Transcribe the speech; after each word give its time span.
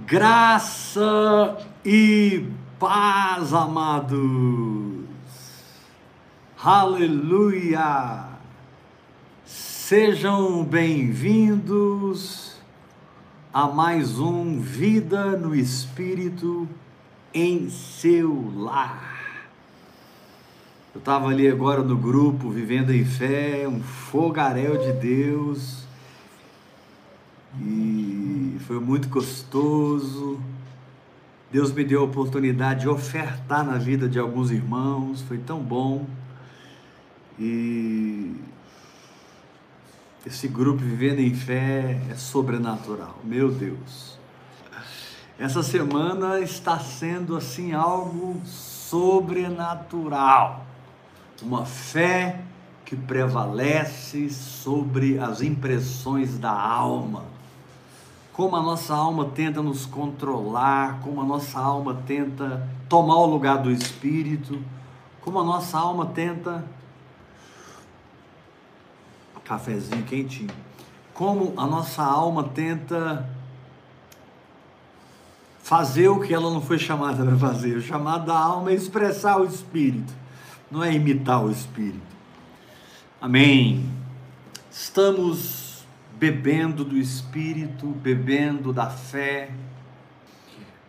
Graça 0.00 1.56
e 1.84 2.48
paz, 2.80 3.54
amados. 3.54 5.06
Aleluia. 6.60 8.24
Sejam 9.46 10.64
bem-vindos 10.64 12.56
a 13.52 13.68
mais 13.68 14.18
um 14.18 14.58
Vida 14.58 15.36
no 15.36 15.54
Espírito 15.54 16.68
em 17.32 17.70
seu 17.70 18.52
lar. 18.56 19.46
Eu 20.92 20.98
estava 20.98 21.28
ali 21.28 21.46
agora 21.46 21.84
no 21.84 21.96
grupo 21.96 22.50
Vivendo 22.50 22.92
em 22.92 23.04
Fé, 23.04 23.68
um 23.68 23.80
fogaréu 23.80 24.76
de 24.76 24.92
Deus. 24.92 25.84
E 27.60 28.13
foi 28.66 28.80
muito 28.80 29.08
gostoso. 29.08 30.40
Deus 31.52 31.72
me 31.72 31.84
deu 31.84 32.00
a 32.00 32.04
oportunidade 32.04 32.80
de 32.80 32.88
ofertar 32.88 33.64
na 33.64 33.76
vida 33.76 34.08
de 34.08 34.18
alguns 34.18 34.50
irmãos, 34.50 35.20
foi 35.22 35.38
tão 35.38 35.60
bom. 35.60 36.04
E 37.38 38.34
esse 40.24 40.48
grupo 40.48 40.78
Vivendo 40.78 41.20
em 41.20 41.34
Fé 41.34 42.00
é 42.10 42.14
sobrenatural, 42.14 43.18
meu 43.22 43.52
Deus. 43.52 44.18
Essa 45.38 45.62
semana 45.62 46.40
está 46.40 46.78
sendo 46.78 47.36
assim 47.36 47.72
algo 47.72 48.40
sobrenatural. 48.46 50.64
Uma 51.42 51.66
fé 51.66 52.40
que 52.84 52.96
prevalece 52.96 54.30
sobre 54.30 55.18
as 55.18 55.42
impressões 55.42 56.38
da 56.38 56.52
alma 56.52 57.33
como 58.34 58.54
a 58.56 58.62
nossa 58.62 58.94
alma 58.94 59.26
tenta 59.26 59.62
nos 59.62 59.86
controlar, 59.86 61.00
como 61.00 61.20
a 61.22 61.24
nossa 61.24 61.58
alma 61.58 62.02
tenta 62.06 62.68
tomar 62.88 63.16
o 63.16 63.26
lugar 63.26 63.62
do 63.62 63.70
espírito, 63.70 64.62
como 65.22 65.38
a 65.38 65.44
nossa 65.44 65.78
alma 65.78 66.06
tenta 66.06 66.64
cafezinho 69.44 70.02
quentinho. 70.04 70.50
Como 71.12 71.52
a 71.56 71.66
nossa 71.66 72.02
alma 72.02 72.42
tenta 72.42 73.28
fazer 75.62 76.08
o 76.08 76.20
que 76.20 76.34
ela 76.34 76.50
não 76.50 76.60
foi 76.60 76.78
chamada 76.78 77.24
para 77.24 77.36
fazer. 77.36 77.76
O 77.76 77.82
chamado 77.82 78.26
da 78.26 78.36
alma 78.36 78.72
é 78.72 78.74
expressar 78.74 79.40
o 79.40 79.44
espírito, 79.44 80.12
não 80.70 80.82
é 80.82 80.92
imitar 80.92 81.44
o 81.44 81.50
espírito. 81.50 82.02
Amém. 83.20 83.88
Estamos 84.72 85.63
bebendo 86.18 86.84
do 86.84 86.96
Espírito, 86.96 87.86
bebendo 87.86 88.72
da 88.72 88.88
fé. 88.88 89.50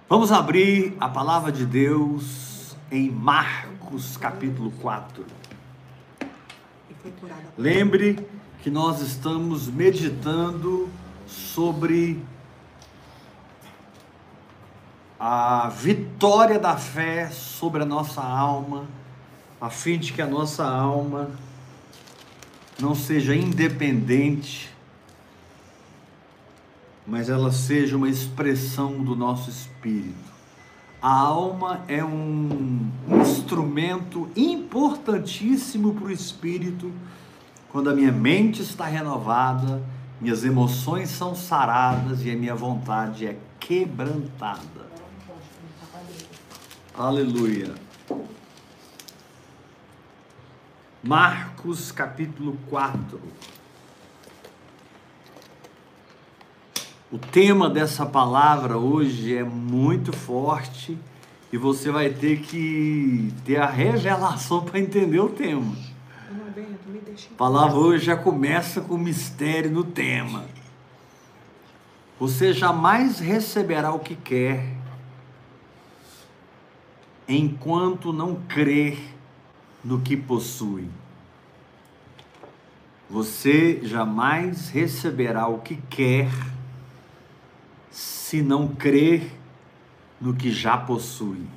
Vamos 0.07 0.31
abrir 0.31 0.95
a 0.99 1.09
palavra 1.09 1.51
de 1.51 1.65
Deus 1.65 2.75
em 2.91 3.09
Marcos 3.09 4.17
capítulo 4.17 4.71
4. 4.81 5.25
Lembre 7.57 8.27
que 8.61 8.69
nós 8.69 9.01
estamos 9.01 9.67
meditando 9.67 10.89
sobre 11.27 12.23
a 15.19 15.69
vitória 15.69 16.59
da 16.59 16.77
fé 16.77 17.29
sobre 17.29 17.81
a 17.81 17.85
nossa 17.85 18.21
alma, 18.21 18.85
a 19.59 19.69
fim 19.69 19.97
de 19.97 20.13
que 20.13 20.21
a 20.21 20.27
nossa 20.27 20.65
alma 20.65 21.31
não 22.79 22.93
seja 22.93 23.35
independente 23.35 24.74
mas 27.05 27.29
ela 27.29 27.51
seja 27.51 27.95
uma 27.95 28.09
expressão 28.09 29.03
do 29.03 29.15
nosso 29.15 29.49
espírito. 29.49 30.33
A 31.01 31.11
alma 31.11 31.81
é 31.87 32.03
um 32.03 32.91
instrumento 33.21 34.29
importantíssimo 34.35 35.93
para 35.93 36.05
o 36.05 36.11
espírito 36.11 36.91
quando 37.75 37.89
a 37.89 37.93
minha 37.93 38.11
mente 38.11 38.61
está 38.61 38.85
renovada, 38.85 39.83
minhas 40.21 40.45
emoções 40.45 41.09
são 41.09 41.35
saradas 41.35 42.23
e 42.25 42.31
a 42.31 42.35
minha 42.35 42.55
vontade 42.55 43.27
é 43.27 43.37
quebrantada. 43.59 44.85
Aleluia. 46.97 47.75
Marcos 51.03 51.91
capítulo 51.91 52.57
4. 52.69 53.21
O 57.15 57.17
tema 57.17 57.69
dessa 57.69 58.05
palavra 58.05 58.77
hoje 58.77 59.37
é 59.37 59.41
muito 59.41 60.11
forte 60.11 60.97
e 61.49 61.57
você 61.57 61.89
vai 61.89 62.09
ter 62.09 62.41
que 62.41 63.33
ter 63.45 63.55
a 63.55 63.65
revelação 63.65 64.65
para 64.65 64.81
entender 64.81 65.21
o 65.21 65.29
tema. 65.29 65.73
A 67.31 67.37
palavra 67.37 67.77
hoje 67.77 68.07
já 68.07 68.17
começa 68.17 68.81
com 68.81 68.97
mistério 68.97 69.71
no 69.71 69.85
tema. 69.85 70.43
Você 72.19 72.51
jamais 72.51 73.19
receberá 73.19 73.93
o 73.93 73.99
que 73.99 74.17
quer 74.17 74.75
enquanto 77.29 78.11
não 78.11 78.35
crer 78.45 78.99
no 79.81 80.01
que 80.01 80.17
possui. 80.17 80.89
Você 83.09 83.79
jamais 83.83 84.67
receberá 84.67 85.47
o 85.47 85.59
que 85.59 85.77
quer 85.89 86.27
se 88.35 88.41
não 88.41 88.67
crer 88.67 89.31
no 90.19 90.33
que 90.33 90.51
já 90.51 90.77
possui. 90.77 91.47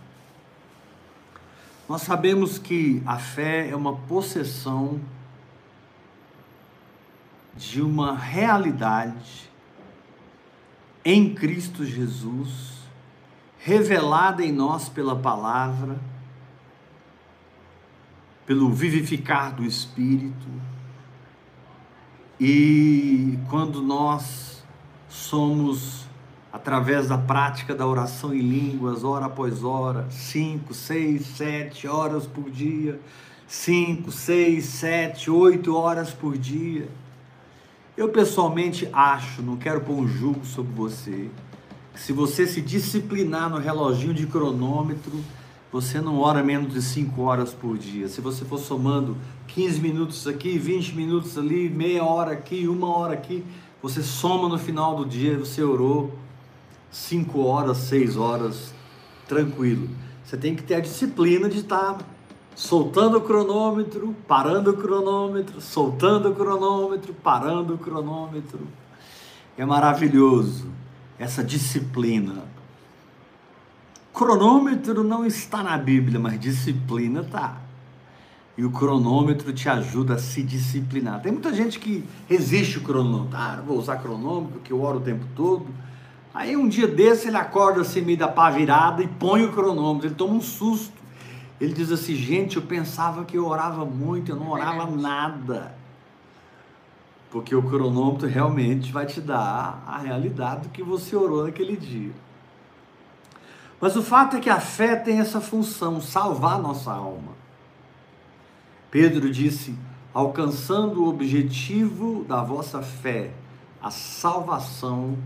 Nós 1.88 2.02
sabemos 2.02 2.56
que 2.56 3.02
a 3.04 3.18
fé 3.18 3.68
é 3.68 3.74
uma 3.74 3.96
possessão 3.96 5.00
de 7.56 7.82
uma 7.82 8.16
realidade 8.16 9.50
em 11.04 11.34
Cristo 11.34 11.84
Jesus, 11.84 12.78
revelada 13.58 14.44
em 14.44 14.52
nós 14.52 14.88
pela 14.88 15.16
palavra, 15.16 15.98
pelo 18.46 18.70
vivificar 18.70 19.52
do 19.52 19.64
Espírito. 19.64 20.46
E 22.38 23.36
quando 23.48 23.82
nós 23.82 24.62
somos 25.08 26.07
através 26.52 27.08
da 27.08 27.18
prática 27.18 27.74
da 27.74 27.86
oração 27.86 28.34
em 28.34 28.40
línguas, 28.40 29.04
hora 29.04 29.26
após 29.26 29.62
hora, 29.62 30.06
cinco, 30.10 30.72
seis, 30.72 31.26
sete 31.26 31.86
horas 31.86 32.26
por 32.26 32.50
dia, 32.50 33.00
cinco, 33.46 34.10
seis, 34.10 34.64
sete, 34.64 35.30
oito 35.30 35.76
horas 35.76 36.10
por 36.10 36.36
dia. 36.36 36.88
Eu 37.96 38.08
pessoalmente 38.08 38.88
acho, 38.92 39.42
não 39.42 39.56
quero 39.56 39.80
pôr 39.80 39.94
um 39.94 40.08
julgo 40.08 40.44
sobre 40.44 40.72
você, 40.72 41.28
que 41.92 42.00
se 42.00 42.12
você 42.12 42.46
se 42.46 42.60
disciplinar 42.60 43.50
no 43.50 43.58
reloginho 43.58 44.14
de 44.14 44.26
cronômetro, 44.26 45.22
você 45.70 46.00
não 46.00 46.18
ora 46.18 46.42
menos 46.42 46.72
de 46.72 46.80
5 46.80 47.20
horas 47.20 47.52
por 47.52 47.76
dia. 47.76 48.08
Se 48.08 48.20
você 48.22 48.44
for 48.44 48.58
somando 48.58 49.16
15 49.48 49.80
minutos 49.80 50.26
aqui, 50.26 50.58
20 50.58 50.94
minutos 50.94 51.36
ali, 51.36 51.68
meia 51.68 52.02
hora 52.02 52.32
aqui, 52.32 52.66
uma 52.66 52.88
hora 52.88 53.12
aqui, 53.12 53.44
você 53.82 54.02
soma 54.02 54.48
no 54.48 54.58
final 54.58 54.96
do 54.96 55.04
dia, 55.04 55.38
você 55.38 55.62
orou 55.62 56.10
cinco 56.90 57.40
horas, 57.40 57.78
seis 57.78 58.16
horas, 58.16 58.72
tranquilo. 59.26 59.88
Você 60.24 60.36
tem 60.36 60.54
que 60.54 60.62
ter 60.62 60.74
a 60.74 60.80
disciplina 60.80 61.48
de 61.48 61.58
estar 61.58 61.98
soltando 62.54 63.18
o 63.18 63.20
cronômetro, 63.20 64.14
parando 64.26 64.70
o 64.70 64.76
cronômetro, 64.76 65.60
soltando 65.60 66.30
o 66.30 66.34
cronômetro, 66.34 67.14
parando 67.14 67.74
o 67.74 67.78
cronômetro. 67.78 68.60
É 69.56 69.64
maravilhoso 69.64 70.66
essa 71.18 71.42
disciplina. 71.42 72.44
Cronômetro 74.12 75.04
não 75.04 75.24
está 75.24 75.62
na 75.62 75.78
Bíblia, 75.78 76.18
mas 76.18 76.40
disciplina 76.40 77.20
está. 77.20 77.60
E 78.56 78.64
o 78.64 78.70
cronômetro 78.72 79.52
te 79.52 79.68
ajuda 79.68 80.14
a 80.14 80.18
se 80.18 80.42
disciplinar. 80.42 81.22
Tem 81.22 81.30
muita 81.30 81.54
gente 81.54 81.78
que 81.78 82.04
resiste 82.28 82.78
o 82.78 82.82
cronômetro. 82.82 83.36
Ah, 83.36 83.62
vou 83.64 83.78
usar 83.78 83.98
cronômetro, 83.98 84.58
que 84.58 84.72
eu 84.72 84.82
oro 84.82 84.98
o 84.98 85.00
tempo 85.00 85.24
todo. 85.36 85.66
Aí 86.38 86.56
um 86.56 86.68
dia 86.68 86.86
desse 86.86 87.26
ele 87.26 87.36
acorda 87.36 87.80
assim 87.80 88.00
meio 88.00 88.16
da 88.16 88.28
pá 88.28 88.48
virada 88.48 89.02
e 89.02 89.08
põe 89.08 89.44
o 89.44 89.52
cronômetro, 89.52 90.06
ele 90.06 90.14
toma 90.14 90.34
um 90.34 90.40
susto. 90.40 90.96
Ele 91.60 91.72
diz 91.72 91.90
assim, 91.90 92.14
gente, 92.14 92.58
eu 92.58 92.62
pensava 92.62 93.24
que 93.24 93.36
eu 93.36 93.44
orava 93.44 93.84
muito, 93.84 94.30
eu 94.30 94.36
não 94.36 94.48
orava 94.48 94.86
nada. 94.88 95.74
Porque 97.28 97.52
o 97.56 97.60
cronômetro 97.60 98.28
realmente 98.28 98.92
vai 98.92 99.04
te 99.04 99.20
dar 99.20 99.82
a 99.84 99.98
realidade 99.98 100.60
do 100.60 100.68
que 100.68 100.80
você 100.80 101.16
orou 101.16 101.42
naquele 101.42 101.76
dia. 101.76 102.12
Mas 103.80 103.96
o 103.96 104.02
fato 104.04 104.36
é 104.36 104.40
que 104.40 104.48
a 104.48 104.60
fé 104.60 104.94
tem 104.94 105.18
essa 105.18 105.40
função, 105.40 106.00
salvar 106.00 106.62
nossa 106.62 106.92
alma. 106.92 107.32
Pedro 108.92 109.28
disse: 109.28 109.74
alcançando 110.14 111.02
o 111.02 111.08
objetivo 111.08 112.22
da 112.22 112.44
vossa 112.44 112.80
fé, 112.80 113.32
a 113.82 113.90
salvação 113.90 115.18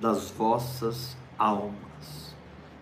das 0.00 0.30
vossas 0.30 1.16
almas. 1.38 2.34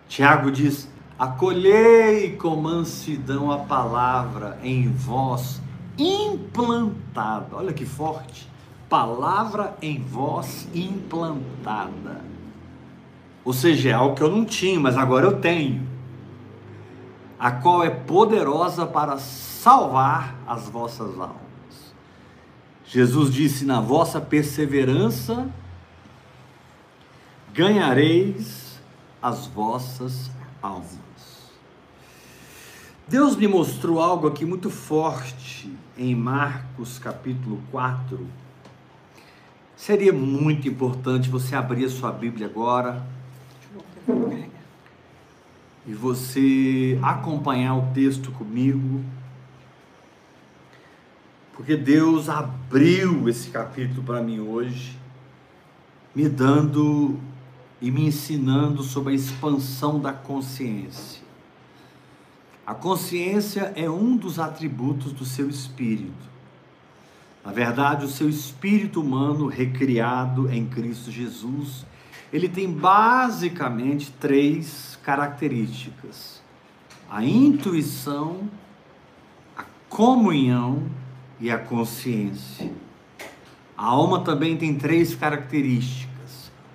Tiago 0.07 0.51
diz: 0.51 0.89
acolhei 1.17 2.35
com 2.35 2.55
mansidão 2.55 3.51
a 3.51 3.59
palavra 3.59 4.59
em 4.63 4.89
vós 4.91 5.61
implantada. 5.97 7.55
Olha 7.55 7.73
que 7.73 7.85
forte. 7.85 8.49
Palavra 8.89 9.75
em 9.81 10.01
vós 10.01 10.67
implantada. 10.73 12.21
Ou 13.43 13.53
seja, 13.53 13.89
é 13.89 13.93
algo 13.93 14.15
que 14.15 14.23
eu 14.23 14.31
não 14.31 14.45
tinha, 14.45 14.79
mas 14.79 14.97
agora 14.97 15.25
eu 15.25 15.39
tenho. 15.39 15.87
A 17.39 17.51
qual 17.51 17.83
é 17.83 17.89
poderosa 17.89 18.85
para 18.85 19.17
salvar 19.17 20.35
as 20.47 20.69
vossas 20.69 21.19
almas. 21.19 21.35
Jesus 22.85 23.33
disse: 23.33 23.65
Na 23.65 23.81
vossa 23.81 24.21
perseverança 24.21 25.49
ganhareis 27.55 28.77
as 29.21 29.47
vossas 29.47 30.29
almas. 30.61 30.89
Deus 33.07 33.37
me 33.37 33.47
mostrou 33.47 34.01
algo 34.01 34.27
aqui 34.27 34.43
muito 34.43 34.69
forte 34.69 35.71
em 35.97 36.13
Marcos 36.13 36.99
capítulo 36.99 37.63
4. 37.71 38.27
Seria 39.77 40.11
muito 40.11 40.67
importante 40.67 41.29
você 41.29 41.55
abrir 41.55 41.85
a 41.85 41.89
sua 41.89 42.11
Bíblia 42.11 42.47
agora 42.47 43.07
e 45.87 45.93
você 45.93 46.99
acompanhar 47.01 47.75
o 47.75 47.93
texto 47.93 48.33
comigo, 48.33 49.01
porque 51.53 51.77
Deus 51.77 52.27
abriu 52.27 53.29
esse 53.29 53.49
capítulo 53.49 54.03
para 54.03 54.21
mim 54.21 54.41
hoje, 54.41 54.99
me 56.13 56.27
dando 56.27 57.17
e 57.81 57.91
me 57.91 58.07
ensinando 58.07 58.83
sobre 58.83 59.13
a 59.13 59.15
expansão 59.15 59.99
da 59.99 60.13
consciência. 60.13 61.23
A 62.65 62.73
consciência 62.73 63.73
é 63.75 63.89
um 63.89 64.17
dos 64.17 64.39
atributos 64.39 65.13
do 65.13 65.23
seu 65.23 65.47
espírito. 65.49 66.35
Na 67.45 67.51
verdade, 67.51 68.05
o 68.05 68.09
seu 68.09 68.27
espírito 68.27 68.99
humano 68.99 69.45
recriado 69.45 70.51
em 70.51 70.65
Cristo 70.65 71.11
Jesus, 71.11 71.85
ele 72.33 72.49
tem 72.49 72.71
basicamente 72.71 74.11
três 74.19 74.97
características: 75.03 76.41
a 77.07 77.23
intuição, 77.23 78.49
a 79.55 79.63
comunhão 79.87 80.83
e 81.39 81.51
a 81.51 81.59
consciência. 81.59 82.73
A 83.77 83.85
alma 83.85 84.21
também 84.21 84.57
tem 84.57 84.75
três 84.75 85.13
características: 85.13 86.04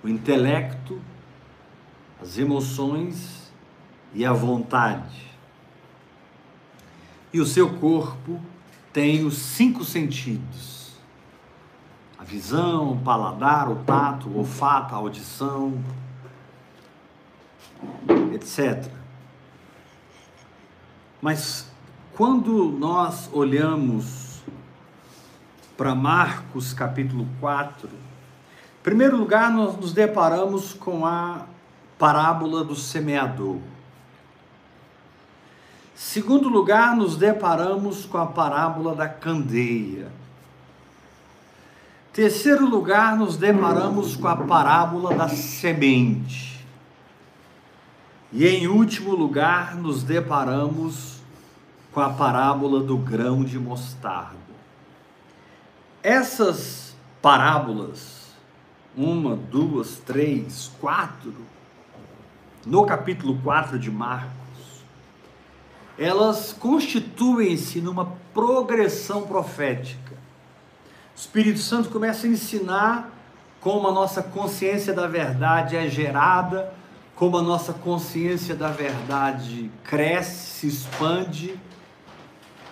o 0.03 0.09
intelecto, 0.09 1.01
as 2.21 2.39
emoções 2.39 3.53
e 4.15 4.25
a 4.25 4.33
vontade. 4.33 5.31
E 7.33 7.41
o 7.41 7.47
seu 7.47 7.79
corpo 7.79 8.41
tem 8.93 9.25
os 9.25 9.39
cinco 9.39 9.85
sentidos: 9.85 10.93
a 12.19 12.25
visão, 12.25 12.93
o 12.93 12.99
paladar, 12.99 13.69
o 13.71 13.77
tato, 13.85 14.29
o 14.29 14.39
olfato, 14.39 14.95
a 14.95 14.99
audição, 14.99 15.83
etc. 18.33 18.91
Mas 21.21 21.71
quando 22.15 22.71
nós 22.71 23.31
olhamos 23.33 24.43
para 25.77 25.95
Marcos 25.95 26.73
capítulo 26.75 27.27
4, 27.41 27.89
primeiro 28.83 29.17
lugar 29.17 29.51
nós 29.51 29.77
nos 29.77 29.93
deparamos 29.93 30.73
com 30.73 31.05
a 31.07 31.47
parábola 31.99 32.65
do 32.65 32.75
semeador. 32.75 33.59
Segundo 35.95 36.49
lugar, 36.49 36.97
nos 36.97 37.15
deparamos 37.15 38.07
com 38.07 38.17
a 38.17 38.27
parábola 38.27 38.95
da 38.95 39.07
candeia. 39.07 40.11
Terceiro 42.11 42.67
lugar, 42.67 43.17
nos 43.17 43.37
deparamos 43.37 44.17
com 44.17 44.27
a 44.27 44.35
parábola 44.35 45.15
da 45.15 45.29
semente. 45.29 46.67
E 48.33 48.47
em 48.47 48.67
último 48.67 49.15
lugar, 49.15 49.77
nos 49.77 50.03
deparamos 50.03 51.21
com 51.93 52.01
a 52.01 52.11
parábola 52.11 52.81
do 52.81 52.97
grão 52.97 53.45
de 53.45 53.59
mostarda. 53.59 54.37
Essas 56.03 56.95
parábolas, 57.21 58.20
uma, 58.97 59.37
duas, 59.37 59.99
três, 59.99 60.71
quatro, 60.81 61.35
no 62.67 62.85
capítulo 62.85 63.39
4 63.43 63.79
de 63.79 63.91
Marcos, 63.91 64.31
elas 65.99 66.53
constituem-se 66.53 67.81
numa 67.81 68.13
progressão 68.33 69.23
profética. 69.23 70.15
O 71.15 71.19
Espírito 71.19 71.59
Santo 71.59 71.91
começa 71.91 72.27
a 72.27 72.31
ensinar 72.31 73.11
como 73.61 73.89
a 73.89 73.93
nossa 73.93 74.23
consciência 74.23 74.93
da 74.93 75.07
verdade 75.07 75.77
é 75.77 75.89
gerada, 75.89 76.73
como 77.15 77.37
a 77.37 77.43
nossa 77.43 77.75
consciência 77.75 78.55
da 78.55 78.69
verdade 78.69 79.71
cresce, 79.85 80.61
se 80.61 80.67
expande, 80.67 81.59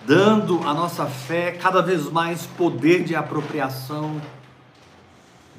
dando 0.07 0.67
à 0.67 0.73
nossa 0.73 1.05
fé 1.05 1.51
cada 1.51 1.83
vez 1.83 2.09
mais 2.09 2.47
poder 2.47 3.03
de 3.03 3.15
apropriação, 3.15 4.19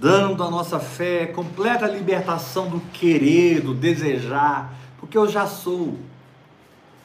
dando 0.01 0.43
à 0.43 0.51
nossa 0.51 0.81
fé 0.81 1.27
completa 1.27 1.87
libertação 1.87 2.69
do 2.69 2.81
querer, 2.93 3.61
do 3.61 3.75
desejar, 3.75 4.75
porque 4.99 5.17
eu 5.17 5.29
já 5.29 5.47
sou 5.47 5.97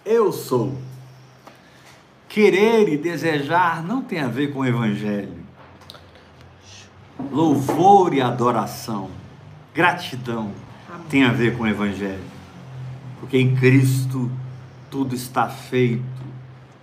eu 0.06 0.32
sou. 0.32 0.78
Querer 2.30 2.88
e 2.90 2.98
desejar 2.98 3.84
não 3.84 4.04
tem 4.04 4.20
a 4.20 4.28
ver 4.28 4.54
com 4.54 4.60
o 4.60 4.66
Evangelho. 4.66 5.44
Louvor 7.32 8.14
e 8.14 8.22
adoração, 8.22 9.10
gratidão 9.74 10.52
tem 11.10 11.24
a 11.24 11.32
ver 11.32 11.58
com 11.58 11.64
o 11.64 11.68
Evangelho. 11.68 12.24
Porque 13.20 13.38
em 13.38 13.56
Cristo 13.56 14.30
tudo 14.92 15.16
está 15.16 15.50
feito. 15.50 16.04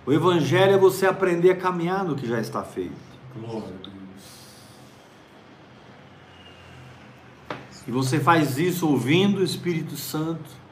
O 0.05 0.11
Evangelho 0.11 0.73
é 0.73 0.77
você 0.77 1.05
aprender 1.05 1.51
a 1.51 1.55
caminhar 1.55 2.03
no 2.03 2.15
que 2.15 2.27
já 2.27 2.41
está 2.41 2.61
feito. 2.61 2.91
Glória 3.39 3.69
a 3.69 3.83
Deus. 3.83 3.93
E 7.87 7.91
você 7.91 8.19
faz 8.19 8.57
isso 8.57 8.87
ouvindo 8.87 9.39
o 9.39 9.43
Espírito 9.43 9.97
Santo 9.97 10.63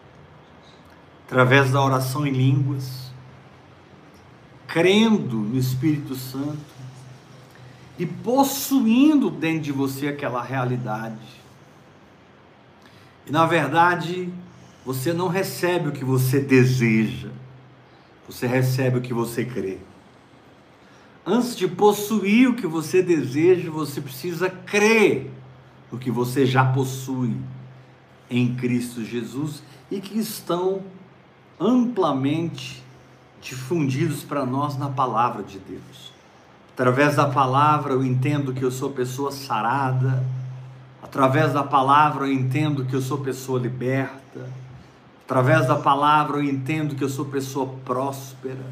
através 1.25 1.71
da 1.71 1.81
oração 1.81 2.25
em 2.27 2.31
línguas, 2.31 3.11
crendo 4.67 5.37
no 5.37 5.57
Espírito 5.57 6.15
Santo 6.15 6.59
e 7.97 8.05
possuindo 8.05 9.29
dentro 9.29 9.61
de 9.61 9.71
você 9.71 10.07
aquela 10.07 10.41
realidade. 10.41 11.41
E 13.25 13.31
na 13.31 13.45
verdade, 13.45 14.29
você 14.85 15.13
não 15.13 15.27
recebe 15.27 15.89
o 15.89 15.91
que 15.91 16.03
você 16.03 16.39
deseja, 16.39 17.29
você 18.27 18.47
recebe 18.47 18.97
o 18.97 19.01
que 19.01 19.13
você 19.13 19.45
crê. 19.45 19.77
Antes 21.25 21.55
de 21.55 21.67
possuir 21.67 22.49
o 22.49 22.55
que 22.55 22.65
você 22.65 23.01
deseja, 23.03 23.69
você 23.69 24.01
precisa 24.01 24.49
crer 24.49 25.29
no 25.91 25.99
que 25.99 26.09
você 26.09 26.45
já 26.45 26.63
possui 26.63 27.35
em 28.29 28.55
Cristo 28.55 29.03
Jesus 29.03 29.61
e 29.91 29.99
que 29.99 30.17
estão 30.17 30.81
amplamente 31.59 32.81
difundidos 33.41 34.23
para 34.23 34.45
nós 34.45 34.77
na 34.77 34.87
palavra 34.89 35.43
de 35.43 35.59
Deus. 35.59 36.13
Através 36.73 37.15
da 37.15 37.27
palavra 37.27 37.93
eu 37.93 38.03
entendo 38.03 38.53
que 38.53 38.63
eu 38.63 38.71
sou 38.71 38.91
pessoa 38.91 39.31
sarada, 39.31 40.23
através 41.03 41.51
da 41.51 41.63
palavra 41.63 42.25
eu 42.25 42.31
entendo 42.31 42.85
que 42.85 42.95
eu 42.95 43.01
sou 43.01 43.17
pessoa 43.17 43.59
liberta, 43.59 44.49
através 45.25 45.67
da 45.67 45.75
palavra 45.75 46.37
eu 46.37 46.43
entendo 46.43 46.95
que 46.95 47.03
eu 47.03 47.09
sou 47.09 47.25
pessoa 47.25 47.67
próspera, 47.83 48.65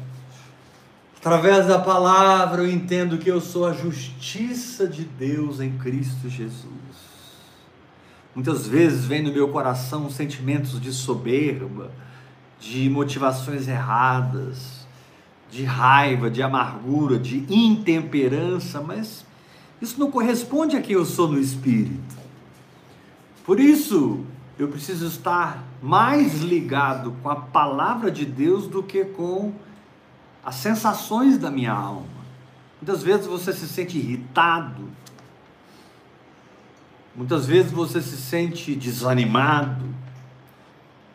através 1.18 1.66
da 1.66 1.78
palavra 1.78 2.62
eu 2.62 2.70
entendo 2.70 3.18
que 3.18 3.30
eu 3.30 3.40
sou 3.40 3.66
a 3.66 3.72
justiça 3.72 4.88
de 4.88 5.04
Deus 5.04 5.60
em 5.60 5.76
Cristo 5.76 6.28
Jesus. 6.28 7.09
Muitas 8.34 8.66
vezes 8.66 9.04
vem 9.04 9.22
no 9.22 9.32
meu 9.32 9.48
coração 9.48 10.08
sentimentos 10.08 10.80
de 10.80 10.92
soberba, 10.92 11.90
de 12.60 12.88
motivações 12.88 13.66
erradas, 13.66 14.86
de 15.50 15.64
raiva, 15.64 16.30
de 16.30 16.42
amargura, 16.42 17.18
de 17.18 17.44
intemperança, 17.52 18.80
mas 18.80 19.24
isso 19.82 19.98
não 19.98 20.10
corresponde 20.10 20.76
a 20.76 20.80
quem 20.80 20.94
eu 20.94 21.04
sou 21.04 21.26
no 21.28 21.40
espírito. 21.40 22.20
Por 23.44 23.58
isso, 23.58 24.24
eu 24.58 24.68
preciso 24.68 25.06
estar 25.06 25.64
mais 25.82 26.40
ligado 26.40 27.16
com 27.22 27.30
a 27.30 27.36
palavra 27.36 28.10
de 28.10 28.24
Deus 28.24 28.66
do 28.66 28.82
que 28.82 29.04
com 29.04 29.52
as 30.44 30.56
sensações 30.56 31.38
da 31.38 31.50
minha 31.50 31.72
alma. 31.72 32.20
Muitas 32.80 33.02
vezes 33.02 33.26
você 33.26 33.52
se 33.52 33.66
sente 33.66 33.98
irritado, 33.98 34.88
muitas 37.14 37.46
vezes 37.46 37.70
você 37.70 38.00
se 38.00 38.16
sente 38.16 38.74
desanimado, 38.74 39.90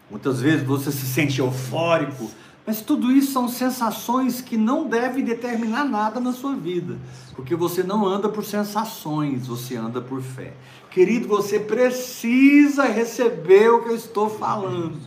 Muitas 0.10 0.40
vezes 0.40 0.66
você 0.66 0.92
se 0.92 1.06
sente 1.06 1.40
eufórico, 1.40 2.30
mas 2.66 2.82
tudo 2.82 3.12
isso 3.12 3.32
são 3.32 3.48
sensações 3.48 4.42
que 4.42 4.58
não 4.58 4.88
devem 4.88 5.24
determinar 5.24 5.84
nada 5.84 6.20
na 6.20 6.32
sua 6.32 6.56
vida, 6.56 6.98
porque 7.36 7.56
você 7.56 7.84
não 7.84 8.06
anda 8.06 8.30
por 8.30 8.44
sensações, 8.44 9.48
você 9.48 9.76
anda 9.76 10.02
por 10.02 10.22
fé. 10.22 10.54
Querido, 10.92 11.28
você 11.28 11.60
precisa 11.60 12.86
receber 12.86 13.70
o 13.70 13.84
que 13.84 13.90
eu 13.90 13.96
estou 13.96 14.30
falando. 14.30 14.98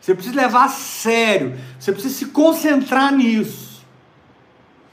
Você 0.00 0.14
precisa 0.14 0.40
levar 0.40 0.64
a 0.64 0.68
sério, 0.68 1.58
você 1.78 1.92
precisa 1.92 2.14
se 2.14 2.26
concentrar 2.26 3.12
nisso. 3.12 3.84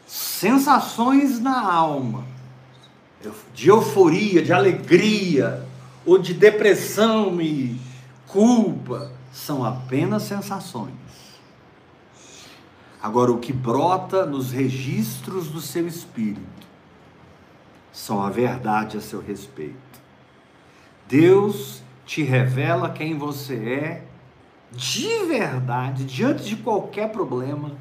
Sensações 0.05 1.39
na 1.39 1.59
alma, 1.61 2.25
de 3.53 3.69
euforia, 3.69 4.41
de 4.41 4.53
alegria, 4.53 5.65
ou 6.05 6.17
de 6.17 6.33
depressão 6.33 7.41
e 7.41 7.79
culpa, 8.27 9.11
são 9.31 9.63
apenas 9.63 10.23
sensações. 10.23 10.93
Agora, 13.01 13.31
o 13.31 13.39
que 13.39 13.53
brota 13.53 14.25
nos 14.25 14.51
registros 14.51 15.49
do 15.49 15.61
seu 15.61 15.87
espírito 15.87 16.41
são 17.91 18.21
a 18.21 18.29
verdade 18.29 18.97
a 18.97 19.01
seu 19.01 19.21
respeito. 19.21 19.75
Deus 21.07 21.81
te 22.05 22.23
revela 22.23 22.89
quem 22.89 23.17
você 23.17 23.55
é 23.55 24.03
de 24.71 25.25
verdade, 25.25 26.03
diante 26.03 26.43
de 26.43 26.57
qualquer 26.57 27.11
problema, 27.11 27.71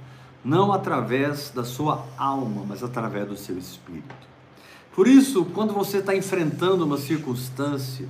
não 0.45 0.73
através 0.73 1.51
da 1.51 1.65
sua 1.65 2.05
alma, 2.17 2.65
mas 2.67 2.83
através 2.83 3.29
do 3.29 3.37
seu 3.37 3.59
espírito. 3.59 4.15
Por 4.97 5.07
isso, 5.07 5.45
quando 5.45 5.75
você 5.75 5.99
está 5.99 6.17
enfrentando 6.17 6.83
uma 6.87 6.97
circunstância, 6.97 8.09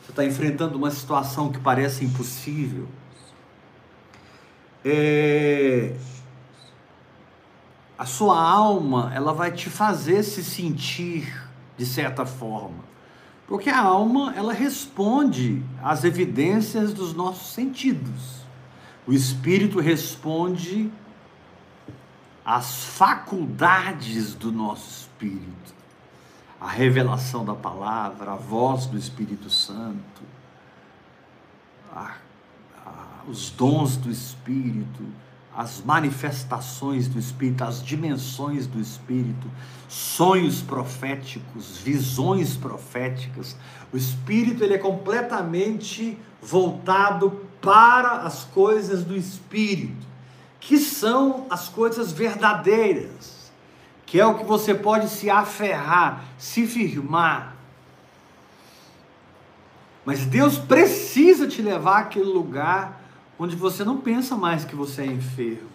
você 0.00 0.12
está 0.12 0.24
enfrentando 0.24 0.78
uma 0.78 0.88
situação 0.92 1.50
que 1.50 1.58
parece 1.58 2.04
impossível, 2.04 2.86
é... 4.84 5.96
a 7.98 8.06
sua 8.06 8.40
alma 8.40 9.10
ela 9.12 9.32
vai 9.32 9.50
te 9.50 9.68
fazer 9.68 10.22
se 10.22 10.44
sentir 10.44 11.50
de 11.76 11.84
certa 11.84 12.24
forma, 12.24 12.84
porque 13.48 13.68
a 13.68 13.80
alma 13.80 14.32
ela 14.36 14.52
responde 14.52 15.60
às 15.82 16.04
evidências 16.04 16.92
dos 16.92 17.12
nossos 17.12 17.52
sentidos, 17.52 18.46
o 19.04 19.12
espírito 19.12 19.80
responde 19.80 20.92
às 22.44 22.84
faculdades 22.84 24.32
do 24.32 24.52
nosso 24.52 24.88
espírito 24.88 25.79
a 26.60 26.68
revelação 26.68 27.42
da 27.42 27.54
palavra, 27.54 28.32
a 28.32 28.36
voz 28.36 28.84
do 28.84 28.98
Espírito 28.98 29.48
Santo, 29.48 30.22
a, 31.90 32.16
a, 32.84 32.92
os 33.26 33.48
dons 33.50 33.96
do 33.96 34.10
Espírito, 34.10 35.02
as 35.56 35.82
manifestações 35.82 37.08
do 37.08 37.18
Espírito, 37.18 37.64
as 37.64 37.82
dimensões 37.82 38.66
do 38.66 38.78
Espírito, 38.78 39.50
sonhos 39.88 40.60
proféticos, 40.60 41.78
visões 41.78 42.56
proféticas. 42.56 43.56
O 43.90 43.96
Espírito 43.96 44.62
ele 44.62 44.74
é 44.74 44.78
completamente 44.78 46.18
voltado 46.42 47.40
para 47.62 48.18
as 48.18 48.44
coisas 48.44 49.02
do 49.02 49.16
Espírito, 49.16 50.06
que 50.60 50.78
são 50.78 51.46
as 51.48 51.70
coisas 51.70 52.12
verdadeiras 52.12 53.39
que 54.10 54.18
é 54.18 54.26
o 54.26 54.34
que 54.34 54.44
você 54.44 54.74
pode 54.74 55.08
se 55.08 55.30
aferrar, 55.30 56.24
se 56.36 56.66
firmar. 56.66 57.54
Mas 60.04 60.26
Deus 60.26 60.58
precisa 60.58 61.46
te 61.46 61.62
levar 61.62 62.00
àquele 62.00 62.24
lugar 62.24 63.00
onde 63.38 63.54
você 63.54 63.84
não 63.84 63.98
pensa 63.98 64.36
mais 64.36 64.64
que 64.64 64.74
você 64.74 65.02
é 65.02 65.06
enfermo. 65.06 65.70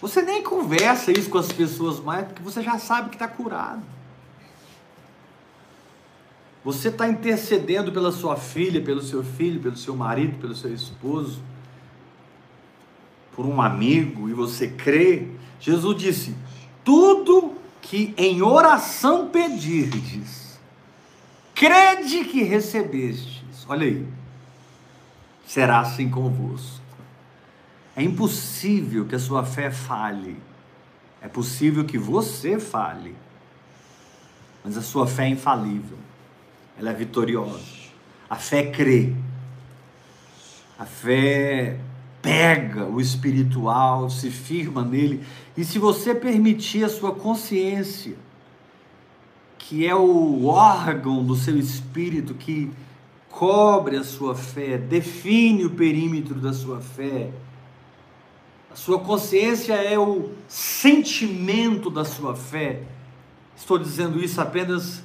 Você 0.00 0.20
nem 0.20 0.42
conversa 0.42 1.12
isso 1.12 1.30
com 1.30 1.38
as 1.38 1.52
pessoas 1.52 2.00
mais, 2.00 2.26
porque 2.26 2.42
você 2.42 2.60
já 2.60 2.76
sabe 2.76 3.10
que 3.10 3.14
está 3.14 3.28
curado. 3.28 3.82
Você 6.64 6.88
está 6.88 7.08
intercedendo 7.08 7.92
pela 7.92 8.10
sua 8.10 8.34
filha, 8.34 8.82
pelo 8.82 9.00
seu 9.00 9.22
filho, 9.22 9.60
pelo 9.60 9.76
seu 9.76 9.94
marido, 9.94 10.40
pelo 10.40 10.56
seu 10.56 10.74
esposo, 10.74 11.40
por 13.32 13.46
um 13.46 13.62
amigo, 13.62 14.28
e 14.28 14.34
você 14.34 14.66
crê 14.66 15.38
Jesus 15.60 15.96
disse: 15.96 16.34
Tudo 16.82 17.54
que 17.82 18.14
em 18.16 18.42
oração 18.42 19.28
pedirdes, 19.28 20.58
crede 21.54 22.24
que 22.24 22.42
recebestes. 22.42 23.66
Olha 23.68 23.86
aí. 23.86 24.06
Será 25.46 25.80
assim 25.80 26.08
convosco. 26.08 26.80
É 27.94 28.02
impossível 28.02 29.04
que 29.04 29.14
a 29.14 29.18
sua 29.18 29.44
fé 29.44 29.70
fale. 29.70 30.36
É 31.20 31.28
possível 31.28 31.84
que 31.84 31.98
você 31.98 32.58
fale. 32.58 33.14
Mas 34.64 34.76
a 34.76 34.82
sua 34.82 35.06
fé 35.06 35.24
é 35.24 35.28
infalível. 35.28 35.98
Ela 36.78 36.90
é 36.90 36.94
vitoriosa. 36.94 37.60
A 38.28 38.36
fé 38.36 38.70
crê. 38.70 39.12
A 40.78 40.86
fé 40.86 41.78
pega 42.22 42.86
o 42.86 43.00
espiritual, 43.00 44.10
se 44.10 44.30
firma 44.30 44.82
nele, 44.82 45.24
e 45.56 45.64
se 45.64 45.78
você 45.78 46.14
permitir 46.14 46.84
a 46.84 46.88
sua 46.88 47.14
consciência, 47.14 48.16
que 49.58 49.86
é 49.86 49.94
o 49.94 50.46
órgão 50.46 51.24
do 51.24 51.34
seu 51.34 51.58
espírito 51.58 52.34
que 52.34 52.70
cobre 53.30 53.96
a 53.96 54.04
sua 54.04 54.34
fé, 54.34 54.76
define 54.76 55.64
o 55.64 55.70
perímetro 55.70 56.34
da 56.34 56.52
sua 56.52 56.80
fé, 56.80 57.30
a 58.70 58.76
sua 58.76 59.00
consciência 59.00 59.74
é 59.74 59.98
o 59.98 60.30
sentimento 60.46 61.90
da 61.90 62.04
sua 62.04 62.36
fé. 62.36 62.82
Estou 63.56 63.76
dizendo 63.76 64.22
isso 64.22 64.40
apenas 64.40 65.02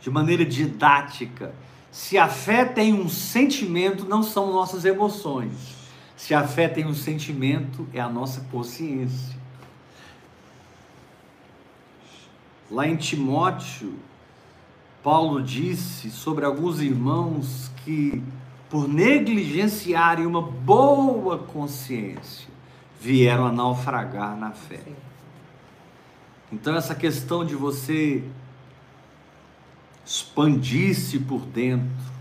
de 0.00 0.10
maneira 0.10 0.44
didática. 0.44 1.54
Se 1.92 2.18
a 2.18 2.26
fé 2.26 2.64
tem 2.64 2.92
um 2.92 3.08
sentimento, 3.08 4.04
não 4.04 4.20
são 4.20 4.52
nossas 4.52 4.84
emoções 4.84 5.83
se 6.24 6.34
a 6.34 6.48
fé 6.48 6.66
tem 6.68 6.86
um 6.86 6.94
sentimento, 6.94 7.86
é 7.92 8.00
a 8.00 8.08
nossa 8.08 8.40
consciência. 8.50 9.36
Lá 12.70 12.88
em 12.88 12.96
Timóteo, 12.96 13.92
Paulo 15.02 15.42
disse 15.42 16.10
sobre 16.10 16.46
alguns 16.46 16.80
irmãos 16.80 17.70
que, 17.84 18.22
por 18.70 18.88
negligenciarem 18.88 20.24
uma 20.24 20.40
boa 20.40 21.36
consciência, 21.36 22.48
vieram 22.98 23.44
a 23.46 23.52
naufragar 23.52 24.34
na 24.34 24.52
fé. 24.52 24.80
Então, 26.50 26.74
essa 26.74 26.94
questão 26.94 27.44
de 27.44 27.54
você 27.54 28.24
expandir-se 30.06 31.18
por 31.18 31.44
dentro, 31.44 32.13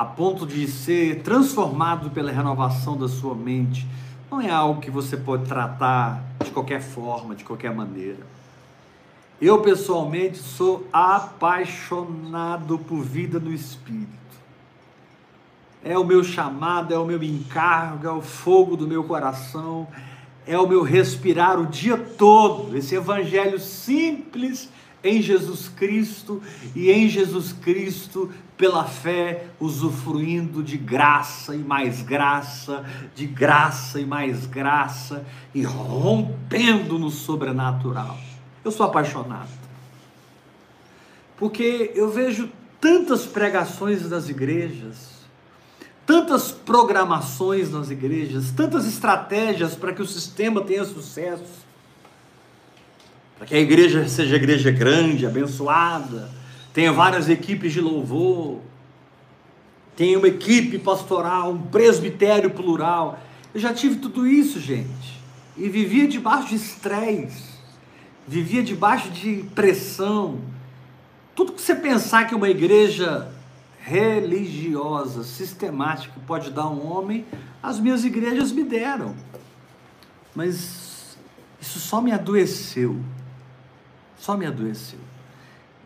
a 0.00 0.04
ponto 0.06 0.46
de 0.46 0.66
ser 0.66 1.20
transformado 1.20 2.08
pela 2.08 2.32
renovação 2.32 2.96
da 2.96 3.06
sua 3.06 3.34
mente, 3.34 3.86
não 4.30 4.40
é 4.40 4.48
algo 4.48 4.80
que 4.80 4.90
você 4.90 5.14
pode 5.14 5.44
tratar 5.44 6.24
de 6.42 6.50
qualquer 6.50 6.80
forma, 6.80 7.34
de 7.34 7.44
qualquer 7.44 7.74
maneira. 7.74 8.26
Eu 9.38 9.60
pessoalmente 9.60 10.38
sou 10.38 10.88
apaixonado 10.90 12.78
por 12.78 13.02
vida 13.02 13.38
no 13.38 13.52
Espírito. 13.52 14.08
É 15.84 15.98
o 15.98 16.04
meu 16.04 16.24
chamado, 16.24 16.94
é 16.94 16.98
o 16.98 17.04
meu 17.04 17.22
encargo, 17.22 18.08
é 18.08 18.10
o 18.10 18.22
fogo 18.22 18.78
do 18.78 18.88
meu 18.88 19.04
coração, 19.04 19.86
é 20.46 20.58
o 20.58 20.66
meu 20.66 20.82
respirar 20.82 21.60
o 21.60 21.66
dia 21.66 21.98
todo. 21.98 22.74
Esse 22.74 22.94
evangelho 22.94 23.60
simples 23.60 24.70
em 25.02 25.22
Jesus 25.22 25.68
Cristo 25.68 26.42
e 26.74 26.90
em 26.90 27.08
Jesus 27.08 27.52
Cristo 27.52 28.30
pela 28.56 28.84
fé, 28.84 29.46
usufruindo 29.58 30.62
de 30.62 30.76
graça 30.76 31.54
e 31.54 31.58
mais 31.58 32.02
graça, 32.02 32.84
de 33.14 33.26
graça 33.26 33.98
e 33.98 34.04
mais 34.04 34.44
graça 34.44 35.24
e 35.54 35.62
rompendo 35.62 36.98
no 36.98 37.10
sobrenatural. 37.10 38.18
Eu 38.62 38.70
sou 38.70 38.84
apaixonado. 38.84 39.48
Porque 41.38 41.90
eu 41.94 42.10
vejo 42.10 42.50
tantas 42.78 43.24
pregações 43.24 44.06
das 44.10 44.28
igrejas, 44.28 45.20
tantas 46.04 46.52
programações 46.52 47.70
nas 47.70 47.90
igrejas, 47.90 48.50
tantas 48.50 48.86
estratégias 48.86 49.74
para 49.74 49.94
que 49.94 50.02
o 50.02 50.06
sistema 50.06 50.60
tenha 50.60 50.84
sucesso, 50.84 51.64
para 53.40 53.46
que 53.46 53.54
a 53.54 53.58
igreja 53.58 54.06
seja 54.06 54.36
igreja 54.36 54.70
grande, 54.70 55.24
abençoada, 55.24 56.30
tenha 56.74 56.92
várias 56.92 57.26
equipes 57.30 57.72
de 57.72 57.80
louvor, 57.80 58.60
tenha 59.96 60.18
uma 60.18 60.28
equipe 60.28 60.78
pastoral, 60.78 61.52
um 61.52 61.62
presbitério 61.62 62.50
plural. 62.50 63.18
Eu 63.54 63.58
já 63.58 63.72
tive 63.72 63.96
tudo 63.96 64.26
isso, 64.26 64.60
gente, 64.60 65.18
e 65.56 65.70
vivia 65.70 66.06
debaixo 66.06 66.50
de 66.50 66.56
estresse, 66.56 67.54
vivia 68.28 68.62
debaixo 68.62 69.08
de 69.08 69.42
pressão. 69.54 70.40
Tudo 71.34 71.52
que 71.52 71.62
você 71.62 71.74
pensar 71.74 72.26
que 72.26 72.34
uma 72.34 72.50
igreja 72.50 73.32
religiosa, 73.80 75.24
sistemática 75.24 76.12
pode 76.26 76.50
dar 76.50 76.68
um 76.68 76.86
homem, 76.86 77.24
as 77.62 77.80
minhas 77.80 78.04
igrejas 78.04 78.52
me 78.52 78.64
deram. 78.64 79.16
Mas 80.34 81.16
isso 81.58 81.80
só 81.80 82.02
me 82.02 82.12
adoeceu. 82.12 83.00
Só 84.20 84.36
me 84.36 84.44
adoeceu. 84.44 84.98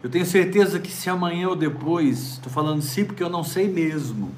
Eu 0.02 0.10
tenho 0.10 0.26
certeza 0.26 0.80
que 0.80 0.90
se 0.90 1.08
amanhã 1.08 1.48
ou 1.48 1.54
depois, 1.56 2.32
estou 2.32 2.52
falando 2.52 2.82
sim 2.82 3.04
porque 3.04 3.22
eu 3.22 3.30
não 3.30 3.44
sei 3.44 3.68
mesmo, 3.68 4.32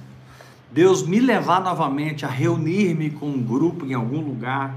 Deus 0.70 1.06
me 1.06 1.18
levar 1.18 1.62
novamente 1.62 2.26
a 2.26 2.28
reunir-me 2.28 3.08
com 3.08 3.26
um 3.26 3.42
grupo 3.42 3.86
em 3.86 3.94
algum 3.94 4.20
lugar, 4.20 4.76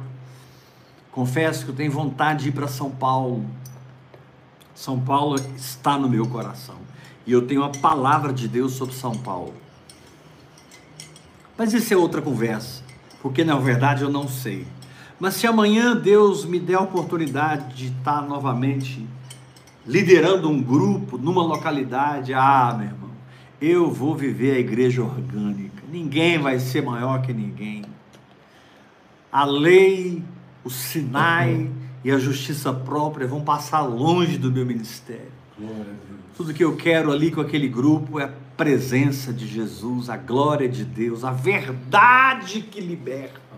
confesso 1.11 1.65
que 1.65 1.71
eu 1.71 1.75
tenho 1.75 1.91
vontade 1.91 2.43
de 2.43 2.49
ir 2.49 2.51
para 2.53 2.69
São 2.69 2.89
Paulo. 2.89 3.45
São 4.73 4.97
Paulo 4.97 5.35
está 5.57 5.97
no 5.97 6.07
meu 6.07 6.25
coração. 6.25 6.77
E 7.27 7.33
eu 7.33 7.45
tenho 7.45 7.63
a 7.63 7.69
palavra 7.69 8.31
de 8.31 8.47
Deus 8.47 8.71
sobre 8.71 8.95
São 8.95 9.11
Paulo. 9.11 9.53
Mas 11.57 11.73
isso 11.73 11.93
é 11.93 11.97
outra 11.97 12.21
conversa, 12.21 12.81
porque 13.21 13.43
na 13.43 13.57
verdade 13.57 14.01
eu 14.01 14.09
não 14.09 14.29
sei. 14.29 14.65
Mas 15.19 15.33
se 15.33 15.45
amanhã 15.45 15.95
Deus 15.95 16.45
me 16.45 16.59
der 16.59 16.75
a 16.75 16.81
oportunidade 16.81 17.75
de 17.75 17.87
estar 17.87 18.21
novamente 18.21 19.05
liderando 19.85 20.49
um 20.49 20.61
grupo 20.61 21.17
numa 21.17 21.43
localidade, 21.43 22.33
ah, 22.33 22.73
meu 22.77 22.87
irmão, 22.87 23.09
eu 23.61 23.91
vou 23.91 24.15
viver 24.15 24.55
a 24.55 24.59
igreja 24.59 25.03
orgânica. 25.03 25.83
Ninguém 25.91 26.37
vai 26.37 26.59
ser 26.59 26.83
maior 26.83 27.21
que 27.21 27.33
ninguém. 27.33 27.83
A 29.31 29.43
lei, 29.43 30.23
o 30.63 30.69
Sinai 30.69 31.69
e 32.03 32.11
a 32.11 32.17
justiça 32.17 32.71
própria 32.71 33.27
vão 33.27 33.41
passar 33.41 33.81
longe 33.81 34.37
do 34.37 34.51
meu 34.51 34.65
ministério. 34.65 35.31
Tudo 36.37 36.53
que 36.53 36.63
eu 36.63 36.77
quero 36.77 37.11
ali 37.11 37.31
com 37.31 37.41
aquele 37.41 37.67
grupo 37.67 38.19
é 38.19 38.23
a 38.23 38.33
presença 38.55 39.33
de 39.33 39.45
Jesus, 39.45 40.09
a 40.09 40.15
glória 40.15 40.69
de 40.69 40.85
Deus, 40.85 41.25
a 41.25 41.31
verdade 41.31 42.61
que 42.61 42.79
liberta. 42.79 43.48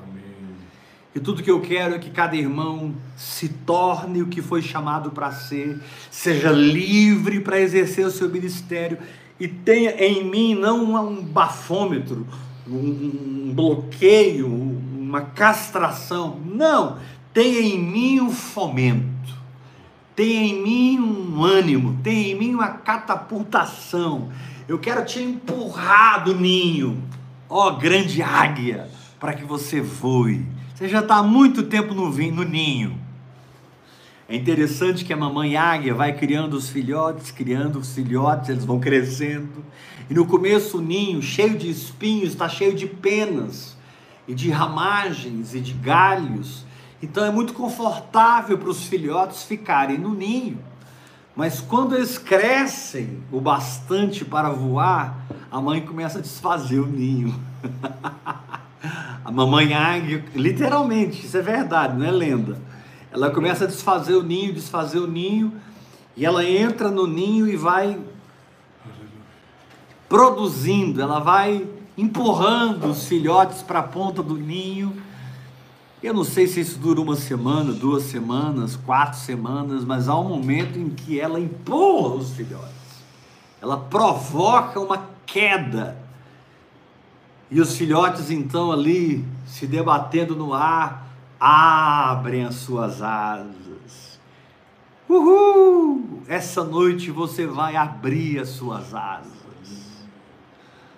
E 1.14 1.20
tudo 1.20 1.44
que 1.44 1.52
eu 1.52 1.60
quero 1.60 1.96
é 1.96 2.00
que 2.00 2.10
cada 2.10 2.38
irmão 2.38 2.94
se 3.18 3.50
torne 3.50 4.22
o 4.22 4.28
que 4.28 4.42
foi 4.42 4.62
chamado 4.62 5.12
para 5.12 5.32
ser, 5.32 5.78
seja 6.10 6.52
livre 6.52 7.42
para 7.42 7.60
exercer 7.60 8.06
o 8.06 8.12
seu 8.12 8.30
ministério 8.30 8.98
e 9.38 9.48
tenha 9.48 9.92
em 9.92 10.24
mim 10.24 10.56
não 10.56 10.96
um 11.10 11.22
bafômetro, 11.22 12.26
um 12.66 13.52
bloqueio, 13.54 14.48
uma 14.48 15.22
castração. 15.22 16.40
Não, 16.46 16.98
tenha 17.34 17.60
em 17.60 17.78
mim 17.78 18.22
um 18.22 18.30
fomento, 18.30 19.36
tenha 20.16 20.46
em 20.46 20.64
mim 20.64 21.00
um 21.00 21.44
ânimo, 21.44 22.00
tenha 22.02 22.32
em 22.32 22.36
mim 22.36 22.54
uma 22.54 22.70
catapultação. 22.70 24.30
Eu 24.66 24.80
quero 24.80 25.04
te 25.04 25.20
empurrar 25.22 26.24
do 26.24 26.36
ninho, 26.36 27.04
ó 27.50 27.72
grande 27.72 28.22
águia, 28.22 28.90
para 29.20 29.34
que 29.34 29.44
você 29.44 29.82
voe 29.82 30.46
você 30.82 30.90
já 30.90 31.02
está 31.02 31.18
há 31.18 31.24
muito 31.24 31.62
tempo 31.62 31.94
no, 31.94 32.10
no 32.10 32.44
ninho. 32.44 33.00
É 34.28 34.36
interessante 34.36 35.06
que 35.06 35.14
a 35.14 35.18
mamãe 35.18 35.56
águia 35.56 35.94
vai 35.94 36.12
criando 36.12 36.56
os 36.56 36.70
filhotes, 36.70 37.30
criando 37.30 37.78
os 37.78 37.94
filhotes, 37.94 38.50
eles 38.50 38.66
vão 38.66 38.80
crescendo. 38.80 39.64
E 40.10 40.14
no 40.16 40.26
começo 40.26 40.80
o 40.80 40.82
ninho, 40.82 41.22
cheio 41.22 41.56
de 41.56 41.70
espinhos, 41.70 42.30
está 42.30 42.50
cheio 42.50 42.74
de 42.74 42.88
penas, 42.88 43.78
e 44.28 44.34
de 44.34 44.50
ramagens, 44.50 45.54
e 45.54 45.60
de 45.60 45.74
galhos. 45.74 46.66
Então 47.00 47.24
é 47.24 47.30
muito 47.30 47.54
confortável 47.54 48.58
para 48.58 48.70
os 48.70 48.84
filhotes 48.84 49.44
ficarem 49.44 50.00
no 50.00 50.16
ninho. 50.16 50.58
Mas 51.36 51.62
quando 51.62 51.96
eles 51.96 52.18
crescem 52.18 53.20
o 53.32 53.40
bastante 53.40 54.26
para 54.26 54.50
voar, 54.50 55.28
a 55.52 55.62
mãe 55.62 55.82
começa 55.82 56.18
a 56.18 56.22
desfazer 56.22 56.80
o 56.80 56.88
ninho. 56.88 57.40
A 59.24 59.32
mamãe 59.32 59.74
águia, 59.74 60.24
literalmente, 60.36 61.26
isso 61.26 61.38
é 61.38 61.42
verdade, 61.42 61.98
não 61.98 62.06
é 62.06 62.12
lenda. 62.12 62.58
Ela 63.12 63.30
começa 63.30 63.66
a 63.66 63.68
desfazer 63.68 64.16
o 64.16 64.24
ninho, 64.24 64.54
desfazer 64.54 65.00
o 65.00 65.08
ninho, 65.08 65.54
e 66.16 66.26
ela 66.26 66.44
entra 66.44 66.90
no 66.90 67.06
ninho 67.06 67.48
e 67.48 67.56
vai 67.56 68.00
produzindo, 70.10 71.02
ela 71.02 71.20
vai 71.20 71.68
empurrando 71.98 72.86
os 72.86 73.08
filhotes 73.08 73.62
para 73.62 73.80
a 73.80 73.84
ponta 73.84 74.24
do 74.24 74.36
ninho. 74.36 74.96
Eu 76.02 76.14
não 76.14 76.24
sei 76.24 76.48
se 76.48 76.60
isso 76.60 76.80
dura 76.80 77.00
uma 77.00 77.16
semana, 77.16 77.72
duas 77.72 78.04
semanas, 78.04 78.76
quatro 78.76 79.20
semanas, 79.20 79.86
mas 79.86 80.10
há 80.10 80.18
um 80.18 80.28
momento 80.28 80.80
em 80.80 80.90
que 80.90 81.20
ela 81.20 81.40
empurra 81.40 82.16
os 82.16 82.32
filhotes. 82.32 82.72
Ela 83.62 83.78
provoca 83.78 84.80
uma 84.80 85.08
queda 85.26 86.01
e 87.52 87.60
os 87.60 87.76
filhotes 87.76 88.32
então 88.32 88.72
ali 88.72 89.26
se 89.46 89.68
debatendo 89.68 90.36
no 90.38 90.54
ar, 90.54 91.06
abrem 91.38 92.46
as 92.46 92.56
suas 92.56 93.02
asas. 93.02 94.20
Uhul! 95.10 96.22
Essa 96.28 96.64
noite 96.64 97.12
você 97.12 97.46
vai 97.46 97.76
abrir 97.76 98.40
as 98.40 98.48
suas 98.48 98.96
asas. 98.96 100.06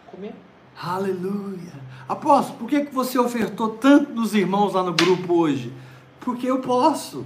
Comer? 0.06 0.36
Aleluia! 0.80 1.74
Apóstolo, 2.08 2.60
por 2.60 2.70
que, 2.70 2.86
que 2.86 2.94
você 2.94 3.18
ofertou 3.18 3.70
tanto 3.70 4.14
nos 4.14 4.36
irmãos 4.36 4.74
lá 4.74 4.84
no 4.84 4.94
grupo 4.94 5.34
hoje? 5.34 5.74
Porque 6.20 6.46
eu 6.46 6.60
posso. 6.60 7.26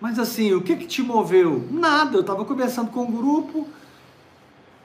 Mas 0.00 0.18
assim, 0.18 0.54
o 0.54 0.62
que 0.62 0.76
que 0.76 0.86
te 0.86 1.02
moveu? 1.02 1.68
Nada, 1.70 2.16
eu 2.16 2.22
estava 2.22 2.44
conversando 2.46 2.90
com 2.90 3.02
o 3.02 3.12
grupo, 3.12 3.68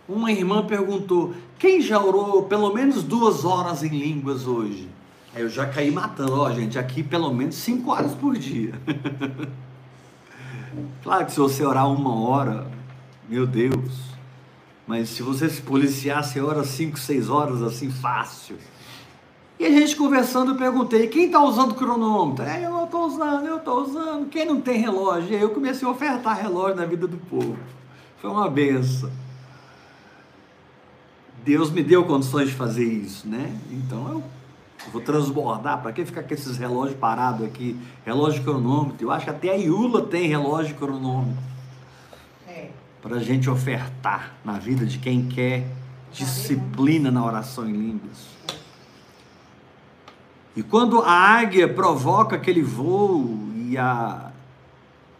uma 0.07 0.31
irmã 0.31 0.65
perguntou: 0.65 1.33
quem 1.59 1.81
já 1.81 2.01
orou 2.01 2.43
pelo 2.43 2.73
menos 2.73 3.03
duas 3.03 3.43
horas 3.43 3.83
em 3.83 3.89
línguas 3.89 4.47
hoje? 4.47 4.87
Aí 5.35 5.41
eu 5.41 5.49
já 5.49 5.65
caí 5.65 5.91
matando, 5.91 6.39
ó, 6.39 6.51
gente, 6.51 6.79
aqui 6.79 7.03
pelo 7.03 7.33
menos 7.33 7.55
cinco 7.55 7.91
horas 7.91 8.13
por 8.13 8.37
dia. 8.37 8.73
claro 11.03 11.25
que 11.25 11.31
se 11.31 11.39
você 11.39 11.63
orar 11.65 11.91
uma 11.91 12.15
hora, 12.15 12.67
meu 13.27 13.45
Deus, 13.45 13.91
mas 14.87 15.09
se 15.09 15.21
você 15.21 15.49
se 15.49 15.61
policiar, 15.61 16.23
você 16.23 16.41
ora 16.41 16.63
cinco, 16.63 16.97
seis 16.97 17.29
horas 17.29 17.61
assim, 17.61 17.91
fácil. 17.91 18.57
E 19.59 19.65
a 19.65 19.69
gente 19.71 19.95
conversando, 19.95 20.51
eu 20.51 20.57
perguntei: 20.57 21.07
quem 21.07 21.25
está 21.25 21.43
usando 21.43 21.75
cronômetro? 21.75 22.45
É, 22.45 22.65
eu 22.65 22.83
estou 22.85 23.07
usando, 23.07 23.45
eu 23.45 23.57
estou 23.57 23.81
usando. 23.81 24.29
Quem 24.29 24.45
não 24.45 24.61
tem 24.61 24.79
relógio? 24.79 25.31
E 25.31 25.35
aí 25.35 25.41
eu 25.41 25.49
comecei 25.49 25.87
a 25.87 25.91
ofertar 25.91 26.39
relógio 26.39 26.75
na 26.75 26.85
vida 26.85 27.07
do 27.07 27.17
povo. 27.17 27.57
Foi 28.21 28.29
uma 28.29 28.49
benção. 28.49 29.11
Deus 31.47 31.71
me 31.71 31.81
deu 31.81 32.03
condições 32.03 32.49
de 32.49 32.55
fazer 32.55 32.83
isso, 32.83 33.25
né? 33.25 33.57
Então 33.71 34.09
eu 34.09 34.23
vou 34.91 35.01
transbordar. 35.01 35.81
Para 35.81 35.93
que 35.93 36.03
ficar 36.03 36.23
com 36.23 36.33
esses 36.33 36.57
relógios 36.57 36.99
parados 36.99 37.47
aqui? 37.47 37.79
Relógio 38.05 38.43
cronômetro. 38.43 38.97
Eu 39.07 39.11
acho 39.11 39.23
que 39.23 39.31
até 39.31 39.51
a 39.51 39.55
Iula 39.55 40.01
tem 40.01 40.27
relógio 40.27 40.75
cronômetro. 40.75 41.41
É. 42.45 42.67
Para 43.01 43.15
a 43.15 43.19
gente 43.23 43.49
ofertar 43.49 44.33
na 44.43 44.59
vida 44.59 44.85
de 44.85 44.97
quem 44.97 45.25
quer 45.25 45.65
disciplina 46.11 47.09
na 47.09 47.23
oração 47.23 47.65
em 47.65 47.71
línguas. 47.71 48.27
E 50.53 50.61
quando 50.61 51.01
a 51.01 51.13
águia 51.13 51.65
provoca 51.65 52.35
aquele 52.35 52.61
voo 52.61 53.39
e 53.55 53.77
a 53.77 54.31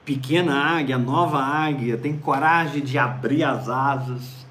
pequena 0.04 0.78
águia, 0.78 0.98
a 0.98 1.00
nova 1.00 1.38
águia, 1.38 1.98
tem 1.98 2.18
coragem 2.18 2.84
de 2.84 2.98
abrir 2.98 3.46
as 3.46 3.70
asas, 3.70 4.47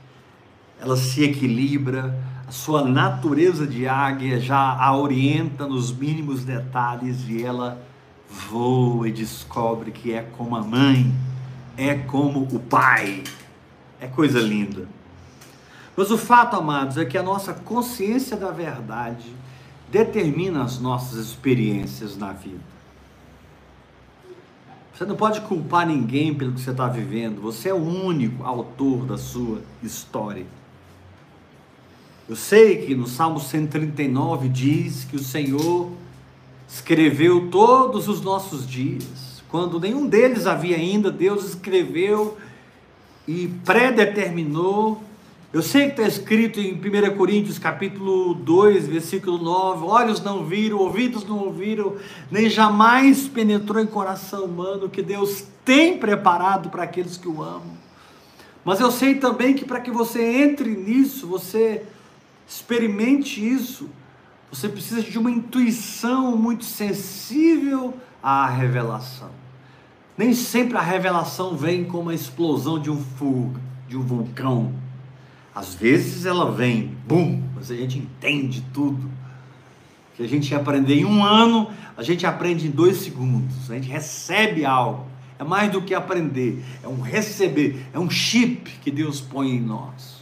ela 0.81 0.97
se 0.97 1.25
equilibra, 1.25 2.19
a 2.47 2.53
sua 2.53 2.85
natureza 2.85 3.67
de 3.67 3.89
águia 3.89 4.39
já 4.39 4.77
a 4.79 4.97
orienta 4.97 5.67
nos 5.67 5.93
mínimos 5.93 6.45
detalhes 6.45 7.29
e 7.29 7.43
ela 7.43 7.83
voa 8.29 9.09
e 9.09 9.12
descobre 9.12 9.91
que 9.91 10.12
é 10.12 10.23
como 10.23 10.55
a 10.55 10.62
mãe, 10.62 11.12
é 11.77 11.95
como 11.95 12.43
o 12.43 12.61
pai. 12.61 13.25
É 14.01 14.07
coisa 14.07 14.39
linda. 14.39 14.87
Mas 15.97 16.11
o 16.11 16.19
fato, 16.19 16.55
amados, 16.57 16.99
é 16.99 17.05
que 17.05 17.17
a 17.17 17.23
nossa 17.23 17.55
consciência 17.55 18.37
da 18.37 18.51
verdade 18.51 19.33
determina 19.91 20.62
as 20.62 20.79
nossas 20.79 21.19
experiências 21.19 22.17
na 22.17 22.33
vida. 22.33 22.77
Você 24.93 25.05
não 25.05 25.17
pode 25.17 25.41
culpar 25.43 25.87
ninguém 25.87 26.35
pelo 26.35 26.53
que 26.53 26.61
você 26.61 26.71
está 26.71 26.87
vivendo. 26.89 27.41
Você 27.43 27.69
é 27.69 27.75
o 27.75 27.83
único 27.83 28.45
autor 28.45 29.05
da 29.05 29.19
sua 29.19 29.61
história. 29.83 30.47
Eu 32.29 32.35
sei 32.35 32.79
que 32.79 32.93
no 32.93 33.07
Salmo 33.07 33.39
139 33.39 34.49
diz 34.49 35.05
que 35.05 35.15
o 35.15 35.23
Senhor 35.23 35.93
escreveu 36.69 37.49
todos 37.53 38.09
os 38.09 38.21
nossos 38.21 38.69
dias. 38.69 39.45
Quando 39.49 39.79
nenhum 39.79 40.09
deles 40.09 40.45
havia 40.45 40.75
ainda, 40.77 41.09
Deus 41.09 41.45
escreveu 41.45 42.37
e 43.29 43.47
predeterminou. 43.65 45.05
Eu 45.53 45.62
sei 45.62 45.85
que 45.85 45.91
está 45.91 46.03
escrito 46.03 46.59
em 46.59 46.75
1 46.75 47.17
Coríntios 47.17 47.61
capítulo 47.61 48.35
2, 48.35 48.89
versículo 48.89 49.39
9, 49.39 49.87
olhos 49.87 50.21
não 50.21 50.45
viram, 50.45 50.79
ouvidos 50.79 51.25
não 51.25 51.39
ouviram, 51.39 51.95
nem 52.29 52.51
jamais 52.51 53.29
penetrou 53.29 53.81
em 53.81 53.87
coração 53.87 54.47
humano 54.47 54.89
que 54.89 55.01
Deus 55.01 55.45
tem 55.65 55.97
preparado 55.97 56.71
para 56.71 56.83
aqueles 56.83 57.17
que 57.17 57.29
o 57.29 57.41
amam. 57.41 57.77
Mas 58.65 58.81
eu 58.81 58.91
sei 58.91 59.15
também 59.15 59.55
que 59.55 59.65
para 59.65 59.79
que 59.79 59.93
você 59.93 60.43
entre 60.43 60.69
nisso, 60.71 61.29
você 61.29 61.85
experimente 62.47 63.47
isso, 63.47 63.91
você 64.51 64.69
precisa 64.69 65.03
de 65.03 65.19
uma 65.19 65.31
intuição 65.31 66.37
muito 66.37 66.65
sensível 66.65 67.95
à 68.23 68.49
revelação. 68.49 69.31
Nem 70.17 70.33
sempre 70.33 70.79
a 70.79 70.81
revelação 70.81 71.57
vem 71.57 71.85
com 71.85 72.01
uma 72.01 72.15
explosão 72.15 72.81
de 72.81 72.91
um 72.91 72.97
fogo, 72.97 73.59
de 73.89 73.97
um 73.97 74.03
vulcão. 74.03 74.73
Às 75.55 75.75
vezes 75.75 76.25
ela 76.25 76.51
vem, 76.51 76.97
bum, 77.07 77.43
mas 77.55 77.71
a 77.71 77.77
gente 77.77 77.99
entende 77.99 78.65
tudo. 78.73 79.11
Que 80.15 80.23
a 80.23 80.29
gente 80.29 80.51
ia 80.51 80.57
aprender 80.57 80.95
em 80.95 81.05
um 81.05 81.23
ano, 81.23 81.71
a 81.97 82.03
gente 82.03 82.25
aprende 82.25 82.67
em 82.67 82.71
dois 82.71 82.99
segundos. 82.99 83.71
A 83.71 83.75
gente 83.75 83.89
recebe 83.89 84.65
algo. 84.65 85.05
É 85.39 85.45
mais 85.45 85.71
do 85.71 85.83
que 85.83 85.95
aprender, 85.95 86.65
é 86.83 86.89
um 86.89 87.03
receber, 87.03 87.85
é 87.93 87.99
um 87.99 88.09
chip 88.09 88.71
que 88.81 88.91
Deus 88.91 89.21
põe 89.21 89.51
em 89.51 89.61
nós. 89.61 90.16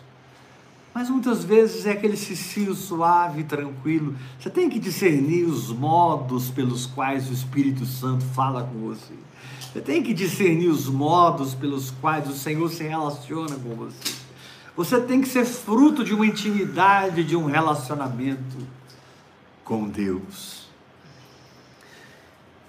Mas 0.95 1.11
muitas 1.11 1.43
vezes 1.43 1.87
é 1.87 1.91
aquele 1.91 2.17
cicilo 2.17 2.73
suave, 2.73 3.43
tranquilo. 3.43 4.15
Você 4.39 4.49
tem 4.49 4.71
que 4.71 4.79
discernir 4.79 5.43
os 5.43 5.73
modos 5.73 6.51
pelos 6.51 6.87
quais 6.87 7.29
o 7.29 7.33
Espírito 7.33 7.85
Santo 7.85 8.25
fala 8.27 8.63
com 8.63 8.79
você. 8.79 9.13
Você 9.61 9.81
tem 9.81 10.05
que 10.05 10.15
discernir 10.15 10.69
os 10.69 10.89
modos 10.89 11.53
pelos 11.53 11.91
quais 11.91 12.29
o 12.29 12.33
Senhor 12.33 12.71
se 12.71 12.85
relaciona 12.85 13.57
com 13.57 13.75
você. 13.75 14.15
Você 14.77 15.01
tem 15.01 15.21
que 15.21 15.29
ser 15.29 15.45
fruto 15.45 16.05
de 16.05 16.15
uma 16.15 16.27
intimidade, 16.27 17.25
de 17.25 17.35
um 17.35 17.47
relacionamento 17.47 18.57
com 19.65 19.89
Deus. 19.89 20.69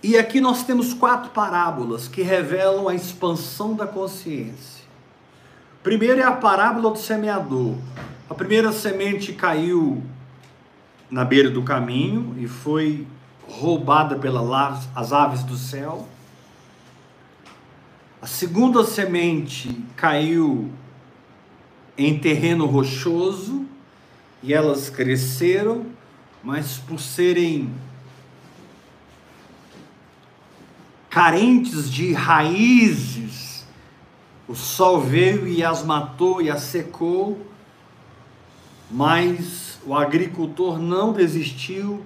E 0.01 0.17
aqui 0.17 0.41
nós 0.41 0.63
temos 0.63 0.95
quatro 0.95 1.29
parábolas 1.29 2.07
que 2.07 2.23
revelam 2.23 2.87
a 2.87 2.95
expansão 2.95 3.75
da 3.75 3.85
consciência. 3.85 4.83
Primeiro 5.83 6.21
é 6.21 6.23
a 6.23 6.31
parábola 6.31 6.89
do 6.89 6.97
semeador. 6.97 7.75
A 8.27 8.33
primeira 8.33 8.71
semente 8.71 9.33
caiu 9.33 10.03
na 11.11 11.23
beira 11.23 11.51
do 11.51 11.61
caminho 11.61 12.35
e 12.39 12.47
foi 12.47 13.05
roubada 13.47 14.15
pelas 14.15 15.13
aves 15.13 15.43
do 15.43 15.55
céu. 15.55 16.07
A 18.19 18.25
segunda 18.25 18.83
semente 18.83 19.79
caiu 19.95 20.71
em 21.95 22.17
terreno 22.17 22.65
rochoso 22.65 23.67
e 24.41 24.51
elas 24.51 24.89
cresceram, 24.89 25.85
mas 26.43 26.79
por 26.79 26.99
serem 26.99 27.71
carentes 31.11 31.91
de 31.91 32.11
raízes, 32.11 33.67
o 34.47 34.55
sol 34.55 34.99
veio 34.99 35.47
e 35.47 35.63
as 35.63 35.83
matou 35.83 36.41
e 36.41 36.49
as 36.49 36.63
secou 36.63 37.53
mas 38.89 39.79
o 39.85 39.95
agricultor 39.95 40.79
não 40.79 41.13
desistiu. 41.13 42.03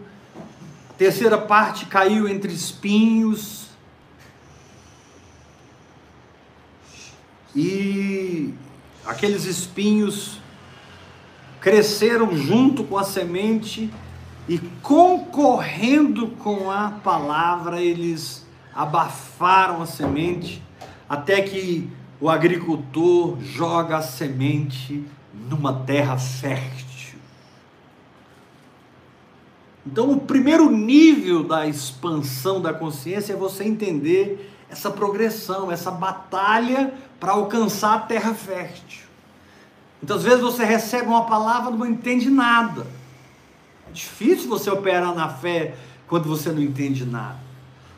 A 0.89 0.93
terceira 0.93 1.37
parte 1.37 1.85
caiu 1.85 2.27
entre 2.27 2.51
espinhos. 2.51 3.67
E 7.55 8.53
aqueles 9.05 9.45
espinhos 9.45 10.39
cresceram 11.59 12.35
junto 12.37 12.83
com 12.83 12.97
a 12.97 13.03
semente 13.03 13.91
e 14.47 14.57
concorrendo 14.81 16.29
com 16.29 16.71
a 16.71 16.89
palavra, 16.89 17.81
eles 17.81 18.45
abafaram 18.73 19.81
a 19.81 19.85
semente 19.85 20.63
até 21.07 21.41
que 21.41 21.89
o 22.19 22.29
agricultor 22.29 23.37
joga 23.41 23.97
a 23.97 24.01
semente 24.01 25.05
numa 25.47 25.73
terra 25.85 26.17
fértil. 26.17 27.19
Então, 29.85 30.11
o 30.11 30.19
primeiro 30.19 30.69
nível 30.69 31.43
da 31.43 31.67
expansão 31.67 32.61
da 32.61 32.73
consciência 32.73 33.33
é 33.33 33.35
você 33.35 33.63
entender 33.63 34.53
essa 34.69 34.91
progressão, 34.91 35.71
essa 35.71 35.89
batalha 35.89 36.93
para 37.19 37.31
alcançar 37.31 37.95
a 37.95 37.99
terra 37.99 38.33
fértil. 38.33 39.07
Muitas 40.01 40.23
vezes 40.23 40.41
você 40.41 40.63
recebe 40.63 41.07
uma 41.07 41.25
palavra 41.25 41.73
e 41.73 41.77
não 41.77 41.85
entende 41.85 42.29
nada. 42.29 42.85
É 43.89 43.91
difícil 43.91 44.47
você 44.47 44.69
operar 44.69 45.13
na 45.15 45.29
fé 45.29 45.75
quando 46.07 46.27
você 46.27 46.51
não 46.51 46.61
entende 46.61 47.05
nada. 47.05 47.39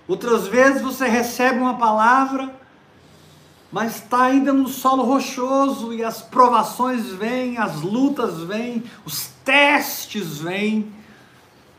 Outras 0.08 0.48
vezes 0.48 0.82
você 0.82 1.08
recebe 1.08 1.60
uma 1.60 1.78
palavra 1.78 2.61
mas 3.72 3.96
está 3.96 4.24
ainda 4.24 4.52
no 4.52 4.68
solo 4.68 5.04
rochoso 5.04 5.94
e 5.94 6.04
as 6.04 6.22
provações 6.22 7.08
vêm, 7.12 7.58
as 7.58 7.82
lutas 7.82 8.42
vêm, 8.42 8.84
os 9.06 9.30
testes 9.46 10.40
vêm, 10.40 10.92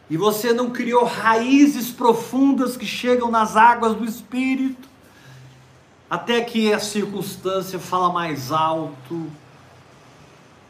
e 0.08 0.16
você 0.16 0.52
não 0.52 0.70
criou 0.70 1.04
raízes 1.04 1.90
profundas 1.90 2.76
que 2.76 2.86
chegam 2.86 3.30
nas 3.30 3.56
águas 3.56 3.94
do 3.94 4.04
Espírito, 4.04 4.88
até 6.08 6.40
que 6.40 6.72
a 6.72 6.78
circunstância 6.78 7.78
fala 7.78 8.12
mais 8.12 8.50
alto 8.50 9.30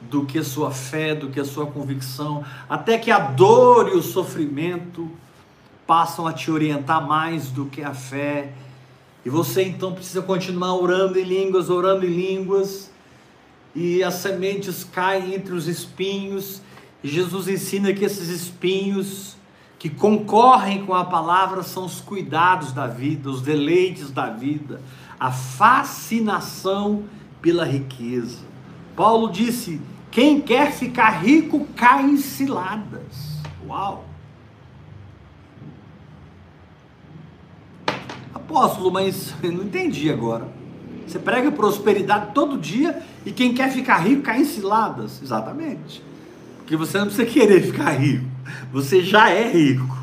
do 0.01 0.25
que 0.25 0.39
a 0.39 0.45
sua 0.45 0.73
fé, 0.73 1.15
do 1.15 1.29
que 1.29 1.39
a 1.39 1.45
sua 1.45 1.67
convicção, 1.67 2.45
até 2.69 2.99
que 2.99 3.11
a 3.11 3.19
dor 3.19 3.89
e 3.89 3.97
o 3.97 4.03
sofrimento 4.03 5.11
passam 5.87 6.27
a 6.27 6.33
te 6.33 6.51
orientar 6.51 7.07
mais 7.07 7.49
do 7.49 7.67
que 7.67 7.83
a 7.83 7.95
fé 7.95 8.53
e 9.25 9.31
você 9.31 9.63
então 9.63 9.93
precisa 9.93 10.23
continuar 10.23 10.75
orando 10.75 11.19
em 11.19 11.25
línguas, 11.25 11.71
orando 11.71 12.05
em 12.05 12.11
línguas, 12.11 12.91
e 13.75 14.03
as 14.03 14.15
sementes 14.15 14.85
caem 14.85 15.35
entre 15.35 15.55
os 15.55 15.67
espinhos, 15.67 16.61
e 17.03 17.09
Jesus 17.09 17.49
ensina 17.49 17.93
que 17.93 18.05
esses 18.05 18.29
espinhos 18.29 19.37
que 19.79 19.91
concorrem 19.91 20.85
com 20.87 20.95
a 20.95 21.05
palavra 21.05 21.63
são 21.63 21.85
os 21.85 22.01
cuidados 22.01 22.73
da 22.73 22.87
vida, 22.87 23.29
os 23.29 23.43
deleites 23.43 24.11
da 24.11 24.31
vida, 24.31 24.81
a 25.19 25.33
fascinação 25.33 27.05
pela 27.41 27.65
riqueza. 27.65 28.39
Paulo 28.95 29.31
disse: 29.31 29.81
quem 30.13 30.41
quer 30.41 30.73
ficar 30.73 31.23
rico 31.23 31.67
cai 31.75 32.05
em 32.05 32.19
ciladas. 32.19 33.41
Uau! 33.67 34.12
Apóstolo, 38.53 38.93
mas 38.93 39.35
eu 39.43 39.51
não 39.51 39.65
entendi 39.65 40.11
agora. 40.11 40.47
Você 41.07 41.19
prega 41.19 41.51
prosperidade 41.51 42.33
todo 42.35 42.59
dia 42.59 43.03
e 43.25 43.33
quem 43.33 43.55
quer 43.55 43.73
ficar 43.73 43.97
rico 43.99 44.23
cai 44.23 44.43
em 44.43 44.45
ciladas. 44.45 45.21
Exatamente. 45.23 46.03
Porque 46.59 46.77
você 46.77 46.99
não 46.99 47.07
precisa 47.07 47.27
querer 47.27 47.63
ficar 47.63 47.91
rico. 47.93 48.27
Você 48.71 49.03
já 49.03 49.31
é 49.31 49.51
rico. 49.51 49.97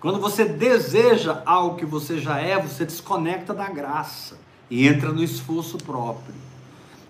Quando 0.00 0.20
você 0.20 0.44
deseja 0.44 1.42
algo 1.44 1.76
que 1.76 1.84
você 1.84 2.18
já 2.18 2.38
é, 2.38 2.56
você 2.60 2.84
desconecta 2.84 3.52
da 3.52 3.68
graça 3.68 4.38
e 4.70 4.86
entra 4.86 5.12
no 5.12 5.22
esforço 5.22 5.76
próprio. 5.78 6.34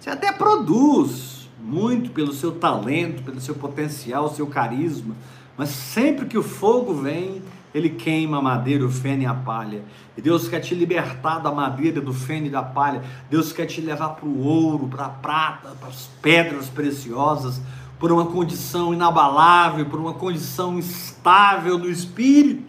Você 0.01 0.09
até 0.09 0.33
produz 0.33 1.49
muito 1.63 2.11
pelo 2.11 2.33
seu 2.33 2.53
talento, 2.53 3.23
pelo 3.23 3.41
seu 3.41 3.55
potencial, 3.55 4.35
seu 4.35 4.47
carisma, 4.47 5.15
mas 5.57 5.69
sempre 5.69 6.25
que 6.25 6.39
o 6.39 6.43
fogo 6.43 6.95
vem, 6.95 7.43
ele 7.75 7.91
queima 7.91 8.39
a 8.39 8.43
madeira, 8.43 8.85
o 8.85 8.91
feno 8.91 9.23
e 9.23 9.27
a 9.27 9.35
palha. 9.35 9.85
E 10.17 10.23
Deus 10.23 10.49
quer 10.49 10.61
te 10.61 10.75
libertar 10.75 11.39
da 11.39 11.53
madeira, 11.53 12.01
do 12.01 12.13
feno 12.13 12.47
e 12.47 12.51
da 12.51 12.63
palha. 12.63 13.03
Deus 13.31 13.53
quer 13.53 13.67
te 13.67 13.81
levar 13.81 14.11
para 14.11 14.27
o 14.27 14.45
ouro, 14.45 14.89
para 14.89 15.07
a 15.07 15.11
prata, 15.11 15.77
para 15.79 15.89
as 15.89 16.09
pedras 16.23 16.69
preciosas, 16.69 17.61
por 17.99 18.11
uma 18.11 18.27
condição 18.27 18.95
inabalável, 18.95 19.85
por 19.87 20.01
uma 20.01 20.15
condição 20.15 20.79
estável 20.79 21.79
do 21.79 21.91
espírito. 21.91 22.69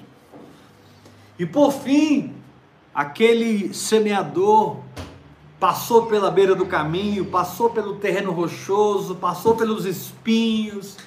E 1.38 1.46
por 1.46 1.72
fim, 1.72 2.34
aquele 2.94 3.74
semeador 3.74 4.78
passou 5.60 6.08
pela 6.08 6.30
beira 6.30 6.56
do 6.56 6.66
caminho, 6.66 7.26
passou 7.26 7.70
pelo 7.70 7.96
terreno 7.96 8.32
rochoso, 8.32 9.16
passou 9.16 9.56
pelos 9.56 9.86
espinhos 9.86 10.98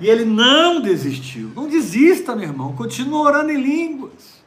e 0.00 0.08
ele 0.08 0.24
não 0.24 0.80
desistiu. 0.80 1.50
Não 1.54 1.68
desista, 1.68 2.36
meu 2.36 2.48
irmão. 2.48 2.74
Continua 2.74 3.20
orando 3.20 3.50
em 3.50 3.60
línguas. 3.60 4.38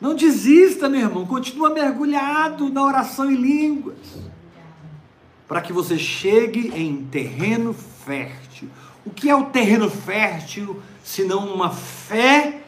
Não 0.00 0.14
desista, 0.14 0.88
meu 0.88 1.00
irmão. 1.00 1.24
Continua 1.24 1.70
mergulhado 1.70 2.68
na 2.68 2.84
oração 2.84 3.30
em 3.30 3.36
línguas. 3.36 3.96
Para 5.48 5.60
que 5.60 5.72
você 5.72 5.98
chegue 5.98 6.72
em 6.74 7.04
terreno 7.04 7.72
fértil. 7.72 8.68
O 9.04 9.10
que 9.10 9.30
é 9.30 9.34
o 9.34 9.46
terreno 9.46 9.90
fértil 9.90 10.82
senão 11.02 11.52
uma 11.52 11.70
fé 11.70 12.62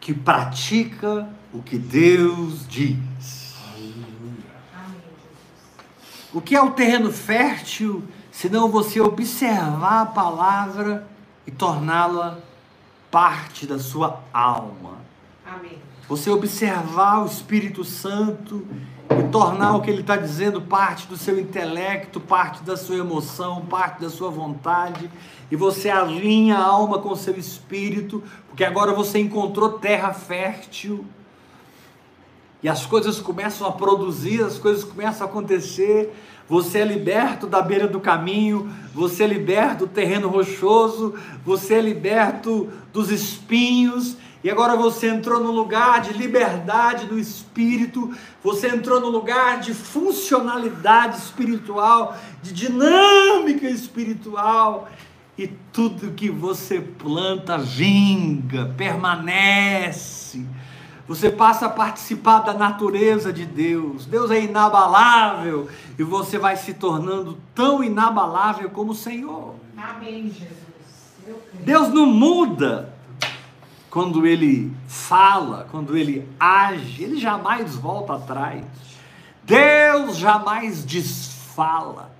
que 0.00 0.12
pratica 0.12 1.28
o 1.52 1.62
que 1.62 1.78
Deus 1.78 2.66
diz? 2.68 2.96
O 6.32 6.40
que 6.40 6.54
é 6.54 6.60
o 6.60 6.72
terreno 6.72 7.10
fértil 7.10 8.02
senão 8.36 8.68
você 8.68 9.00
observar 9.00 10.02
a 10.02 10.06
palavra 10.06 11.08
e 11.46 11.50
torná-la 11.50 12.38
parte 13.10 13.66
da 13.66 13.78
sua 13.78 14.20
alma. 14.30 14.98
Amém. 15.46 15.78
Você 16.06 16.28
observar 16.28 17.22
o 17.22 17.26
Espírito 17.26 17.82
Santo 17.82 18.66
e 19.08 19.22
tornar 19.30 19.76
o 19.76 19.80
que 19.80 19.88
ele 19.88 20.02
está 20.02 20.18
dizendo 20.18 20.60
parte 20.60 21.06
do 21.06 21.16
seu 21.16 21.40
intelecto, 21.40 22.20
parte 22.20 22.62
da 22.62 22.76
sua 22.76 22.96
emoção, 22.96 23.64
parte 23.64 24.02
da 24.02 24.10
sua 24.10 24.28
vontade, 24.28 25.10
e 25.50 25.56
você 25.56 25.88
alinha 25.88 26.58
a 26.58 26.64
alma 26.66 26.98
com 26.98 27.12
o 27.12 27.16
seu 27.16 27.38
espírito, 27.38 28.22
porque 28.48 28.64
agora 28.64 28.92
você 28.92 29.18
encontrou 29.18 29.78
terra 29.78 30.12
fértil, 30.12 31.06
e 32.62 32.68
as 32.68 32.84
coisas 32.84 33.18
começam 33.18 33.66
a 33.66 33.72
produzir, 33.72 34.42
as 34.42 34.58
coisas 34.58 34.84
começam 34.84 35.26
a 35.26 35.30
acontecer, 35.30 36.12
você 36.48 36.78
é 36.78 36.84
liberto 36.84 37.46
da 37.46 37.60
beira 37.60 37.88
do 37.88 38.00
caminho, 38.00 38.70
você 38.94 39.24
é 39.24 39.26
liberto 39.26 39.86
do 39.86 39.92
terreno 39.92 40.28
rochoso, 40.28 41.14
você 41.44 41.74
é 41.74 41.80
liberto 41.80 42.70
dos 42.92 43.10
espinhos, 43.10 44.16
e 44.44 44.50
agora 44.50 44.76
você 44.76 45.08
entrou 45.08 45.42
no 45.42 45.50
lugar 45.50 46.00
de 46.00 46.12
liberdade 46.12 47.06
do 47.06 47.18
espírito, 47.18 48.14
você 48.44 48.68
entrou 48.68 49.00
no 49.00 49.08
lugar 49.08 49.58
de 49.58 49.74
funcionalidade 49.74 51.18
espiritual, 51.18 52.16
de 52.42 52.52
dinâmica 52.52 53.68
espiritual, 53.68 54.88
e 55.36 55.48
tudo 55.72 56.12
que 56.12 56.30
você 56.30 56.80
planta 56.80 57.58
vinga, 57.58 58.72
permanece. 58.76 60.46
Você 61.08 61.30
passa 61.30 61.66
a 61.66 61.68
participar 61.68 62.40
da 62.40 62.52
natureza 62.52 63.32
de 63.32 63.46
Deus. 63.46 64.06
Deus 64.06 64.30
é 64.30 64.42
inabalável 64.42 65.68
e 65.96 66.02
você 66.02 66.36
vai 66.36 66.56
se 66.56 66.74
tornando 66.74 67.38
tão 67.54 67.82
inabalável 67.82 68.70
como 68.70 68.90
o 68.90 68.94
Senhor. 68.94 69.54
Amém, 69.76 70.24
Jesus. 70.30 70.56
Deus 71.60 71.88
não 71.90 72.06
muda 72.06 72.92
quando 73.88 74.26
ele 74.26 74.74
fala, 74.88 75.68
quando 75.70 75.96
ele 75.96 76.28
age, 76.40 77.04
ele 77.04 77.18
jamais 77.18 77.76
volta 77.76 78.14
atrás. 78.14 78.64
Deus 79.44 80.16
jamais 80.16 80.84
desfala. 80.84 82.10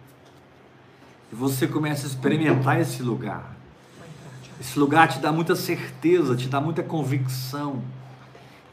E 1.33 1.35
você 1.35 1.67
começa 1.67 2.07
a 2.07 2.09
experimentar 2.09 2.81
esse 2.81 3.03
lugar. 3.03 3.57
Esse 4.61 4.79
lugar 4.79 5.09
te 5.09 5.19
dá 5.19 5.33
muita 5.33 5.57
certeza, 5.57 6.37
te 6.37 6.49
dá 6.49 6.61
muita 6.61 6.85
convicção 6.85 7.83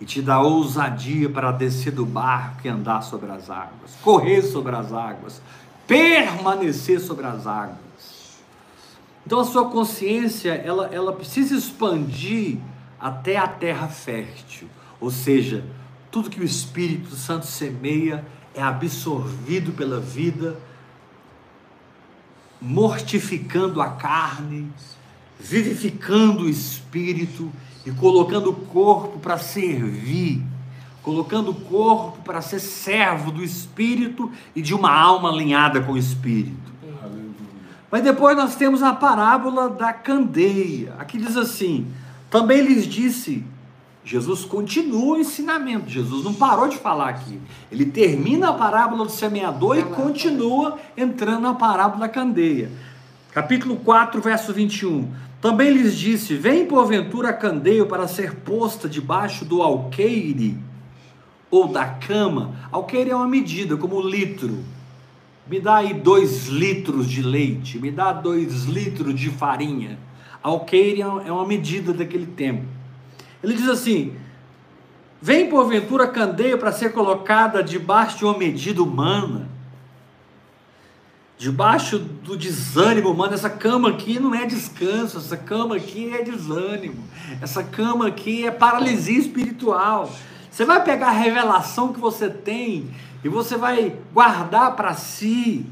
e 0.04 0.06
te 0.06 0.22
dá 0.22 0.42
ousadia 0.42 1.30
para 1.30 1.50
descer 1.50 1.94
do 1.94 2.06
barco 2.06 2.68
e 2.68 2.70
andar 2.70 3.02
sobre 3.04 3.32
as 3.32 3.50
águas, 3.50 3.96
correr 4.02 4.42
sobre 4.42 4.76
as 4.76 4.92
águas, 4.92 5.42
permanecer 5.88 7.00
sobre 7.00 7.26
as 7.26 7.48
águas. 7.48 7.78
Então 9.26 9.40
a 9.40 9.46
sua 9.46 9.70
consciência, 9.70 10.56
ela, 10.56 10.88
ela 10.88 11.14
precisa 11.14 11.56
expandir 11.56 12.58
até 13.00 13.38
a 13.38 13.48
terra 13.48 13.88
fértil, 13.88 14.68
ou 15.00 15.10
seja, 15.10 15.64
tudo 16.12 16.30
que 16.30 16.42
o 16.42 16.44
Espírito 16.44 17.16
Santo 17.16 17.46
semeia 17.46 18.26
é 18.54 18.62
absorvido 18.62 19.72
pela 19.72 20.02
vida, 20.02 20.60
mortificando 22.60 23.82
a 23.82 23.92
carne, 23.92 24.70
vivificando 25.40 26.44
o 26.44 26.50
espírito 26.50 27.50
e 27.86 27.92
colocando 27.92 28.50
o 28.50 28.54
corpo 28.54 29.20
para 29.20 29.38
servir, 29.38 30.42
colocando 31.02 31.52
o 31.52 31.56
corpo 31.56 32.22
para 32.24 32.42
ser 32.42 32.60
servo 32.60 33.32
do 33.32 33.44
espírito 33.44 34.32
e 34.56 34.62
de 34.62 34.74
uma 34.74 34.92
alma 34.92 35.30
alinhada 35.30 35.82
com 35.82 35.94
o 35.94 35.98
espírito. 35.98 36.74
Mas 37.92 38.04
depois 38.04 38.36
nós 38.36 38.56
temos 38.56 38.82
a 38.82 38.94
parábola 38.94 39.70
da 39.70 39.94
candeia. 39.94 40.96
Aqui 40.98 41.18
diz 41.18 41.38
assim: 41.38 41.92
também 42.34 42.62
lhes 42.62 42.88
disse, 42.88 43.46
Jesus 44.04 44.44
continua 44.44 45.16
o 45.16 45.20
ensinamento, 45.20 45.88
Jesus 45.88 46.26
não 46.26 46.34
parou 46.34 46.68
de 46.68 46.78
falar 46.78 47.10
aqui. 47.10 47.40
Ele 47.72 47.86
termina 47.86 48.50
a 48.50 48.54
parábola 48.54 49.06
do 49.06 49.12
semeador 49.12 49.78
e 49.78 49.84
continua 49.84 50.80
entrando 50.98 51.42
na 51.42 51.54
parábola 51.54 52.00
da 52.02 52.10
candeia. 52.10 52.72
Capítulo 53.32 53.76
4, 53.76 54.20
verso 54.20 54.52
21. 54.52 55.08
Também 55.44 55.72
lhes 55.72 55.98
disse: 55.98 56.36
Vem 56.36 56.66
porventura 56.66 57.32
a 57.32 57.34
candeia 57.34 57.86
para 57.86 58.08
ser 58.08 58.34
posta 58.34 58.88
debaixo 58.88 59.44
do 59.44 59.62
alqueire 59.62 60.58
ou 61.52 61.68
da 61.68 61.84
cama. 61.84 62.56
Alqueire 62.72 63.10
é 63.10 63.16
uma 63.16 63.28
medida, 63.28 63.76
como 63.76 64.00
litro. 64.00 64.64
Me 65.46 65.60
dá 65.60 65.80
aí 65.80 65.94
dois 65.94 66.48
litros 66.48 67.10
de 67.10 67.22
leite, 67.22 67.78
me 67.78 67.92
dá 67.92 68.14
dois 68.14 68.64
litros 68.64 69.20
de 69.20 69.30
farinha. 69.32 70.00
Alqueire 70.42 71.02
é 71.02 71.32
uma 71.34 71.46
medida 71.46 71.92
daquele 71.92 72.28
tempo. 72.28 72.64
Ele 73.44 73.54
diz 73.54 73.68
assim: 73.68 74.16
Vem 75.22 75.50
porventura 75.50 76.08
candeia 76.08 76.58
para 76.58 76.72
ser 76.72 76.94
colocada 76.94 77.62
debaixo 77.62 78.20
de 78.20 78.24
uma 78.24 78.38
medida 78.38 78.82
humana 78.82 79.50
debaixo 81.44 82.00
do 82.00 82.38
desânimo 82.38 83.12
humano, 83.12 83.34
essa 83.34 83.50
cama 83.50 83.90
aqui 83.90 84.18
não 84.18 84.34
é 84.34 84.46
descanso, 84.46 85.18
essa 85.18 85.36
cama 85.36 85.76
aqui 85.76 86.10
é 86.14 86.24
desânimo, 86.24 87.04
essa 87.42 87.62
cama 87.62 88.08
aqui 88.08 88.48
é 88.48 88.52
paralisia 88.52 89.20
espiritual. 89.20 90.10
Você 90.50 90.64
vai 90.64 90.82
pegar 90.86 91.08
a 91.08 91.12
revelação 91.12 91.92
que 91.92 92.00
você 92.00 92.30
tem 92.30 92.90
e 93.22 93.28
você 93.28 93.58
vai 93.58 93.94
guardar 94.14 94.74
para 94.78 94.94
si. 94.94 95.66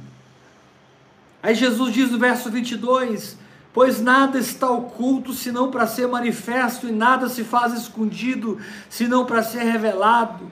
Aí 1.42 1.56
Jesus 1.56 1.94
diz 1.94 2.12
no 2.12 2.20
verso 2.20 2.52
22: 2.52 3.38
Pois 3.72 4.02
nada 4.02 4.38
está 4.38 4.70
oculto 4.70 5.32
senão 5.32 5.72
para 5.72 5.88
ser 5.88 6.06
manifesto, 6.06 6.90
e 6.90 6.92
nada 6.92 7.30
se 7.30 7.46
faz 7.46 7.72
escondido 7.72 8.60
senão 8.90 9.26
para 9.26 9.42
ser 9.42 9.64
revelado. 9.64 10.52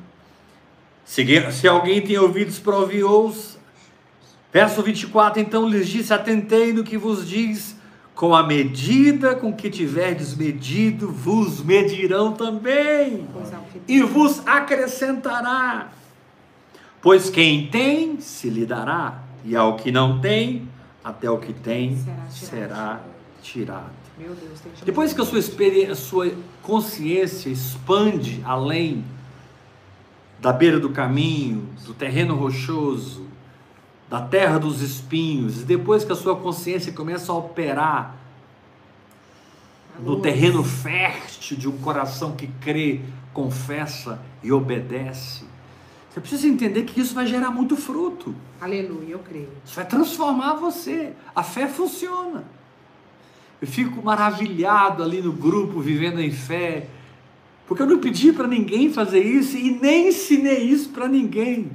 Se, 1.03 1.51
se 1.51 1.67
alguém 1.67 2.01
tem 2.01 2.17
ouvidos 2.17 2.58
para 2.58 2.77
ouvir, 2.77 3.03
ouça. 3.03 3.59
Verso 4.51 4.81
24: 4.81 5.41
Então 5.41 5.67
lhes 5.67 5.88
disse: 5.88 6.13
Atentei 6.13 6.73
no 6.73 6.83
que 6.83 6.97
vos 6.97 7.27
diz, 7.27 7.75
com 8.15 8.35
a 8.35 8.43
medida 8.43 9.35
com 9.35 9.53
que 9.53 9.69
tiverdes 9.69 10.35
medido, 10.35 11.12
vos 11.12 11.63
medirão 11.63 12.33
também, 12.33 13.27
e 13.88 14.01
vos 14.01 14.45
acrescentará. 14.45 15.89
Pois 17.01 17.29
quem 17.29 17.67
tem, 17.67 18.19
se 18.19 18.49
lhe 18.49 18.65
dará, 18.65 19.23
e 19.45 19.55
ao 19.55 19.77
que 19.77 19.91
não 19.91 20.19
tem, 20.19 20.67
até 21.03 21.29
o 21.29 21.38
que 21.38 21.53
tem 21.53 21.95
será 21.95 22.19
tirado. 22.27 22.31
Será 22.31 22.99
tirado. 23.41 23.99
Deus, 24.17 24.38
Depois 24.83 25.13
que 25.13 25.21
a 25.21 25.25
sua, 25.25 25.39
a 25.39 25.95
sua 25.95 26.33
consciência 26.62 27.49
expande 27.49 28.41
além 28.43 29.05
da 30.41 30.51
beira 30.51 30.77
do 30.77 30.89
caminho, 30.89 31.69
do 31.85 31.93
terreno 31.93 32.35
rochoso, 32.35 33.28
da 34.10 34.22
terra 34.22 34.58
dos 34.58 34.82
espinhos, 34.82 35.62
e 35.62 35.65
depois 35.65 36.04
que 36.04 36.12
a 36.12 36.15
sua 36.15 36.36
consciência 36.36 36.91
começa 36.91 37.32
a 37.32 37.36
operar 37.36 38.15
no 40.00 40.19
terreno 40.19 40.63
fértil 40.63 41.58
de 41.58 41.67
um 41.67 41.78
coração 41.78 42.36
que 42.36 42.48
crê, 42.60 43.02
confessa 43.34 44.19
e 44.41 44.52
obedece, 44.52 45.43
você 46.10 46.19
precisa 46.19 46.48
entender 46.48 46.84
que 46.84 47.00
isso 47.00 47.13
vai 47.13 47.28
gerar 47.28 47.52
muito 47.52 47.78
fruto. 47.78 48.34
Aleluia, 48.60 49.12
eu 49.12 49.19
creio. 49.19 49.50
Isso 49.63 49.76
vai 49.76 49.86
transformar 49.86 50.56
você. 50.56 51.13
A 51.36 51.43
fé 51.43 51.67
funciona. 51.67 52.43
Eu 53.62 53.67
fico 53.67 54.02
maravilhado 54.02 55.04
ali 55.04 55.22
no 55.22 55.32
grupo, 55.32 55.80
vivendo 55.80 56.19
em 56.19 56.32
fé, 56.32 56.88
porque 57.67 57.84
eu 57.84 57.88
não 57.88 58.00
pedi 58.00 58.34
para 58.34 58.48
ninguém 58.48 58.91
fazer 58.91 59.22
isso 59.22 59.56
e 59.56 59.72
nem 59.72 60.08
ensinei 60.08 60.63
isso 60.63 60.89
para 60.89 61.08
ninguém. 61.08 61.69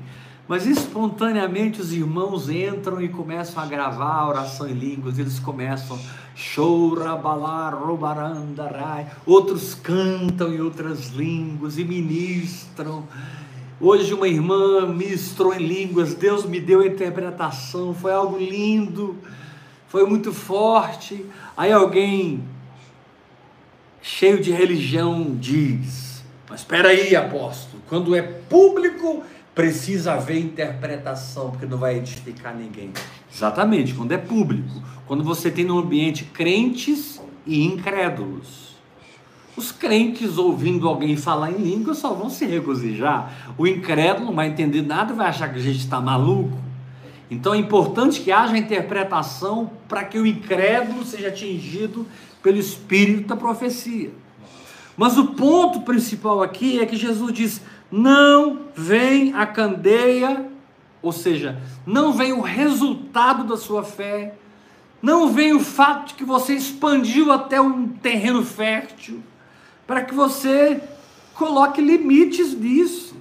Mas 0.47 0.67
espontaneamente 0.67 1.81
os 1.81 1.91
irmãos 1.93 2.51
entram 2.51 3.01
e 3.01 3.09
começam 3.09 3.63
a 3.63 3.67
gravar 3.67 4.17
a 4.17 4.29
oração 4.29 4.69
em 4.69 4.75
línguas, 4.75 5.19
eles 5.19 5.39
começam 5.39 5.99
outros 9.25 9.75
cantam 9.75 10.53
em 10.53 10.61
outras 10.61 11.09
línguas 11.09 11.79
e 11.79 11.85
ministram. 11.85 13.05
Hoje 13.81 14.13
uma 14.13 14.29
irmã 14.29 14.87
ministrou 14.87 15.55
em 15.55 15.67
línguas, 15.67 16.13
Deus 16.13 16.45
me 16.45 16.61
deu 16.61 16.81
a 16.81 16.87
interpretação, 16.87 17.95
foi 17.95 18.13
algo 18.13 18.37
lindo, 18.37 19.17
foi 19.89 20.07
muito 20.07 20.31
forte. 20.31 21.25
Aí 21.57 21.73
alguém 21.73 22.45
cheio 24.03 24.43
de 24.43 24.53
religião 24.53 25.35
diz: 25.41 26.23
Mas 26.51 26.61
espera 26.61 26.91
aí, 26.91 27.17
apóstolo, 27.17 27.83
quando 27.89 28.15
é 28.15 28.21
público 28.21 29.23
precisa 29.55 30.15
haver 30.15 30.39
interpretação, 30.39 31.51
porque 31.51 31.67
não 31.67 31.79
vai 31.79 31.97
edificar 31.97 32.55
ninguém. 32.55 32.91
Exatamente, 33.33 33.95
quando 33.95 34.13
é 34.13 34.19
público. 34.19 34.83
Quando 35.07 35.23
você 35.23 35.51
tem 35.51 35.65
no 35.65 35.79
ambiente 35.79 36.25
crentes 36.25 37.21
e 37.47 37.63
incrédulos. 37.65 38.75
Os 39.57 39.71
crentes 39.71 40.37
ouvindo 40.37 40.89
alguém 40.89 41.17
falar 41.17 41.53
em 41.53 41.59
língua 41.59 41.95
só 41.95 42.13
vão 42.13 42.29
se 42.29 42.45
regozijar. 42.45 43.55
O 43.57 43.67
incrédulo 43.67 44.27
não 44.27 44.35
vai 44.35 44.49
entender 44.49 44.83
nada, 44.83 45.15
vai 45.15 45.29
achar 45.29 45.53
que 45.53 45.59
a 45.59 45.63
gente 45.63 45.79
está 45.79 46.01
maluco. 46.01 46.59
Então 47.31 47.55
é 47.55 47.59
importante 47.59 48.21
que 48.21 48.33
haja 48.33 48.59
interpretação 48.59 49.71
para 49.89 50.05
que 50.05 50.19
o 50.19 50.27
incrédulo 50.27 51.05
seja 51.05 51.29
atingido 51.29 52.07
pelo 52.43 52.59
espírito 52.59 53.29
da 53.29 53.37
profecia. 53.37 54.11
Mas 54.97 55.17
o 55.19 55.29
ponto 55.29 55.81
principal 55.81 56.43
aqui 56.43 56.81
é 56.81 56.87
que 56.87 56.97
Jesus 56.97 57.33
diz: 57.33 57.61
não 57.91 58.63
vem 58.75 59.35
a 59.35 59.47
candeia, 59.47 60.51
ou 61.01 61.13
seja, 61.13 61.61
não 61.87 62.13
vem 62.13 62.33
o 62.33 62.41
resultado 62.41 63.45
da 63.45 63.57
sua 63.57 63.83
fé, 63.83 64.35
não 65.03 65.31
vem 65.31 65.53
o 65.53 65.61
fato 65.61 66.09
de 66.09 66.15
que 66.15 66.25
você 66.25 66.55
expandiu 66.55 67.31
até 67.31 67.61
um 67.61 67.89
terreno 67.89 68.45
fértil, 68.45 69.23
para 69.87 70.03
que 70.03 70.15
você 70.15 70.83
coloque 71.35 71.81
limites 71.81 72.55
nisso, 72.55 73.15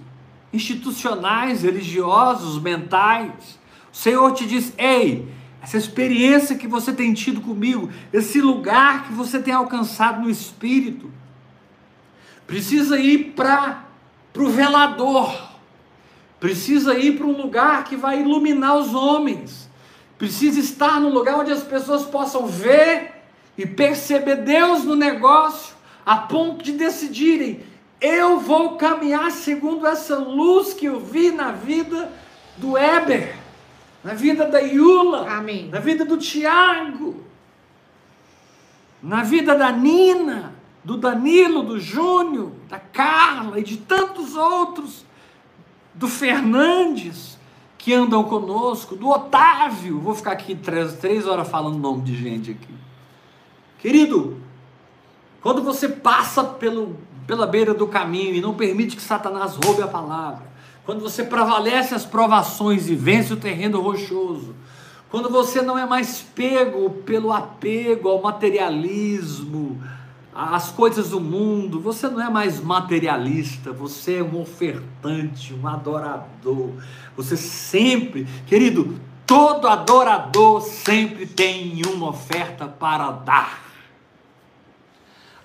institucionais, 0.54 1.64
religiosos, 1.64 2.62
mentais. 2.62 3.60
O 3.92 3.98
Senhor 3.98 4.32
te 4.34 4.46
diz: 4.46 4.74
ei, 4.78 5.28
essa 5.62 5.78
experiência 5.78 6.56
que 6.56 6.68
você 6.68 6.94
tem 6.94 7.14
tido 7.14 7.42
comigo, 7.42 7.90
esse 8.14 8.40
lugar 8.40 9.08
que 9.08 9.14
você 9.14 9.40
tem 9.42 9.54
alcançado 9.54 10.22
no 10.22 10.30
espírito, 10.30 11.12
precisa 12.48 13.00
ir 13.00 13.34
para 13.36 13.84
o 14.42 14.50
velador, 14.50 15.32
precisa 16.40 16.98
ir 16.98 17.18
para 17.18 17.28
um 17.28 17.38
lugar 17.38 17.84
que 17.84 17.96
vai 17.96 18.22
iluminar 18.22 18.78
os 18.78 18.96
homens, 18.96 19.70
precisa 20.18 20.60
estar 20.60 21.00
no 21.00 21.10
lugar 21.10 21.40
onde 21.40 21.52
as 21.52 21.64
pessoas 21.64 22.04
possam 22.04 22.48
ver 22.48 23.24
e 23.58 23.66
perceber 23.66 24.38
Deus 24.38 24.84
no 24.84 24.96
negócio, 24.96 25.76
a 26.06 26.18
ponto 26.18 26.64
de 26.64 26.72
decidirem: 26.72 27.64
eu 28.02 28.40
vou 28.40 28.76
caminhar 28.76 29.32
segundo 29.32 29.88
essa 29.88 30.18
luz 30.18 30.74
que 30.74 30.88
eu 30.88 31.00
vi 31.00 31.32
na 31.32 31.52
vida 31.52 32.12
do 32.58 32.78
Eber, 32.78 33.36
na 34.04 34.14
vida 34.14 34.46
da 34.46 34.62
Iula, 34.62 35.30
Amém. 35.30 35.70
na 35.70 35.80
vida 35.80 36.04
do 36.04 36.18
Tiago, 36.18 37.24
na 39.02 39.24
vida 39.24 39.56
da 39.56 39.72
Nina, 39.72 40.53
do 40.84 40.98
Danilo, 40.98 41.64
do 41.64 41.80
Júnior, 41.80 42.52
da 42.70 42.80
Carla 42.80 43.60
e 43.60 43.64
de 43.64 43.78
tantos 43.78 44.36
outros, 44.36 45.06
do 45.94 46.08
Fernandes, 46.08 47.38
que 47.78 47.94
andam 47.94 48.24
conosco, 48.24 48.96
do 48.96 49.10
Otávio. 49.10 50.00
Vou 50.00 50.16
ficar 50.16 50.32
aqui 50.32 50.56
três, 50.56 50.94
três 50.94 51.28
horas 51.28 51.48
falando 51.48 51.78
nome 51.78 52.02
de 52.02 52.16
gente 52.16 52.52
aqui. 52.52 52.74
Querido, 53.80 54.38
quando 55.42 55.62
você 55.62 55.90
passa 55.90 56.44
pelo, 56.44 56.98
pela 57.28 57.46
beira 57.46 57.74
do 57.74 57.88
caminho 57.88 58.36
e 58.36 58.42
não 58.42 58.54
permite 58.54 58.96
que 58.96 59.02
Satanás 59.02 59.56
roube 59.56 59.82
a 59.82 59.88
palavra, 59.88 60.52
quando 60.86 61.02
você 61.02 61.24
prevalece 61.24 61.94
as 61.94 62.06
provações 62.06 62.90
e 62.90 62.96
vence 62.96 63.34
o 63.34 63.38
terreno 63.38 63.82
rochoso, 63.82 64.56
quando 65.10 65.30
você 65.30 65.62
não 65.62 65.78
é 65.78 65.86
mais 65.86 66.22
pego 66.22 66.90
pelo 66.90 67.32
apego 67.32 68.10
ao 68.10 68.22
materialismo, 68.22 69.82
às 70.36 70.72
coisas 70.72 71.10
do 71.10 71.20
mundo, 71.20 71.80
você 71.80 72.10
não 72.10 72.20
é 72.20 72.30
mais 72.30 72.60
materialista, 72.60 73.72
você 73.72 74.16
é 74.16 74.24
um 74.24 74.42
ofertante, 74.42 75.54
um 75.54 75.68
adorador. 75.68 76.72
Você 77.16 77.38
sempre, 77.38 78.26
querido, 78.48 79.00
todo 79.28 79.68
adorador 79.68 80.62
sempre 80.62 81.26
tem 81.26 81.82
uma 81.86 82.10
oferta 82.10 82.68
para 82.68 83.12
dar. 83.12 83.64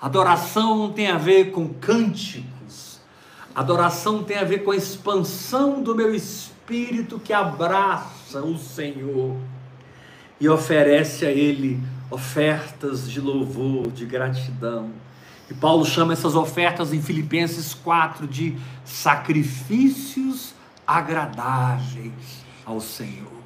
Adoração 0.00 0.90
tem 0.90 1.08
a 1.08 1.18
ver 1.18 1.50
com 1.50 1.68
cânticos. 1.68 3.00
Adoração 3.54 4.22
tem 4.22 4.38
a 4.38 4.44
ver 4.44 4.64
com 4.64 4.70
a 4.70 4.76
expansão 4.76 5.82
do 5.82 5.94
meu 5.94 6.14
espírito 6.14 7.18
que 7.18 7.32
abraça 7.32 8.40
o 8.40 8.56
Senhor 8.56 9.36
e 10.40 10.48
oferece 10.48 11.26
a 11.26 11.30
Ele 11.30 11.80
ofertas 12.10 13.10
de 13.10 13.20
louvor, 13.20 13.90
de 13.90 14.04
gratidão. 14.06 14.90
E 15.50 15.54
Paulo 15.54 15.84
chama 15.84 16.12
essas 16.12 16.34
ofertas 16.34 16.92
em 16.92 17.00
Filipenses 17.00 17.74
4 17.74 18.26
de 18.26 18.56
sacrifícios 18.84 20.54
agradáveis 20.86 22.44
ao 22.64 22.80
Senhor. 22.80 23.38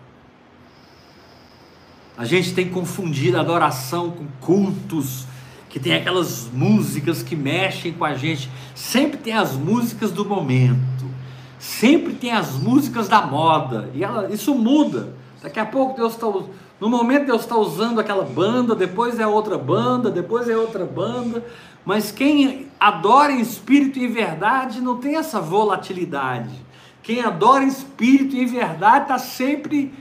A 2.17 2.25
gente 2.25 2.55
tem 2.55 2.69
confundido 2.69 3.39
adoração 3.39 4.11
com 4.11 4.27
cultos, 4.41 5.27
que 5.69 5.81
tem 5.81 5.95
aquelas 5.95 6.51
músicas 6.53 7.23
que 7.23 7.35
mexem 7.35 7.93
com 7.93 8.05
a 8.05 8.15
gente. 8.15 8.51
Sempre 8.75 9.17
tem 9.17 9.33
as 9.33 9.57
músicas 9.57 10.13
do 10.13 10.25
momento, 10.25 11.11
sempre 11.59 12.13
tem 12.13 12.31
as 12.31 12.53
músicas 12.53 13.09
da 13.09 13.23
moda, 13.27 13.91
e 13.95 14.05
ela, 14.05 14.31
isso 14.31 14.55
muda. 14.55 15.15
Daqui 15.43 15.59
a 15.59 15.65
pouco 15.65 15.97
Deus 15.97 16.13
está 16.15 16.27
no 16.83 16.89
momento 16.89 17.27
Deus 17.27 17.43
está 17.43 17.57
usando 17.57 18.01
aquela 18.01 18.25
banda, 18.25 18.75
depois 18.75 19.21
é 19.21 19.25
outra 19.25 19.57
banda, 19.57 20.11
depois 20.11 20.49
é 20.49 20.57
outra 20.57 20.85
banda. 20.85 21.47
Mas 21.85 22.11
quem 22.11 22.67
adora 22.81 23.31
em 23.31 23.39
espírito 23.39 24.01
e 24.01 24.09
verdade 24.09 24.81
não 24.81 24.97
tem 24.97 25.15
essa 25.15 25.41
volatilidade. 25.41 26.51
Quem 27.01 27.21
adora 27.21 27.63
em 27.63 27.69
espírito 27.69 28.35
e 28.35 28.45
verdade 28.45 29.05
está 29.05 29.17
sempre 29.17 29.95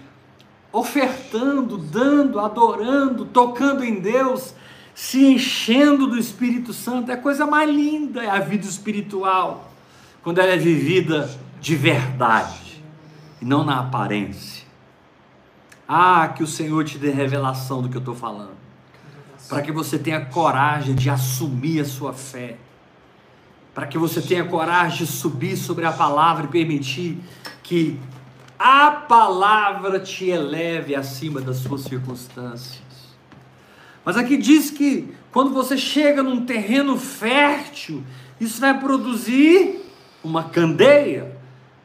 ofertando, 0.74 1.78
dando, 1.78 2.40
adorando, 2.40 3.26
tocando 3.26 3.84
em 3.84 4.00
Deus, 4.00 4.56
se 4.96 5.24
enchendo 5.24 6.08
do 6.08 6.18
Espírito 6.18 6.74
Santo. 6.74 7.12
É 7.12 7.14
a 7.14 7.18
coisa 7.18 7.46
mais 7.46 7.70
linda, 7.70 8.24
é 8.24 8.30
a 8.32 8.40
vida 8.40 8.66
espiritual, 8.66 9.72
quando 10.24 10.40
ela 10.40 10.54
é 10.54 10.58
vivida 10.58 11.30
de 11.60 11.76
verdade 11.76 12.84
e 13.40 13.46
não 13.46 13.64
na 13.64 13.82
aparência. 13.82 14.61
Ah, 15.94 16.30
que 16.30 16.42
o 16.42 16.48
Senhor 16.48 16.86
te 16.86 16.98
dê 16.98 17.12
revelação 17.12 17.82
do 17.82 17.90
que 17.90 17.98
eu 17.98 18.00
estou 18.00 18.16
falando. 18.16 18.56
Para 19.50 19.62
que 19.62 19.74
você 19.74 20.00
tenha 20.00 20.24
coragem 20.24 20.96
de 20.96 21.10
assumir 21.10 21.82
a 21.82 21.86
sua 21.86 22.14
fé. 22.14 22.56
Para 23.74 23.86
que 23.86 23.98
você 23.98 24.22
tenha 24.22 24.46
coragem 24.46 25.00
de 25.00 25.06
subir 25.06 25.58
sobre 25.58 25.84
a 25.86 25.92
palavra 25.92 26.46
e 26.46 26.48
permitir 26.48 27.20
que 27.62 28.00
a 28.58 28.90
palavra 28.90 30.00
te 30.00 30.30
eleve 30.30 30.96
acima 30.96 31.42
das 31.42 31.58
suas 31.58 31.82
circunstâncias. 31.82 32.82
Mas 34.06 34.16
aqui 34.16 34.38
diz 34.38 34.72
que 34.72 35.14
quando 35.30 35.52
você 35.52 35.78
chega 35.78 36.24
num 36.24 36.46
terreno 36.46 36.98
fértil, 36.98 38.02
isso 38.40 38.62
vai 38.62 38.80
produzir 38.80 39.86
uma 40.24 40.46
candeia, 40.46 41.38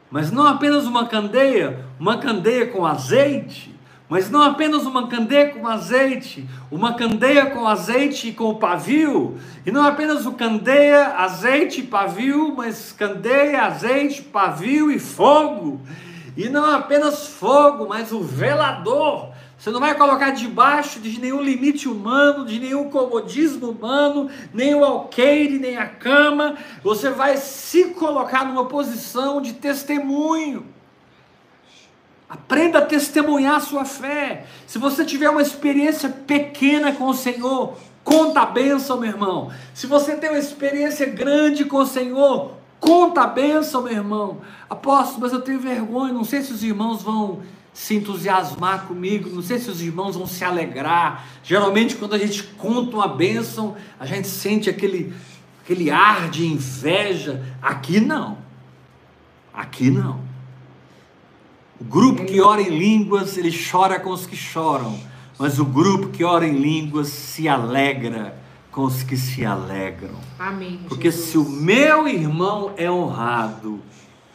mas 0.09 0.31
não 0.31 0.47
apenas 0.47 0.85
uma 0.85 1.07
candeia, 1.07 1.85
uma 1.99 2.17
candeia 2.17 2.67
com 2.67 2.85
azeite, 2.85 3.75
mas 4.09 4.29
não 4.29 4.41
apenas 4.41 4.83
uma 4.83 5.07
candeia 5.07 5.49
com 5.49 5.67
azeite, 5.67 6.47
uma 6.71 6.93
candeia 6.93 7.47
com 7.47 7.67
azeite 7.67 8.29
e 8.29 8.33
com 8.33 8.55
pavio, 8.55 9.37
e 9.65 9.71
não 9.71 9.83
apenas 9.83 10.25
o 10.25 10.31
candeia, 10.31 11.15
azeite 11.17 11.81
e 11.81 11.83
pavio, 11.83 12.53
mas 12.55 12.93
candeia, 12.93 13.63
azeite, 13.63 14.21
pavio 14.21 14.89
e 14.89 14.97
fogo. 14.97 15.81
E 16.37 16.47
não 16.49 16.63
apenas 16.63 17.27
fogo, 17.27 17.87
mas 17.89 18.11
o 18.11 18.21
velador. 18.21 19.31
Você 19.57 19.71
não 19.71 19.79
vai 19.79 19.95
colocar 19.95 20.29
debaixo 20.29 20.99
de 20.99 21.19
nenhum 21.19 21.41
limite 21.41 21.89
humano, 21.89 22.45
de 22.45 22.59
nenhum 22.59 22.91
comodismo 22.91 23.71
humano, 23.71 24.29
nem 24.53 24.75
o 24.75 24.85
alqueire, 24.85 25.57
nem 25.57 25.77
a 25.77 25.87
cama. 25.87 26.55
Você 26.83 27.09
vai 27.09 27.37
se 27.37 27.85
colocar 27.85 28.45
numa 28.45 28.65
posição 28.65 29.41
de 29.41 29.53
testemunho 29.53 30.76
Aprenda 32.29 32.79
a 32.79 32.85
testemunhar 32.85 33.61
sua 33.61 33.85
fé. 33.85 34.45
Se 34.65 34.77
você 34.77 35.05
tiver 35.05 35.29
uma 35.29 35.41
experiência 35.41 36.09
pequena 36.09 36.91
com 36.91 37.05
o 37.05 37.13
Senhor, 37.13 37.77
conta 38.03 38.41
a 38.41 38.45
bênção, 38.45 38.99
meu 38.99 39.09
irmão. 39.09 39.49
Se 39.73 39.87
você 39.87 40.15
tem 40.15 40.29
uma 40.29 40.39
experiência 40.39 41.05
grande 41.05 41.63
com 41.63 41.77
o 41.77 41.85
Senhor, 41.85 42.53
conta 42.81 43.21
a 43.21 43.27
bênção, 43.27 43.83
meu 43.83 43.93
irmão. 43.93 44.41
Apóstolo, 44.69 45.21
mas 45.21 45.31
eu 45.31 45.41
tenho 45.41 45.59
vergonha, 45.59 46.11
não 46.11 46.25
sei 46.25 46.41
se 46.41 46.51
os 46.51 46.63
irmãos 46.63 47.01
vão 47.01 47.41
se 47.73 47.95
entusiasmar 47.95 48.87
comigo, 48.87 49.29
não 49.29 49.41
sei 49.41 49.59
se 49.59 49.69
os 49.69 49.81
irmãos 49.81 50.17
vão 50.17 50.27
se 50.27 50.43
alegrar. 50.43 51.25
Geralmente, 51.43 51.95
quando 51.95 52.15
a 52.15 52.17
gente 52.17 52.43
conta 52.43 52.97
uma 52.97 53.07
bênção, 53.07 53.77
a 53.97 54.05
gente 54.05 54.27
sente 54.27 54.69
aquele, 54.69 55.13
aquele 55.63 55.89
ar 55.89 56.29
de 56.29 56.45
inveja. 56.45 57.45
Aqui 57.61 58.01
não. 58.01 58.37
Aqui 59.53 59.89
não. 59.89 60.26
O 61.79 61.83
grupo 61.83 62.25
que 62.25 62.41
ora 62.41 62.61
em 62.61 62.77
línguas, 62.77 63.37
ele 63.37 63.51
chora 63.51 63.99
com 63.99 64.09
os 64.09 64.25
que 64.25 64.35
choram, 64.35 64.99
mas 65.37 65.59
o 65.59 65.65
grupo 65.65 66.09
que 66.09 66.23
ora 66.23 66.47
em 66.47 66.57
línguas 66.57 67.09
se 67.09 67.47
alegra 67.47 68.35
com 68.71 68.83
os 68.83 69.03
que 69.03 69.15
se 69.15 69.45
alegram. 69.45 70.15
Amém. 70.39 70.79
Porque 70.87 71.11
Jesus. 71.11 71.29
se 71.29 71.37
o 71.37 71.43
meu 71.43 72.07
irmão 72.07 72.73
é 72.77 72.89
honrado, 72.89 73.79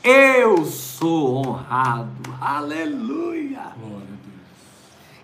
eu 0.04 0.64
sou 0.64 1.36
honrado. 1.36 2.34
Aleluia! 2.40 3.72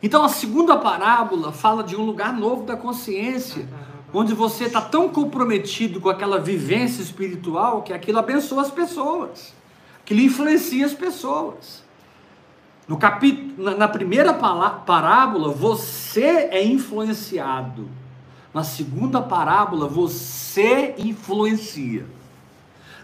Então 0.03 0.25
a 0.25 0.29
segunda 0.29 0.77
parábola 0.77 1.53
fala 1.53 1.83
de 1.83 1.97
um 1.97 2.05
lugar 2.05 2.33
novo 2.33 2.65
da 2.65 2.77
consciência, 2.77 3.69
onde 4.13 4.35
você 4.35 4.65
está 4.65 4.81
tão 4.81 5.09
comprometido 5.09 6.01
com 6.01 6.09
aquela 6.09 6.39
vivência 6.39 7.03
espiritual 7.03 7.83
que 7.83 7.93
aquilo 7.93 8.19
abençoa 8.19 8.63
as 8.63 8.71
pessoas, 8.71 9.53
aquilo 10.01 10.21
influencia 10.21 10.87
as 10.87 10.95
pessoas. 10.95 11.88
No 12.89 12.97
capítulo, 12.97 13.77
na, 13.77 13.87
primeira 13.87 14.33
parábola, 14.33 15.51
você 15.51 16.49
é 16.51 16.65
influenciado. 16.65 17.87
Na 18.55 18.65
segunda 18.65 19.21
parábola, 19.21 19.87
você 19.87 20.95
influencia. 20.97 22.07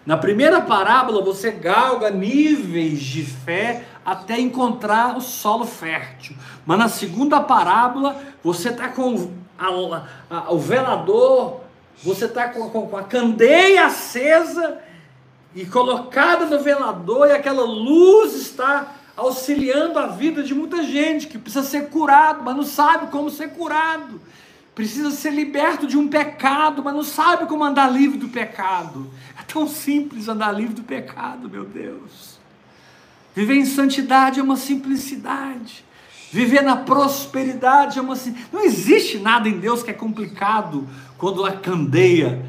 Na 0.07 0.17
primeira 0.17 0.63
parábola, 0.63 1.23
você 1.23 1.51
galga 1.51 2.09
níveis 2.09 2.99
de 2.99 3.25
fé 3.25 3.85
até 4.03 4.41
encontrar 4.41 5.19
o 5.19 5.21
solo 5.21 5.67
fértil. 5.67 6.35
Mas 6.65 6.79
na 6.79 6.89
segunda 6.89 7.41
parábola, 7.41 8.17
você 8.43 8.71
está 8.71 8.89
com 8.89 9.33
a, 9.59 10.07
a, 10.31 10.53
o 10.53 10.59
velador, 10.59 11.61
você 12.03 12.25
está 12.25 12.49
com, 12.49 12.71
com 12.71 12.97
a 12.97 13.03
candeia 13.03 13.85
acesa 13.85 14.79
e 15.55 15.67
colocada 15.67 16.47
no 16.47 16.59
velador, 16.63 17.29
e 17.29 17.33
aquela 17.33 17.65
luz 17.65 18.35
está 18.35 18.95
auxiliando 19.17 19.99
a 19.99 20.07
vida 20.09 20.43
de 20.43 20.55
muita 20.55 20.83
gente 20.83 21.27
que 21.27 21.39
precisa 21.39 21.65
ser 21.65 21.89
curado, 21.89 22.43
mas 22.43 22.57
não 22.57 22.65
sabe 22.65 23.11
como 23.11 23.31
ser 23.31 23.51
curado. 23.51 24.21
Precisa 24.75 25.13
ser 25.13 25.31
liberto 25.31 25.87
de 25.87 25.97
um 25.97 26.09
pecado, 26.09 26.83
mas 26.83 26.95
não 26.95 27.05
sabe 27.05 27.47
como 27.47 27.63
andar 27.63 27.93
livre 27.93 28.19
do 28.19 28.29
pecado. 28.29 29.09
É 29.39 29.43
tão 29.43 29.69
simples 29.69 30.29
andar 30.29 30.53
livre 30.53 30.75
do 30.75 30.83
pecado, 30.83 31.49
meu 31.49 31.65
Deus. 31.65 32.41
Viver 33.35 33.55
em 33.55 33.65
santidade 33.65 34.41
é 34.41 34.43
uma 34.43 34.57
simplicidade. 34.57 35.85
Viver 36.33 36.63
na 36.63 36.77
prosperidade 36.77 38.01
é 38.01 38.03
uma 38.03 38.17
não 38.53 38.65
existe 38.65 39.19
nada 39.19 39.49
em 39.49 39.61
Deus 39.61 39.85
que 39.85 39.91
é 39.91 39.95
complicado 39.95 40.89
quando 41.17 41.45
a 41.45 41.53
candeia 41.53 42.45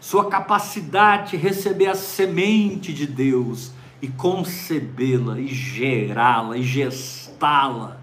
sua 0.00 0.28
capacidade 0.28 1.32
de 1.32 1.36
receber 1.38 1.86
a 1.86 1.94
semente 1.94 2.92
de 2.92 3.06
Deus 3.06 3.72
e 4.00 4.08
concebê-la, 4.08 5.40
e 5.40 5.46
gerá-la, 5.46 6.56
e 6.56 6.62
gestá-la, 7.42 7.96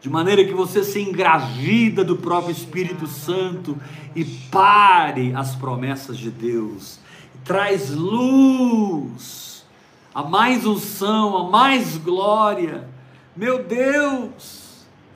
de 0.00 0.10
maneira 0.10 0.44
que 0.44 0.52
você 0.52 0.84
se 0.84 1.00
engravida 1.00 2.04
do 2.04 2.16
próprio 2.16 2.52
Espírito 2.52 3.06
Santo 3.06 3.76
e 4.14 4.24
pare 4.24 5.34
as 5.34 5.54
promessas 5.54 6.18
de 6.18 6.30
Deus, 6.30 7.00
traz 7.42 7.90
luz, 7.90 9.64
a 10.14 10.22
mais 10.22 10.66
unção, 10.66 11.36
a 11.36 11.50
mais 11.50 11.96
glória. 11.96 12.86
Meu 13.34 13.64
Deus! 13.64 14.66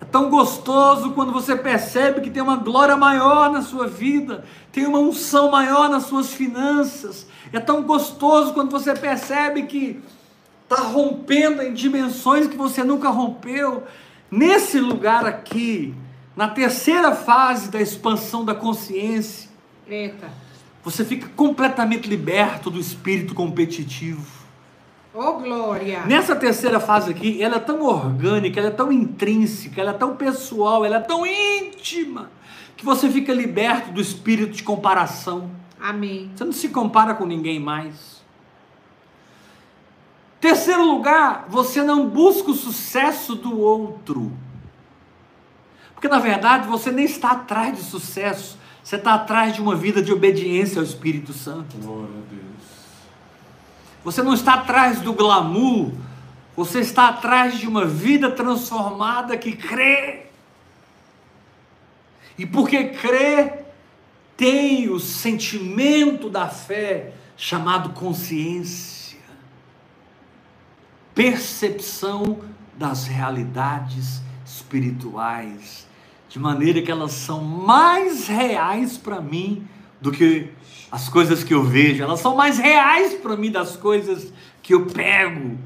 É 0.01 0.05
tão 0.07 0.31
gostoso 0.31 1.11
quando 1.11 1.31
você 1.31 1.55
percebe 1.55 2.23
que 2.23 2.31
tem 2.31 2.43
uma 2.43 2.57
glória 2.57 2.97
maior 2.97 3.51
na 3.51 3.61
sua 3.61 3.87
vida, 3.87 4.45
tem 4.73 4.87
uma 4.87 4.99
unção 4.99 5.51
maior 5.51 5.91
nas 5.91 6.05
suas 6.05 6.33
finanças. 6.33 7.27
É 7.53 7.61
tão 7.61 7.83
gostoso 7.83 8.55
quando 8.55 8.71
você 8.71 8.95
percebe 8.95 9.65
que 9.65 10.03
está 10.71 10.85
rompendo 10.85 11.63
em 11.63 11.75
dimensões 11.75 12.47
que 12.47 12.57
você 12.57 12.85
nunca 12.85 13.09
rompeu. 13.09 13.83
Nesse 14.31 14.79
lugar 14.79 15.27
aqui, 15.27 15.93
na 16.37 16.47
terceira 16.49 17.13
fase 17.13 17.73
da 17.73 17.81
expansão 17.81 18.45
da 18.45 18.55
consciência, 18.55 19.51
Eita. 19.89 20.31
você 20.85 21.05
fica 21.05 21.29
completamente 21.35 22.09
liberto 22.09 22.71
do 22.71 22.79
espírito 22.79 23.35
competitivo. 23.35 24.39
Oh, 25.13 25.33
glória! 25.33 26.07
Nessa 26.07 26.37
terceira 26.37 26.79
fase 26.79 27.11
aqui, 27.11 27.43
ela 27.43 27.57
é 27.57 27.61
tão 27.61 27.83
orgânica, 27.83 28.61
ela 28.61 28.69
é 28.69 28.73
tão 28.73 28.93
intrínseca, 28.93 29.81
ela 29.81 29.91
é 29.91 29.95
tão 29.95 30.15
pessoal, 30.15 30.85
ela 30.85 30.99
é 30.99 31.01
tão 31.01 31.27
íntima, 31.27 32.31
que 32.77 32.85
você 32.85 33.11
fica 33.11 33.35
liberto 33.35 33.91
do 33.91 34.01
espírito 34.01 34.53
de 34.53 34.63
comparação. 34.63 35.51
Amém. 35.81 36.31
Você 36.33 36.45
não 36.45 36.53
se 36.53 36.69
compara 36.69 37.15
com 37.15 37.27
ninguém 37.27 37.59
mais. 37.59 38.10
Terceiro 40.41 40.85
lugar, 40.85 41.47
você 41.49 41.83
não 41.83 42.09
busca 42.09 42.51
o 42.51 42.55
sucesso 42.55 43.35
do 43.35 43.61
outro. 43.61 44.33
Porque 45.93 46.09
na 46.09 46.19
verdade 46.19 46.67
você 46.67 46.91
nem 46.91 47.05
está 47.05 47.33
atrás 47.33 47.77
de 47.77 47.83
sucesso, 47.83 48.59
você 48.83 48.97
está 48.97 49.15
atrás 49.15 49.55
de 49.55 49.61
uma 49.61 49.77
vida 49.77 50.01
de 50.01 50.11
obediência 50.11 50.79
ao 50.79 50.85
Espírito 50.85 51.35
Santo. 51.35 51.77
Glória 51.77 52.07
a 52.07 52.31
Deus. 52.31 52.41
Você 54.03 54.23
não 54.23 54.33
está 54.33 54.55
atrás 54.55 55.03
do 55.03 55.13
glamour, 55.13 55.93
você 56.57 56.81
está 56.81 57.09
atrás 57.09 57.59
de 57.59 57.69
uma 57.69 57.85
vida 57.85 58.31
transformada 58.31 59.37
que 59.37 59.53
crê. 59.53 60.27
E 62.39 62.47
porque 62.47 62.85
crê, 62.85 63.53
tem 64.39 64.89
o 64.89 64.99
sentimento 64.99 66.31
da 66.31 66.49
fé 66.49 67.13
chamado 67.37 67.91
consciência, 67.91 69.00
percepção 71.21 72.39
das 72.79 73.07
realidades 73.07 74.23
espirituais, 74.43 75.87
de 76.31 76.39
maneira 76.39 76.81
que 76.81 76.91
elas 76.91 77.13
são 77.13 77.45
mais 77.45 78.27
reais 78.27 78.97
para 78.97 79.21
mim 79.21 79.63
do 80.01 80.11
que 80.11 80.49
as 80.91 81.11
coisas 81.11 81.45
que 81.45 81.53
eu 81.53 81.63
vejo, 81.63 82.03
elas 82.03 82.21
são 82.21 82.35
mais 82.35 82.57
reais 82.57 83.13
para 83.13 83.37
mim 83.37 83.51
das 83.51 83.77
coisas 83.77 84.33
que 84.63 84.73
eu 84.73 84.87
pego. 84.87 85.59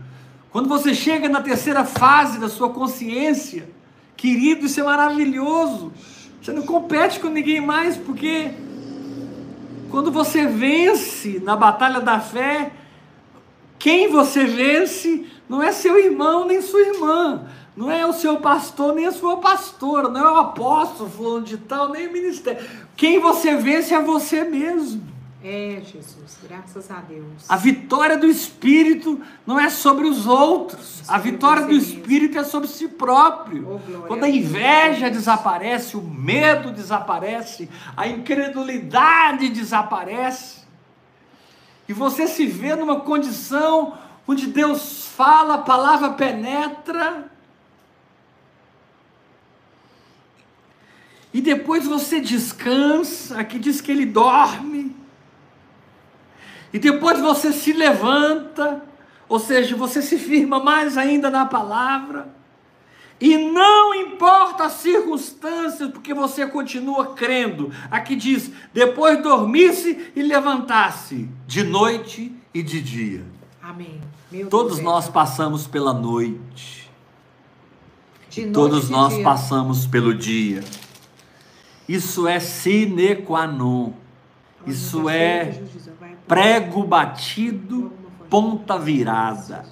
Quando 0.51 0.69
você 0.69 0.93
chega 0.93 1.29
na 1.29 1.41
terceira 1.41 1.85
fase 1.85 2.41
da 2.41 2.49
sua 2.49 2.71
consciência, 2.71 3.71
querido, 4.17 4.67
isso 4.67 4.81
é 4.81 4.83
maravilhoso. 4.83 5.93
Você 6.43 6.51
não 6.51 6.63
compete 6.63 7.21
com 7.21 7.29
ninguém 7.29 7.61
mais, 7.61 7.97
porque 7.97 8.51
quando 9.89 10.11
você 10.11 10.49
vence 10.49 11.41
na 11.45 11.55
batalha 11.55 12.01
da 12.01 12.19
fé, 12.19 12.73
quem 13.85 14.09
você 14.09 14.47
vence 14.47 15.27
não 15.47 15.63
é 15.63 15.71
seu 15.71 15.99
irmão 15.99 16.47
nem 16.47 16.63
sua 16.63 16.81
irmã, 16.81 17.45
não 17.77 17.91
é 17.91 18.07
o 18.07 18.15
seu 18.15 18.39
pastor 18.39 18.95
nem 18.95 19.05
a 19.05 19.13
sua 19.13 19.37
pastora, 19.37 20.09
não 20.09 20.27
é 20.27 20.33
o 20.33 20.37
apóstolo 20.37 21.11
fulano 21.11 21.45
de 21.45 21.59
tal, 21.59 21.91
nem 21.91 22.09
o 22.09 22.13
ministério. 22.15 22.67
Quem 22.97 23.19
você 23.19 23.55
vence 23.57 23.93
é 23.93 24.01
você 24.01 24.43
mesmo. 24.43 25.07
É, 25.45 25.83
Jesus. 25.85 26.39
Graças 26.43 26.91
a 26.91 27.03
Deus. 27.03 27.45
A 27.47 27.59
vitória 27.59 28.17
do 28.17 28.27
Espírito 28.27 29.21
não 29.47 29.61
é 29.61 29.69
sobre 29.69 30.09
os 30.09 30.27
outros. 30.27 31.01
É 31.01 31.03
A 31.03 31.17
sobre 31.17 31.31
vitória 31.33 31.63
você 31.65 31.69
do 31.69 31.75
mesmo. 31.75 31.95
Espírito 31.95 32.39
é 32.39 32.45
sobre 32.45 32.69
si 32.69 32.89
próprio. 32.89 33.69
Oh, 33.69 34.07
Quando 34.07 34.25
a 34.25 34.27
a 34.27 34.31
inveja 34.31 35.11
desaparece, 35.11 35.95
o 35.95 36.01
medo 36.01 36.71
desaparece, 36.71 37.69
a 37.95 38.09
incredulidade 38.09 39.51
desaparece. 39.51 40.64
E 41.89 41.93
você 41.93 42.27
se 42.27 42.47
vê 42.47 42.75
numa 42.75 43.01
condição 43.01 43.99
onde 44.27 44.47
Deus 44.47 45.07
fala, 45.07 45.55
a 45.55 45.59
palavra 45.59 46.11
penetra. 46.11 47.31
E 51.33 51.41
depois 51.41 51.85
você 51.85 52.21
descansa, 52.21 53.39
aqui 53.39 53.59
diz 53.59 53.81
que 53.81 53.91
ele 53.91 54.07
dorme. 54.07 54.95
E 56.73 56.79
depois 56.79 57.21
você 57.21 57.53
se 57.53 57.73
levanta, 57.73 58.83
ou 59.29 59.39
seja, 59.39 59.77
você 59.77 60.01
se 60.01 60.17
firma 60.17 60.63
mais 60.63 60.97
ainda 60.97 61.31
na 61.31 61.45
palavra. 61.45 62.33
E 63.21 63.37
não 63.37 63.95
importa 63.95 64.65
as 64.65 64.75
circunstâncias, 64.75 65.91
porque 65.91 66.13
você 66.13 66.47
continua 66.47 67.15
crendo. 67.15 67.73
Aqui 67.91 68.17
diz: 68.17 68.51
depois 68.73 69.23
dormisse 69.23 70.13
e 70.17 70.23
levantasse, 70.23 71.29
de 71.47 71.63
noite 71.63 72.35
e 72.53 72.63
de 72.63 72.81
dia. 72.81 73.25
Amém. 73.63 74.01
Meu 74.31 74.49
Todos 74.49 74.75
Deus, 74.77 74.85
nós 74.85 75.09
é. 75.09 75.13
passamos 75.13 75.67
pela 75.67 75.93
noite, 75.95 76.91
De 78.31 78.41
noite 78.43 78.53
todos 78.55 78.85
e 78.85 78.87
de 78.87 78.93
nós 78.93 79.15
dia. 79.15 79.23
passamos 79.25 79.87
pelo 79.87 80.15
dia. 80.15 80.63
Isso 81.89 82.27
é 82.27 82.41
sine 82.41 83.17
qua 83.17 83.47
non. 83.47 83.93
Isso 84.67 85.09
é 85.09 85.61
vai- 86.01 86.17
prego 86.27 86.83
batido, 86.85 87.93
ponta 88.31 88.79
virada. 88.79 89.65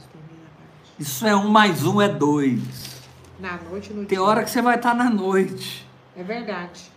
Isso 0.99 1.27
é 1.27 1.35
um 1.35 1.49
mais 1.49 1.85
um 1.85 2.01
é 2.01 2.09
dois. 2.09 3.01
Na 3.41 3.59
noite 3.71 3.93
no 3.93 4.05
Tem 4.05 4.19
hora 4.19 4.45
que 4.45 4.51
você 4.51 4.63
vai 4.63 4.77
estar 4.77 4.95
na 4.95 5.11
noite. 5.11 5.89
É 6.15 6.23
verdade. 6.23 6.92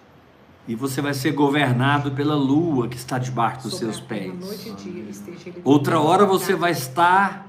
E 0.68 0.76
você 0.76 1.02
vai 1.02 1.14
ser 1.14 1.32
governado 1.32 2.12
pela 2.12 2.36
lua 2.36 2.88
que 2.88 2.96
está 2.96 3.20
debaixo 3.20 3.64
dos 3.64 3.78
seus 3.78 4.00
pés. 4.00 4.34
Dia 4.78 5.54
Outra 5.64 6.00
hora 6.00 6.26
você 6.26 6.56
vai 6.56 6.72
estar 6.72 7.48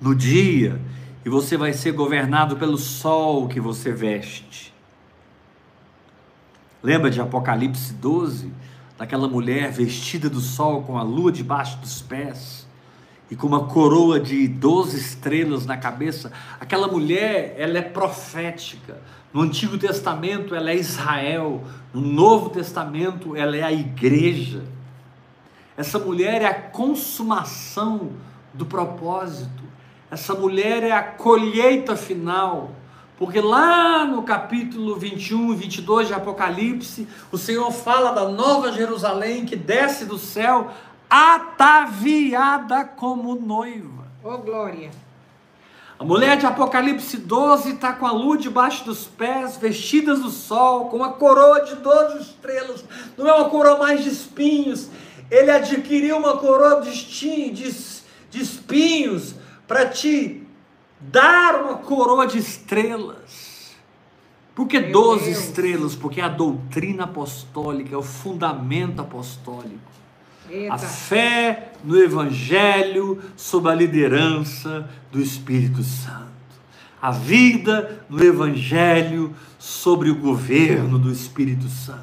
no 0.00 0.14
dia 0.14 0.80
e 1.24 1.28
você 1.28 1.56
vai 1.56 1.72
ser 1.72 1.92
governado 1.92 2.56
pelo 2.56 2.78
sol 2.78 3.46
que 3.46 3.60
você 3.60 3.92
veste. 3.92 4.74
Lembra 6.82 7.10
de 7.10 7.20
Apocalipse 7.20 7.92
12? 7.92 8.52
Daquela 8.98 9.28
mulher 9.28 9.70
vestida 9.70 10.28
do 10.28 10.40
sol 10.40 10.82
com 10.82 10.98
a 10.98 11.02
lua 11.02 11.30
debaixo 11.30 11.78
dos 11.78 12.02
pés 12.02 12.66
e 13.30 13.36
com 13.36 13.46
uma 13.46 13.66
coroa 13.66 14.18
de 14.18 14.48
12 14.48 14.98
estrelas 14.98 15.64
na 15.64 15.76
cabeça. 15.76 16.32
Aquela 16.58 16.88
mulher, 16.88 17.54
ela 17.56 17.78
é 17.78 17.82
profética. 17.82 19.00
No 19.32 19.42
Antigo 19.42 19.78
Testamento, 19.78 20.54
ela 20.54 20.70
é 20.70 20.76
Israel. 20.76 21.62
No 21.94 22.00
Novo 22.00 22.50
Testamento, 22.50 23.36
ela 23.36 23.56
é 23.56 23.62
a 23.62 23.72
igreja. 23.72 24.64
Essa 25.76 25.98
mulher 25.98 26.42
é 26.42 26.46
a 26.46 26.54
consumação 26.54 28.10
do 28.52 28.66
propósito. 28.66 29.62
Essa 30.10 30.34
mulher 30.34 30.82
é 30.82 30.90
a 30.90 31.02
colheita 31.02 31.94
final. 31.94 32.72
Porque 33.16 33.40
lá 33.40 34.06
no 34.06 34.22
capítulo 34.22 34.96
21 34.96 35.52
e 35.52 35.56
22 35.56 36.08
de 36.08 36.14
Apocalipse, 36.14 37.06
o 37.30 37.36
Senhor 37.36 37.70
fala 37.70 38.12
da 38.12 38.28
nova 38.30 38.72
Jerusalém 38.72 39.44
que 39.44 39.54
desce 39.54 40.06
do 40.06 40.18
céu, 40.18 40.72
ataviada 41.10 42.84
como 42.84 43.34
noiva. 43.34 44.06
Ô, 44.22 44.38
glória. 44.38 44.90
A 45.98 46.04
mulher 46.04 46.38
de 46.38 46.46
Apocalipse 46.46 47.18
12 47.18 47.74
está 47.74 47.92
com 47.92 48.06
a 48.06 48.12
lua 48.12 48.38
debaixo 48.38 48.84
dos 48.84 49.06
pés, 49.06 49.58
vestidas 49.58 50.20
do 50.20 50.30
sol, 50.30 50.86
com 50.86 50.96
uma 50.96 51.12
coroa 51.12 51.60
de 51.62 51.74
12 51.76 52.22
estrelas. 52.22 52.84
Não 53.18 53.28
é 53.28 53.34
uma 53.34 53.50
coroa 53.50 53.76
mais 53.76 54.02
de 54.02 54.08
espinhos. 54.08 54.88
Ele 55.30 55.50
adquiriu 55.50 56.16
uma 56.16 56.38
coroa 56.38 56.80
de, 56.80 57.50
de 57.50 58.00
de 58.30 58.40
espinhos 58.40 59.34
para 59.66 59.88
te 59.88 60.46
dar 61.00 61.62
uma 61.62 61.74
coroa 61.78 62.26
de 62.26 62.38
estrelas. 62.38 63.76
Por 64.54 64.66
que 64.66 64.78
Meu 64.78 64.92
12 64.92 65.24
Deus. 65.24 65.38
estrelas? 65.38 65.96
Porque 65.96 66.20
é 66.20 66.24
a 66.24 66.28
doutrina 66.28 67.04
apostólica, 67.04 67.94
é 67.94 67.98
o 67.98 68.02
fundamento 68.02 69.00
apostólico. 69.00 69.90
Eita. 70.50 70.74
A 70.74 70.78
fé 70.78 71.72
no 71.84 71.96
Evangelho 71.96 73.22
sob 73.36 73.68
a 73.70 73.74
liderança 73.74 74.90
do 75.12 75.20
Espírito 75.20 75.82
Santo. 75.84 76.28
A 77.00 77.12
vida 77.12 78.04
no 78.10 78.22
Evangelho 78.22 79.34
sobre 79.58 80.10
o 80.10 80.16
governo 80.16 80.98
do 80.98 81.10
Espírito 81.10 81.68
Santo. 81.68 82.00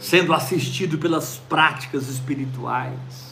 Sendo 0.00 0.32
assistido 0.32 0.98
pelas 0.98 1.40
práticas 1.48 2.08
espirituais. 2.08 3.28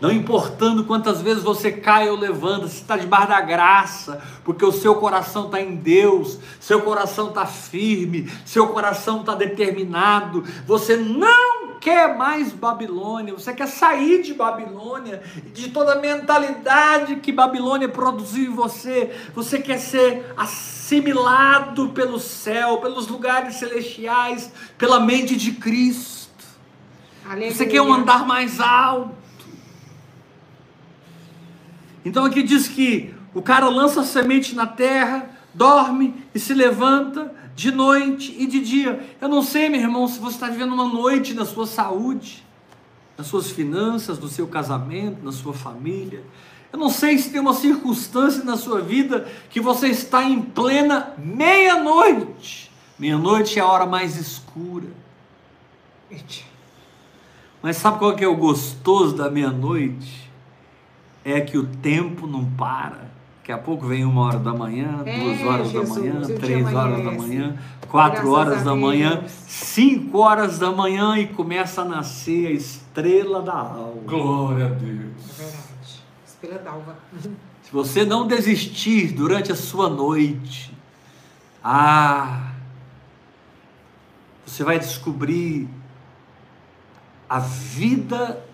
Não 0.00 0.10
importando 0.10 0.84
quantas 0.84 1.20
vezes 1.20 1.42
você 1.42 1.70
cai 1.70 2.08
ou 2.08 2.16
levanta, 2.16 2.66
se 2.68 2.76
está 2.76 2.96
debaixo 2.96 3.28
da 3.28 3.40
graça, 3.42 4.22
porque 4.42 4.64
o 4.64 4.72
seu 4.72 4.94
coração 4.94 5.44
está 5.46 5.60
em 5.60 5.76
Deus, 5.76 6.38
seu 6.58 6.80
coração 6.80 7.28
está 7.28 7.44
firme, 7.44 8.30
seu 8.46 8.68
coração 8.68 9.20
está 9.20 9.34
determinado, 9.34 10.42
você 10.66 10.96
não 10.96 11.49
quer 11.80 12.16
mais 12.16 12.52
Babilônia, 12.52 13.32
você 13.32 13.54
quer 13.54 13.66
sair 13.66 14.22
de 14.22 14.34
Babilônia, 14.34 15.22
de 15.52 15.70
toda 15.70 15.94
a 15.94 15.98
mentalidade 15.98 17.16
que 17.16 17.32
Babilônia 17.32 17.88
produziu 17.88 18.52
em 18.52 18.54
você, 18.54 19.10
você 19.34 19.58
quer 19.58 19.78
ser 19.78 20.32
assimilado 20.36 21.88
pelo 21.88 22.20
céu, 22.20 22.78
pelos 22.78 23.08
lugares 23.08 23.56
celestiais, 23.56 24.52
pela 24.76 25.00
mente 25.00 25.34
de 25.36 25.52
Cristo. 25.52 26.44
Aleluia. 27.24 27.52
Você 27.52 27.64
quer 27.64 27.80
um 27.80 27.92
andar 27.92 28.26
mais 28.26 28.60
alto. 28.60 29.16
Então 32.04 32.24
aqui 32.26 32.42
diz 32.42 32.68
que 32.68 33.14
o 33.32 33.40
cara 33.40 33.68
lança 33.68 34.02
a 34.02 34.04
semente 34.04 34.54
na 34.54 34.66
terra, 34.66 35.30
dorme 35.54 36.26
e 36.34 36.38
se 36.38 36.52
levanta 36.52 37.39
de 37.60 37.70
noite 37.70 38.34
e 38.38 38.46
de 38.46 38.58
dia. 38.58 39.16
Eu 39.20 39.28
não 39.28 39.42
sei, 39.42 39.68
meu 39.68 39.82
irmão, 39.82 40.08
se 40.08 40.18
você 40.18 40.36
está 40.36 40.48
vivendo 40.48 40.72
uma 40.72 40.88
noite 40.88 41.34
na 41.34 41.44
sua 41.44 41.66
saúde, 41.66 42.42
nas 43.18 43.26
suas 43.26 43.50
finanças, 43.50 44.18
no 44.18 44.28
seu 44.28 44.48
casamento, 44.48 45.22
na 45.22 45.30
sua 45.30 45.52
família. 45.52 46.24
Eu 46.72 46.78
não 46.78 46.88
sei 46.88 47.18
se 47.18 47.28
tem 47.28 47.38
uma 47.38 47.52
circunstância 47.52 48.42
na 48.44 48.56
sua 48.56 48.80
vida 48.80 49.28
que 49.50 49.60
você 49.60 49.88
está 49.88 50.24
em 50.24 50.40
plena 50.40 51.12
meia-noite. 51.18 52.72
Meia-noite 52.98 53.58
é 53.58 53.62
a 53.62 53.66
hora 53.66 53.84
mais 53.84 54.16
escura. 54.16 54.88
Mas 57.60 57.76
sabe 57.76 57.98
qual 57.98 58.16
que 58.16 58.24
é 58.24 58.28
o 58.28 58.36
gostoso 58.36 59.14
da 59.14 59.30
meia-noite? 59.30 60.30
É 61.22 61.42
que 61.42 61.58
o 61.58 61.66
tempo 61.66 62.26
não 62.26 62.42
para. 62.52 63.10
Daqui 63.40 63.52
a 63.52 63.58
pouco 63.58 63.86
vem 63.86 64.04
uma 64.04 64.22
hora 64.26 64.38
da 64.38 64.52
manhã, 64.52 65.02
É, 65.06 65.18
duas 65.18 65.42
horas 65.42 65.70
Jesus, 65.70 65.88
da 65.88 66.00
manhã, 66.00 66.38
três 66.38 66.74
horas 66.74 67.04
da 67.04 67.10
manhã, 67.10 67.56
quatro 67.88 68.30
Graças 68.30 68.32
horas 68.32 68.62
da 68.62 68.76
manhã, 68.76 69.24
cinco 69.26 70.18
horas 70.18 70.58
da 70.58 70.70
manhã 70.70 71.16
e 71.16 71.26
começa 71.26 71.80
a 71.80 71.84
nascer 71.86 72.48
a 72.48 72.50
estrela 72.50 73.40
da 73.40 73.54
alva. 73.54 74.02
Glória 74.04 74.66
a 74.66 74.68
Deus. 74.68 75.40
É 75.40 75.42
verdade. 75.42 76.02
Estrela 76.26 76.58
d'alva. 76.58 76.96
Se 77.62 77.72
você 77.72 78.04
não 78.04 78.26
desistir 78.26 79.12
durante 79.12 79.50
a 79.50 79.56
sua 79.56 79.88
noite, 79.88 80.76
ah, 81.64 82.50
você 84.44 84.62
vai 84.62 84.78
descobrir 84.78 85.68
a 87.28 87.38
vida 87.38 88.44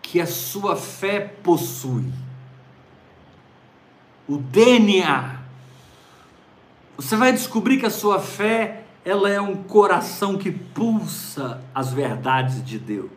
que 0.00 0.18
a 0.20 0.26
sua 0.26 0.74
fé 0.74 1.20
possui. 1.20 2.10
O 4.28 4.36
DNA. 4.36 5.38
Você 6.96 7.16
vai 7.16 7.32
descobrir 7.32 7.78
que 7.78 7.86
a 7.86 7.90
sua 7.90 8.20
fé, 8.20 8.84
ela 9.04 9.30
é 9.30 9.40
um 9.40 9.54
coração 9.56 10.36
que 10.36 10.50
pulsa 10.50 11.62
as 11.74 11.92
verdades 11.92 12.62
de 12.62 12.78
Deus. 12.78 13.10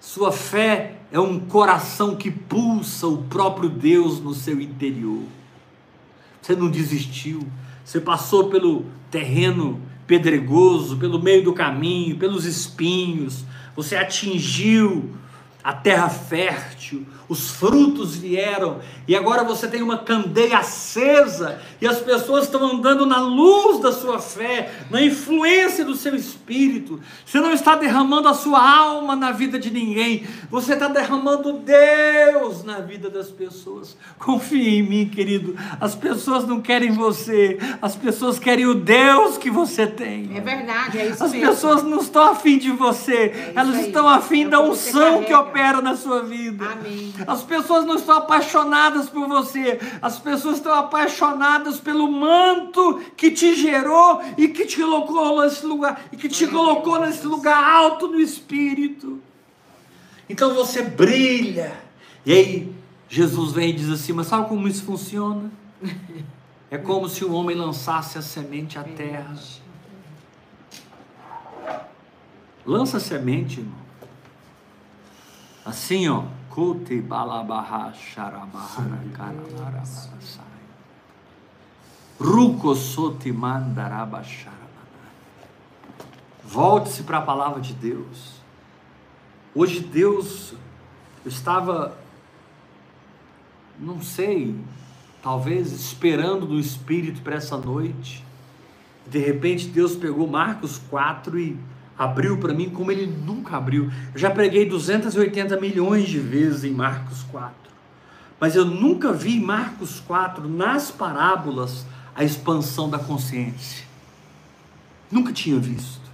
Sua 0.00 0.32
fé 0.32 0.96
é 1.12 1.20
um 1.20 1.38
coração 1.38 2.16
que 2.16 2.30
pulsa 2.30 3.06
o 3.06 3.22
próprio 3.24 3.68
Deus 3.68 4.20
no 4.20 4.34
seu 4.34 4.60
interior. 4.60 5.22
Você 6.42 6.56
não 6.56 6.70
desistiu. 6.70 7.46
Você 7.84 8.00
passou 8.00 8.48
pelo 8.48 8.86
terreno 9.10 9.80
pedregoso, 10.06 10.96
pelo 10.96 11.22
meio 11.22 11.44
do 11.44 11.52
caminho, 11.52 12.16
pelos 12.16 12.44
espinhos. 12.44 13.44
Você 13.76 13.96
atingiu 13.96 15.14
a 15.62 15.72
terra 15.72 16.08
fértil, 16.08 17.06
os 17.28 17.50
frutos 17.50 18.14
vieram, 18.16 18.78
e 19.08 19.16
agora 19.16 19.42
você 19.42 19.66
tem 19.66 19.82
uma 19.82 19.98
candeia 19.98 20.58
acesa, 20.58 21.60
e 21.80 21.86
as 21.86 21.98
pessoas 21.98 22.44
estão 22.44 22.64
andando 22.64 23.04
na 23.04 23.20
luz 23.20 23.80
da 23.80 23.90
sua 23.92 24.18
fé, 24.18 24.70
na 24.90 25.02
influência 25.02 25.84
do 25.84 25.94
seu 25.96 26.14
espírito. 26.14 27.00
Você 27.24 27.40
não 27.40 27.52
está 27.52 27.74
derramando 27.74 28.28
a 28.28 28.34
sua 28.34 28.60
alma 28.78 29.16
na 29.16 29.32
vida 29.32 29.58
de 29.58 29.70
ninguém, 29.70 30.26
você 30.50 30.74
está 30.74 30.88
derramando 30.88 31.52
Deus 31.54 32.62
na 32.64 32.78
vida 32.80 33.10
das 33.10 33.28
pessoas. 33.28 33.96
Confie 34.18 34.78
em 34.78 34.82
mim, 34.82 35.06
querido. 35.08 35.56
As 35.80 35.94
pessoas 35.94 36.46
não 36.46 36.60
querem 36.60 36.92
você, 36.92 37.58
as 37.82 37.96
pessoas 37.96 38.38
querem 38.38 38.66
o 38.66 38.74
Deus 38.74 39.36
que 39.36 39.50
você 39.50 39.86
tem. 39.86 40.30
É 40.36 40.40
verdade, 40.40 40.98
é 40.98 41.08
isso 41.08 41.24
As 41.24 41.32
mesmo. 41.32 41.48
pessoas 41.48 41.82
não 41.82 41.98
estão 42.00 42.22
afim 42.30 42.58
de 42.58 42.70
você, 42.70 43.32
isso 43.34 43.52
elas 43.58 43.76
aí. 43.76 43.86
estão 43.86 44.08
afim 44.08 44.44
É 44.44 44.48
da 44.48 44.60
unção 44.60 45.22
que 45.24 45.34
opera 45.34 45.80
na 45.80 45.96
sua 45.96 46.22
vida. 46.22 46.64
Amém. 46.66 47.12
As 47.26 47.42
pessoas 47.42 47.84
não 47.84 47.96
estão 47.96 48.16
apaixonadas 48.16 49.08
por 49.08 49.28
você, 49.28 49.78
as 50.02 50.18
pessoas 50.18 50.56
estão 50.56 50.74
apaixonadas 50.74 51.78
pelo 51.78 52.10
manto 52.10 53.00
que 53.16 53.30
te 53.30 53.54
gerou 53.54 54.22
e 54.36 54.48
que 54.48 54.66
te 54.66 54.76
colocou 54.80 55.42
nesse 55.42 55.64
lugar, 55.64 56.04
e 56.12 56.16
que 56.16 56.28
te 56.28 56.46
colocou 56.46 57.00
nesse 57.00 57.26
lugar 57.26 57.62
alto 57.62 58.08
no 58.08 58.20
espírito. 58.20 59.20
Então 60.28 60.54
você 60.54 60.82
brilha. 60.82 61.76
E 62.24 62.32
aí 62.32 62.74
Jesus 63.08 63.52
vem 63.52 63.70
e 63.70 63.72
diz 63.72 63.88
assim: 63.88 64.12
Mas 64.12 64.26
sabe 64.26 64.48
como 64.48 64.66
isso 64.66 64.84
funciona? 64.84 65.50
É 66.68 66.76
como 66.76 67.08
se 67.08 67.24
o 67.24 67.32
homem 67.32 67.56
lançasse 67.56 68.18
a 68.18 68.22
semente 68.22 68.76
à 68.76 68.82
terra. 68.82 69.36
Lança 72.66 72.96
a 72.96 73.00
semente, 73.00 73.60
irmão. 73.60 73.78
Assim, 75.64 76.08
ó. 76.08 76.24
Kuti 76.56 77.02
balabaha 77.02 77.92
sharabahara 77.92 78.98
karabara 79.12 79.82
barasai. 79.82 80.48
Ruko 82.18 82.74
soti 82.74 83.30
mandaraba 83.30 84.24
sharabanai. 84.24 84.62
Volte-se 86.42 87.02
para 87.02 87.18
a 87.18 87.20
palavra 87.20 87.60
de 87.60 87.74
Deus. 87.74 88.40
Hoje 89.54 89.80
Deus 89.80 90.54
eu 91.26 91.28
estava, 91.28 91.94
não 93.78 94.00
sei, 94.00 94.58
talvez 95.22 95.70
esperando 95.72 96.46
do 96.46 96.58
Espírito 96.58 97.20
para 97.20 97.34
essa 97.34 97.58
noite. 97.58 98.24
De 99.06 99.18
repente 99.18 99.68
Deus 99.68 99.94
pegou 99.94 100.26
Marcos 100.26 100.78
4 100.88 101.38
e 101.38 101.75
abriu 101.98 102.38
para 102.38 102.52
mim 102.52 102.70
como 102.70 102.90
ele 102.90 103.06
nunca 103.06 103.56
abriu. 103.56 103.90
Eu 104.12 104.18
já 104.18 104.30
preguei 104.30 104.68
280 104.68 105.58
milhões 105.60 106.08
de 106.08 106.18
vezes 106.18 106.64
em 106.64 106.72
Marcos 106.72 107.22
4. 107.30 107.54
Mas 108.38 108.54
eu 108.54 108.64
nunca 108.64 109.12
vi 109.12 109.36
em 109.36 109.40
Marcos 109.40 110.00
4, 110.00 110.48
nas 110.48 110.90
parábolas, 110.90 111.86
a 112.14 112.22
expansão 112.22 112.88
da 112.88 112.98
consciência. 112.98 113.84
Nunca 115.10 115.32
tinha 115.32 115.58
visto. 115.58 116.06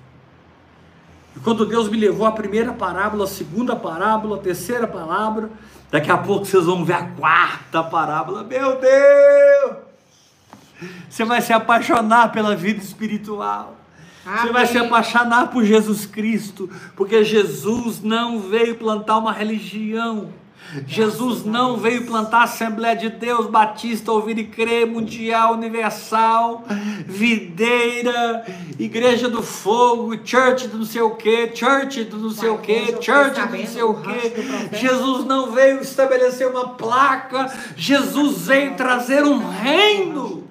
E 1.36 1.40
quando 1.40 1.66
Deus 1.66 1.88
me 1.88 1.96
levou 1.96 2.26
à 2.26 2.32
primeira 2.32 2.72
parábola, 2.72 3.24
a 3.24 3.28
segunda 3.28 3.74
parábola, 3.74 4.36
a 4.36 4.40
terceira 4.40 4.86
parábola, 4.86 5.50
daqui 5.90 6.10
a 6.10 6.18
pouco 6.18 6.44
vocês 6.44 6.64
vão 6.64 6.84
ver 6.84 6.92
a 6.92 7.06
quarta 7.06 7.82
parábola. 7.82 8.44
Meu 8.44 8.78
Deus! 8.78 9.76
Você 11.08 11.24
vai 11.24 11.40
se 11.40 11.52
apaixonar 11.52 12.32
pela 12.32 12.54
vida 12.54 12.82
espiritual. 12.82 13.76
Você 14.24 14.52
vai 14.52 14.66
se 14.66 14.76
Amém. 14.76 14.88
apaixonar 14.88 15.48
por 15.48 15.64
Jesus 15.64 16.06
Cristo, 16.06 16.70
porque 16.96 17.24
Jesus 17.24 18.00
não 18.00 18.38
veio 18.38 18.76
plantar 18.76 19.18
uma 19.18 19.32
religião. 19.32 20.30
Jesus 20.86 21.44
não 21.44 21.76
veio 21.76 22.06
plantar 22.06 22.38
a 22.38 22.44
Assembleia 22.44 22.96
de 22.96 23.10
Deus 23.10 23.46
Batista, 23.46 24.10
Ouvir 24.12 24.38
e 24.38 24.44
Crer, 24.44 24.86
Mundial, 24.86 25.54
Universal, 25.54 26.64
Videira, 27.04 28.44
Igreja 28.78 29.28
do 29.28 29.42
Fogo, 29.42 30.16
Church 30.24 30.68
do 30.68 30.78
não 30.78 30.84
sei 30.86 31.02
o 31.02 31.10
que, 31.10 31.50
Church 31.54 32.04
do 32.04 32.16
não 32.16 32.30
sei 32.30 32.48
o 32.48 32.58
que, 32.58 33.02
Church 33.02 33.40
do 33.40 33.56
não 33.56 33.66
sei 33.66 33.82
o 33.82 33.94
que. 33.94 34.78
Jesus 34.78 35.26
não 35.26 35.52
veio 35.52 35.80
estabelecer 35.80 36.46
uma 36.46 36.70
placa, 36.70 37.52
Jesus 37.76 38.46
veio 38.46 38.74
trazer 38.74 39.24
um 39.24 39.46
reino. 39.46 40.48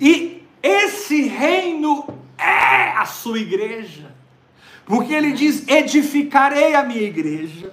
E 0.00 0.35
esse 0.66 1.22
reino 1.22 2.06
é 2.36 2.90
a 2.92 3.06
sua 3.06 3.38
igreja. 3.38 4.14
Porque 4.84 5.12
ele 5.12 5.32
diz: 5.32 5.66
edificarei 5.68 6.74
a 6.74 6.82
minha 6.82 7.02
igreja, 7.02 7.72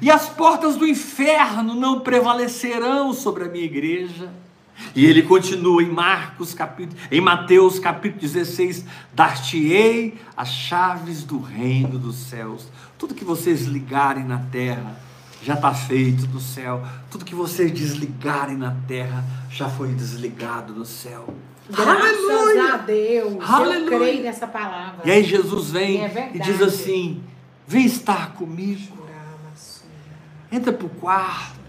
e 0.00 0.10
as 0.10 0.28
portas 0.28 0.76
do 0.76 0.86
inferno 0.86 1.74
não 1.74 2.00
prevalecerão 2.00 3.12
sobre 3.12 3.44
a 3.44 3.48
minha 3.48 3.64
igreja. 3.64 4.30
E 4.96 5.04
ele 5.04 5.22
continua 5.22 5.82
em 5.82 5.90
Marcos 5.90 6.54
capítulo, 6.54 6.98
em 7.10 7.20
Mateus 7.20 7.78
capítulo 7.78 8.20
16, 8.20 8.84
dar-te-ei 9.12 10.18
as 10.36 10.48
chaves 10.48 11.22
do 11.22 11.38
reino 11.38 11.98
dos 11.98 12.16
céus. 12.16 12.68
Tudo 12.98 13.14
que 13.14 13.24
vocês 13.24 13.62
ligarem 13.62 14.24
na 14.24 14.38
terra 14.38 14.96
já 15.42 15.54
está 15.54 15.74
feito 15.74 16.26
no 16.28 16.40
céu. 16.40 16.82
Tudo 17.10 17.24
que 17.24 17.34
vocês 17.34 17.70
desligarem 17.70 18.56
na 18.56 18.74
terra 18.88 19.24
já 19.50 19.68
foi 19.68 19.88
desligado 19.88 20.72
no 20.72 20.84
céu. 20.84 21.34
Graças 21.72 22.72
a 22.72 22.76
Deus. 22.76 23.38
Aleluia. 23.42 23.94
Eu 23.94 23.98
creio 23.98 24.22
nessa 24.22 24.46
palavra. 24.46 25.00
E 25.04 25.10
aí 25.10 25.22
Jesus 25.24 25.70
vem 25.70 26.04
É 26.04 26.30
e 26.34 26.38
diz 26.38 26.60
assim: 26.60 27.22
vem 27.66 27.86
estar 27.86 28.34
comigo, 28.34 29.06
entra 30.50 30.72
para 30.72 30.86
o 30.86 30.90
quarto. 30.90 31.62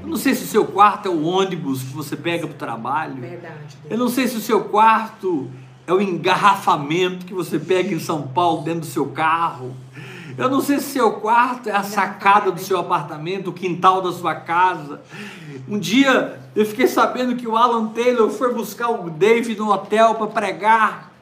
Eu 0.00 0.08
não 0.08 0.16
sei 0.16 0.34
se 0.34 0.44
o 0.44 0.46
seu 0.46 0.64
quarto 0.66 1.06
é 1.06 1.10
o 1.10 1.22
ônibus 1.22 1.82
que 1.82 1.94
você 1.94 2.16
pega 2.16 2.46
para 2.46 2.54
o 2.54 2.58
trabalho. 2.58 3.14
Verdade. 3.14 3.76
Eu 3.88 3.96
não 3.96 4.08
sei 4.08 4.26
se 4.26 4.36
o 4.36 4.40
seu 4.40 4.64
quarto 4.64 5.48
é 5.86 5.92
o 5.92 6.00
engarrafamento 6.00 7.24
que 7.24 7.32
você 7.32 7.58
pega 7.58 7.94
em 7.94 8.00
São 8.00 8.26
Paulo 8.26 8.62
dentro 8.62 8.80
do 8.80 8.86
seu 8.86 9.06
carro. 9.06 9.74
Eu 10.36 10.48
não 10.48 10.60
sei 10.60 10.78
se 10.78 10.86
o 10.86 10.92
seu 10.92 11.12
quarto 11.12 11.68
é 11.68 11.72
a 11.72 11.82
sacada 11.82 12.50
do 12.50 12.60
seu 12.60 12.78
apartamento, 12.78 13.50
o 13.50 13.52
quintal 13.52 14.00
da 14.00 14.12
sua 14.12 14.34
casa. 14.34 15.02
Um 15.68 15.78
dia 15.78 16.40
eu 16.54 16.64
fiquei 16.64 16.86
sabendo 16.86 17.36
que 17.36 17.46
o 17.46 17.56
Alan 17.56 17.88
Taylor 17.88 18.30
foi 18.30 18.52
buscar 18.54 18.90
o 18.90 19.10
Dave 19.10 19.54
no 19.54 19.70
hotel 19.70 20.14
para 20.14 20.26
pregar, 20.26 21.12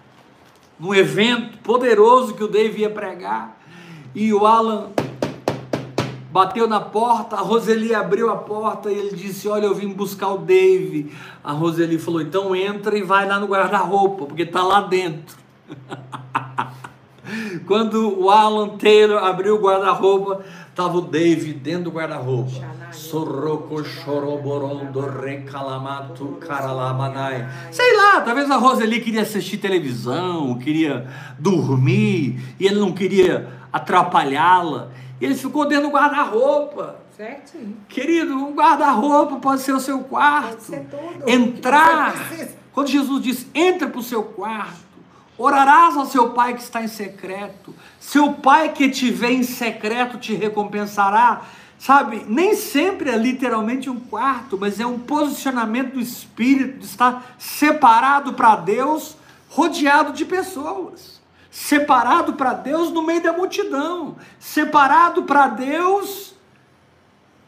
num 0.79 0.95
evento 0.95 1.59
poderoso 1.59 2.35
que 2.35 2.45
o 2.45 2.49
Dave 2.49 2.83
ia 2.83 2.91
pregar. 2.91 3.59
E 4.15 4.33
o 4.33 4.47
Alan 4.47 4.91
bateu 6.33 6.67
na 6.67 6.81
porta, 6.81 7.37
a 7.37 7.41
Roseli 7.41 7.95
abriu 7.95 8.31
a 8.31 8.37
porta 8.37 8.91
e 8.91 8.99
ele 8.99 9.17
disse: 9.17 9.49
Olha, 9.49 9.67
eu 9.67 9.75
vim 9.75 9.89
buscar 9.89 10.29
o 10.29 10.39
Dave. 10.39 11.13
A 11.43 11.53
Roseli 11.53 11.99
falou: 11.99 12.21
Então 12.21 12.55
entra 12.55 12.97
e 12.97 13.03
vai 13.03 13.27
lá 13.27 13.39
no 13.39 13.47
guarda-roupa, 13.47 14.27
porque 14.27 14.43
está 14.43 14.63
lá 14.63 14.81
dentro. 14.83 15.37
Quando 17.67 18.21
o 18.21 18.31
Alan 18.31 18.77
Taylor 18.77 19.23
abriu 19.23 19.57
o 19.57 19.61
guarda-roupa, 19.61 20.45
estava 20.69 20.99
o 20.99 21.03
Dave 21.03 21.53
dentro 21.53 21.85
do 21.85 21.91
guarda-roupa. 21.91 22.81
Sorroco 22.93 23.85
choroborondo 23.85 25.01
recalamato 25.01 26.39
caralamanai. 26.41 27.49
Sei 27.71 27.97
lá, 27.97 28.21
talvez 28.21 28.51
a 28.51 28.57
Roseli 28.57 29.01
queria 29.01 29.23
assistir 29.23 29.59
televisão, 29.59 30.59
queria 30.59 31.07
dormir, 31.39 32.41
e 32.59 32.67
ele 32.67 32.81
não 32.81 32.93
queria 32.93 33.49
atrapalhá-la. 33.73 34.89
E 35.21 35.25
ele 35.25 35.35
ficou 35.35 35.67
dentro 35.67 35.89
do 35.89 35.93
guarda-roupa. 35.93 36.97
Certinho. 37.17 37.77
Querido, 37.89 38.33
um 38.35 38.55
guarda-roupa 38.55 39.37
pode 39.37 39.61
ser 39.61 39.73
o 39.73 39.81
seu 39.81 40.01
quarto. 40.01 40.51
Pode 40.51 40.63
ser 40.63 40.87
tudo. 40.87 41.29
Entrar. 41.29 42.15
Quando 42.73 42.89
Jesus 42.89 43.23
diz: 43.23 43.47
entra 43.55 43.89
para 43.89 44.01
o 44.01 44.03
seu 44.03 44.23
quarto, 44.23 44.90
orarás 45.41 45.97
ao 45.97 46.05
seu 46.05 46.31
pai 46.31 46.55
que 46.55 46.63
está 46.63 46.83
em 46.83 46.89
secreto. 46.89 47.75
Seu 47.99 48.35
pai 48.35 48.73
que 48.73 48.91
te 48.91 49.11
vê 49.11 49.31
em 49.33 49.43
secreto 49.43 50.19
te 50.19 50.35
recompensará. 50.35 51.43
Sabe, 51.79 52.27
nem 52.29 52.55
sempre 52.55 53.09
é 53.09 53.17
literalmente 53.17 53.89
um 53.89 53.99
quarto, 53.99 54.59
mas 54.59 54.79
é 54.79 54.87
um 54.87 54.99
posicionamento 54.99 55.95
do 55.95 56.01
espírito 56.01 56.81
de 56.81 56.85
estar 56.85 57.35
separado 57.39 58.35
para 58.35 58.55
Deus, 58.57 59.17
rodeado 59.49 60.13
de 60.13 60.27
pessoas. 60.27 61.19
Separado 61.51 62.35
para 62.35 62.53
Deus 62.53 62.91
no 62.91 63.03
meio 63.03 63.23
da 63.23 63.33
multidão. 63.33 64.17
Separado 64.39 65.23
para 65.23 65.49
Deus 65.49 66.35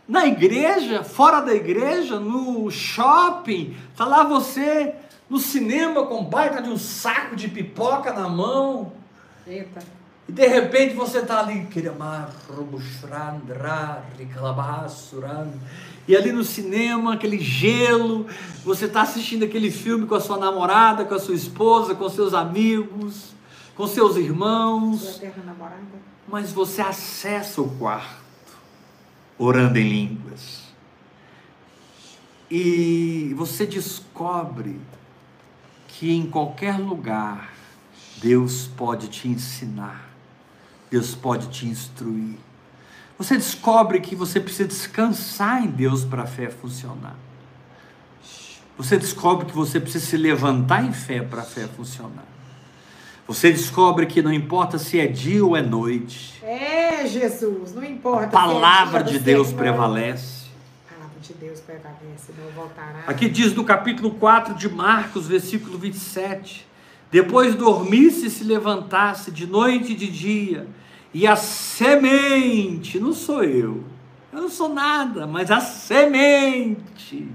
na 0.08 0.26
igreja, 0.26 1.04
fora 1.04 1.40
da 1.40 1.54
igreja, 1.54 2.18
no 2.18 2.70
shopping, 2.70 3.76
tá 3.96 4.04
lá 4.04 4.24
você 4.24 4.94
no 5.32 5.38
cinema 5.38 6.04
com 6.04 6.22
baita 6.22 6.60
de 6.60 6.68
um 6.68 6.76
saco 6.76 7.34
de 7.34 7.48
pipoca 7.48 8.12
na 8.12 8.28
mão, 8.28 8.92
Eita. 9.46 9.82
e 10.28 10.32
de 10.32 10.46
repente 10.46 10.94
você 10.94 11.24
tá 11.24 11.40
ali, 11.40 11.66
e 16.06 16.14
ali 16.14 16.32
no 16.32 16.44
cinema, 16.44 17.14
aquele 17.14 17.38
gelo, 17.38 18.26
você 18.62 18.84
está 18.84 19.00
assistindo 19.00 19.46
aquele 19.46 19.70
filme 19.70 20.06
com 20.06 20.14
a 20.14 20.20
sua 20.20 20.36
namorada, 20.36 21.06
com 21.06 21.14
a 21.14 21.18
sua 21.18 21.34
esposa, 21.34 21.94
com 21.94 22.10
seus 22.10 22.34
amigos, 22.34 23.32
com 23.74 23.86
seus 23.86 24.16
irmãos, 24.16 25.18
mas 26.28 26.52
você 26.52 26.82
acessa 26.82 27.62
o 27.62 27.70
quarto 27.78 28.20
orando 29.38 29.78
em 29.78 29.88
línguas. 29.88 30.60
E 32.50 33.32
você 33.34 33.64
descobre 33.64 34.78
que 35.98 36.12
em 36.12 36.26
qualquer 36.26 36.78
lugar 36.78 37.52
Deus 38.16 38.68
pode 38.76 39.08
te 39.08 39.28
ensinar, 39.28 40.08
Deus 40.90 41.14
pode 41.14 41.48
te 41.48 41.66
instruir. 41.66 42.36
Você 43.18 43.36
descobre 43.36 44.00
que 44.00 44.16
você 44.16 44.40
precisa 44.40 44.68
descansar 44.68 45.62
em 45.62 45.68
Deus 45.68 46.04
para 46.04 46.22
a 46.22 46.26
fé 46.26 46.48
funcionar. 46.50 47.16
Você 48.76 48.96
descobre 48.96 49.46
que 49.46 49.54
você 49.54 49.78
precisa 49.78 50.04
se 50.04 50.16
levantar 50.16 50.84
em 50.84 50.92
fé 50.92 51.20
para 51.20 51.42
a 51.42 51.44
fé 51.44 51.68
funcionar. 51.68 52.24
Você 53.28 53.52
descobre 53.52 54.06
que 54.06 54.22
não 54.22 54.32
importa 54.32 54.78
se 54.78 54.98
é 54.98 55.06
dia 55.06 55.44
ou 55.44 55.56
é 55.56 55.62
noite, 55.62 56.34
É, 56.42 57.06
Jesus, 57.06 57.74
não 57.74 57.84
importa. 57.84 58.26
a 58.26 58.30
palavra 58.30 59.04
se 59.04 59.10
é 59.10 59.12
de 59.12 59.18
Deus 59.20 59.52
prevalece. 59.52 60.41
De 61.22 61.34
Deus 61.34 61.62
voltará. 62.52 63.04
Aqui 63.06 63.28
diz 63.28 63.54
no 63.54 63.62
capítulo 63.62 64.10
4 64.14 64.54
de 64.54 64.68
Marcos, 64.68 65.28
versículo 65.28 65.78
27. 65.78 66.66
Depois 67.12 67.54
dormisse 67.54 68.26
e 68.26 68.30
se 68.30 68.42
levantasse 68.42 69.30
de 69.30 69.46
noite 69.46 69.92
e 69.92 69.94
de 69.94 70.10
dia, 70.10 70.66
e 71.14 71.24
a 71.24 71.36
semente, 71.36 72.98
não 72.98 73.12
sou 73.12 73.44
eu, 73.44 73.84
eu 74.32 74.42
não 74.42 74.48
sou 74.48 74.68
nada, 74.68 75.24
mas 75.24 75.50
a 75.52 75.60
semente 75.60 77.28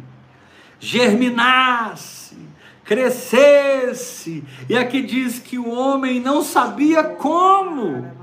germinasse, 0.80 2.36
crescesse, 2.84 4.44
e 4.68 4.76
aqui 4.76 5.02
diz 5.02 5.40
que 5.40 5.58
o 5.58 5.70
homem 5.70 6.20
não 6.20 6.42
sabia 6.44 7.04
como. 7.04 8.17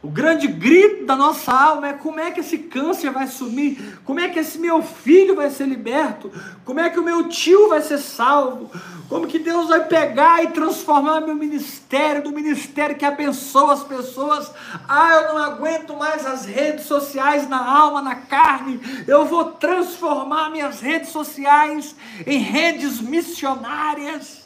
O 0.00 0.08
grande 0.08 0.46
grito 0.46 1.04
da 1.06 1.16
nossa 1.16 1.52
alma 1.52 1.88
é 1.88 1.92
como 1.92 2.20
é 2.20 2.30
que 2.30 2.38
esse 2.38 2.56
câncer 2.56 3.10
vai 3.10 3.26
sumir, 3.26 3.98
como 4.04 4.20
é 4.20 4.28
que 4.28 4.38
esse 4.38 4.56
meu 4.56 4.80
filho 4.80 5.34
vai 5.34 5.50
ser 5.50 5.66
liberto, 5.66 6.30
como 6.64 6.78
é 6.78 6.88
que 6.88 7.00
o 7.00 7.02
meu 7.02 7.28
tio 7.28 7.68
vai 7.68 7.82
ser 7.82 7.98
salvo, 7.98 8.70
como 9.08 9.26
que 9.26 9.40
Deus 9.40 9.66
vai 9.68 9.86
pegar 9.86 10.44
e 10.44 10.48
transformar 10.48 11.20
meu 11.22 11.34
ministério, 11.34 12.22
do 12.22 12.30
ministério 12.30 12.94
que 12.94 13.04
abençoa 13.04 13.72
as 13.72 13.82
pessoas. 13.82 14.52
Ah, 14.88 15.14
eu 15.14 15.34
não 15.34 15.42
aguento 15.42 15.96
mais 15.96 16.24
as 16.24 16.44
redes 16.44 16.86
sociais 16.86 17.48
na 17.48 17.58
alma, 17.58 18.00
na 18.00 18.14
carne, 18.14 18.80
eu 19.04 19.24
vou 19.24 19.46
transformar 19.46 20.50
minhas 20.50 20.80
redes 20.80 21.08
sociais 21.08 21.96
em 22.24 22.38
redes 22.38 23.00
missionárias. 23.00 24.37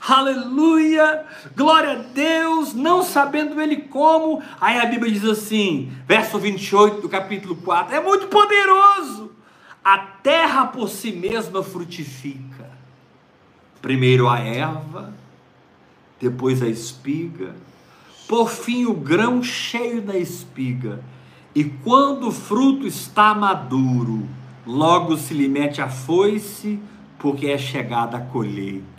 Aleluia, 0.00 1.24
glória 1.56 1.92
a 1.92 2.02
Deus, 2.02 2.72
não 2.72 3.02
sabendo 3.02 3.60
ele 3.60 3.76
como. 3.76 4.42
Aí 4.60 4.78
a 4.78 4.86
Bíblia 4.86 5.12
diz 5.12 5.24
assim, 5.24 5.92
verso 6.06 6.38
28 6.38 7.00
do 7.00 7.08
capítulo 7.08 7.56
4, 7.56 7.94
é 7.94 8.00
muito 8.00 8.28
poderoso. 8.28 9.32
A 9.84 9.98
terra 9.98 10.66
por 10.66 10.88
si 10.88 11.12
mesma 11.12 11.62
frutifica. 11.62 12.70
Primeiro 13.80 14.28
a 14.28 14.38
erva, 14.38 15.14
depois 16.20 16.62
a 16.62 16.68
espiga, 16.68 17.54
por 18.28 18.50
fim 18.50 18.84
o 18.84 18.94
grão 18.94 19.42
cheio 19.42 20.02
da 20.02 20.16
espiga. 20.16 21.00
E 21.54 21.64
quando 21.64 22.28
o 22.28 22.32
fruto 22.32 22.86
está 22.86 23.34
maduro, 23.34 24.28
logo 24.66 25.16
se 25.16 25.32
lhe 25.32 25.48
mete 25.48 25.80
a 25.80 25.88
foice, 25.88 26.78
porque 27.18 27.46
é 27.46 27.58
chegada 27.58 28.18
a 28.18 28.20
colheita. 28.20 28.97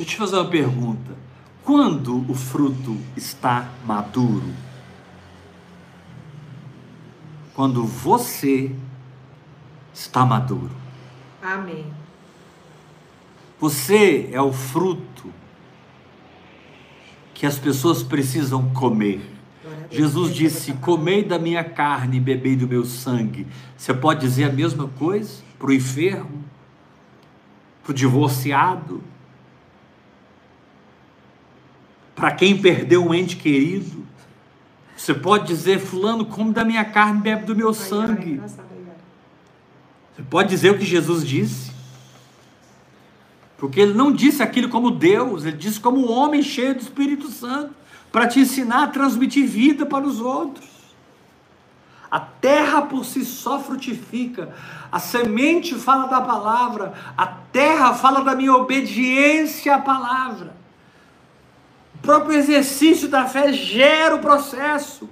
Deixa 0.00 0.14
eu 0.14 0.16
te 0.16 0.16
fazer 0.16 0.36
uma 0.36 0.50
pergunta. 0.50 1.14
Quando 1.62 2.24
o 2.26 2.34
fruto 2.34 2.96
está 3.14 3.68
maduro? 3.84 4.50
Quando 7.54 7.84
você 7.84 8.74
está 9.92 10.24
maduro. 10.24 10.70
Amém. 11.42 11.84
Você 13.60 14.30
é 14.32 14.40
o 14.40 14.54
fruto 14.54 15.30
que 17.34 17.44
as 17.44 17.58
pessoas 17.58 18.02
precisam 18.02 18.70
comer. 18.70 19.20
Jesus 19.90 20.34
disse. 20.34 20.72
Comei 20.74 21.22
da 21.22 21.38
minha 21.38 21.62
carne 21.62 22.16
e 22.16 22.20
bebei 22.20 22.56
do 22.56 22.66
meu 22.66 22.86
sangue. 22.86 23.46
Você 23.76 23.92
pode 23.92 24.20
dizer 24.20 24.44
a 24.44 24.52
mesma 24.52 24.88
coisa 24.88 25.42
para 25.58 25.68
o 25.68 25.74
enfermo, 25.74 26.42
para 27.82 27.92
o 27.92 27.94
divorciado, 27.94 29.09
para 32.20 32.32
quem 32.32 32.60
perdeu 32.60 33.02
um 33.02 33.14
ente 33.14 33.36
querido. 33.36 34.04
Você 34.94 35.14
pode 35.14 35.46
dizer: 35.46 35.80
Fulano, 35.80 36.26
come 36.26 36.52
da 36.52 36.62
minha 36.62 36.84
carne 36.84 37.22
bebe 37.22 37.46
do 37.46 37.56
meu 37.56 37.72
sangue. 37.72 38.38
Você 40.14 40.22
pode 40.28 40.50
dizer 40.50 40.70
o 40.70 40.78
que 40.78 40.84
Jesus 40.84 41.26
disse? 41.26 41.72
Porque 43.56 43.80
ele 43.80 43.94
não 43.94 44.12
disse 44.12 44.42
aquilo 44.42 44.68
como 44.68 44.90
Deus, 44.90 45.44
ele 45.44 45.56
disse 45.56 45.80
como 45.80 46.10
homem 46.10 46.42
cheio 46.42 46.74
do 46.74 46.80
Espírito 46.80 47.28
Santo, 47.28 47.74
para 48.12 48.28
te 48.28 48.40
ensinar 48.40 48.84
a 48.84 48.88
transmitir 48.88 49.46
vida 49.46 49.86
para 49.86 50.06
os 50.06 50.20
outros. 50.20 50.68
A 52.10 52.20
terra 52.20 52.82
por 52.82 53.04
si 53.04 53.24
só 53.24 53.60
frutifica, 53.60 54.54
a 54.90 54.98
semente 54.98 55.74
fala 55.74 56.06
da 56.06 56.20
palavra, 56.20 56.92
a 57.16 57.26
terra 57.26 57.94
fala 57.94 58.22
da 58.22 58.34
minha 58.34 58.52
obediência 58.52 59.76
à 59.76 59.78
palavra. 59.78 60.59
O 62.00 62.02
próprio 62.02 62.36
exercício 62.36 63.08
da 63.08 63.26
fé 63.26 63.52
gera 63.52 64.16
o 64.16 64.20
processo. 64.20 65.08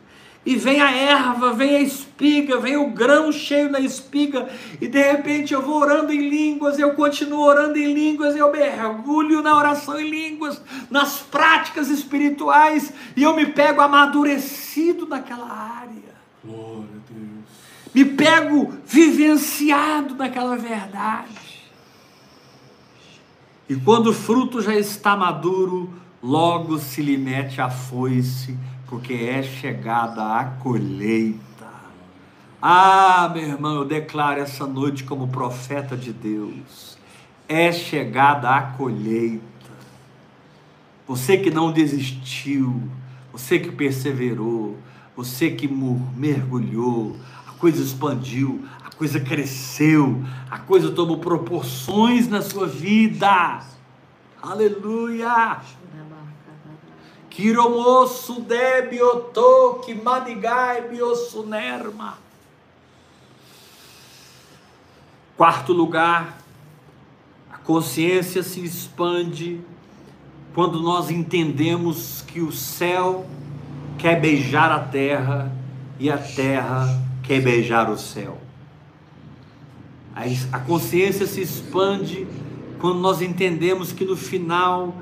E 0.47 0.57
vem 0.57 0.81
a 0.81 0.91
erva, 0.91 1.53
vem 1.53 1.77
a 1.77 1.81
espiga, 1.81 2.59
vem 2.59 2.75
o 2.75 2.89
grão 2.89 3.31
cheio 3.31 3.71
na 3.71 3.81
espiga, 3.81 4.49
e 4.81 4.89
de 4.89 4.99
repente 4.99 5.53
eu 5.53 5.61
vou 5.61 5.79
orando 5.79 6.11
em 6.11 6.27
línguas, 6.27 6.79
eu 6.79 6.95
continuo 6.95 7.41
orando 7.41 7.77
em 7.77 7.93
línguas, 7.93 8.35
eu 8.35 8.51
mergulho 8.51 9.43
na 9.43 9.55
oração 9.55 10.01
em 10.01 10.09
línguas, 10.09 10.63
nas 10.89 11.19
práticas 11.19 11.91
espirituais, 11.91 12.91
e 13.15 13.25
eu 13.25 13.37
me 13.37 13.45
pego 13.47 13.83
amadurecido 13.83 15.07
naquela 15.07 15.53
área. 15.53 16.15
Glória 16.43 16.89
a 16.95 17.13
Deus. 17.13 17.45
Me 17.93 18.05
pego 18.07 18.73
vivenciado 18.87 20.15
naquela 20.15 20.57
verdade. 20.57 21.69
E 23.69 23.77
quando 23.77 24.07
o 24.07 24.15
fruto 24.15 24.63
já 24.63 24.75
está 24.75 25.15
maduro, 25.15 25.93
logo 26.23 26.79
se 26.79 27.03
lhe 27.03 27.17
mete 27.17 27.61
a 27.61 27.71
foice, 27.71 28.57
porque 28.87 29.13
é 29.13 29.43
chegada 29.43 30.23
a 30.23 30.45
colheita. 30.45 31.39
Ah, 32.61 33.31
meu 33.33 33.45
irmão, 33.45 33.77
eu 33.77 33.85
declaro 33.85 34.41
essa 34.41 34.67
noite 34.67 35.05
como 35.05 35.29
profeta 35.29 35.97
de 35.97 36.13
Deus. 36.13 36.99
É 37.49 37.73
chegada 37.73 38.51
a 38.51 38.63
colheita. 38.63 39.45
Você 41.07 41.39
que 41.39 41.51
não 41.51 41.73
desistiu, 41.73 42.83
você 43.33 43.59
que 43.59 43.71
perseverou, 43.71 44.77
você 45.17 45.51
que 45.51 45.69
mergulhou, 45.69 47.17
a 47.47 47.53
coisa 47.53 47.83
expandiu, 47.83 48.65
a 48.85 48.91
coisa 48.95 49.19
cresceu, 49.19 50.23
a 50.51 50.59
coisa 50.59 50.91
tomou 50.91 51.19
proporções 51.19 52.29
na 52.29 52.43
sua 52.43 52.67
vida. 52.67 53.63
Aleluia! 54.43 55.61
Kiromosu 57.39 58.41
debioto 58.41 59.81
que 59.85 59.95
manigai 59.95 60.89
biosunerma. 60.89 62.19
Quarto 65.37 65.73
lugar, 65.73 66.43
a 67.49 67.57
consciência 67.59 68.43
se 68.43 68.59
expande 68.65 69.61
quando 70.53 70.83
nós 70.83 71.13
entendemos 71.13 72.23
que 72.23 72.41
o 72.41 72.51
céu 72.51 73.25
quer 73.99 74.21
beijar 74.21 74.73
a 74.73 74.81
terra 74.81 75.53
e 75.97 76.11
a 76.11 76.19
terra 76.19 76.89
quer 77.23 77.41
beijar 77.41 77.89
o 77.89 77.97
céu. 77.97 78.37
A 80.51 80.59
consciência 80.59 81.25
se 81.25 81.41
expande 81.41 82.27
quando 82.81 82.99
nós 82.99 83.23
entendemos 83.23 83.93
que 83.93 84.05
no 84.05 84.17
final 84.17 84.93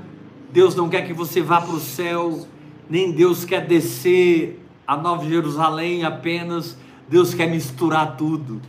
Deus 0.57 0.75
não 0.75 0.89
quer 0.89 1.07
que 1.07 1.13
você 1.13 1.43
vá 1.43 1.61
para 1.61 1.75
o 1.75 1.79
céu, 1.79 2.47
nem 2.89 3.13
Deus 3.13 3.45
quer 3.45 3.67
descer 3.67 4.59
a 4.87 4.97
Nova 4.97 5.29
Jerusalém 5.29 6.03
apenas, 6.03 6.79
Deus 7.07 7.35
quer 7.35 7.47
misturar 7.47 8.17
tudo. 8.17 8.63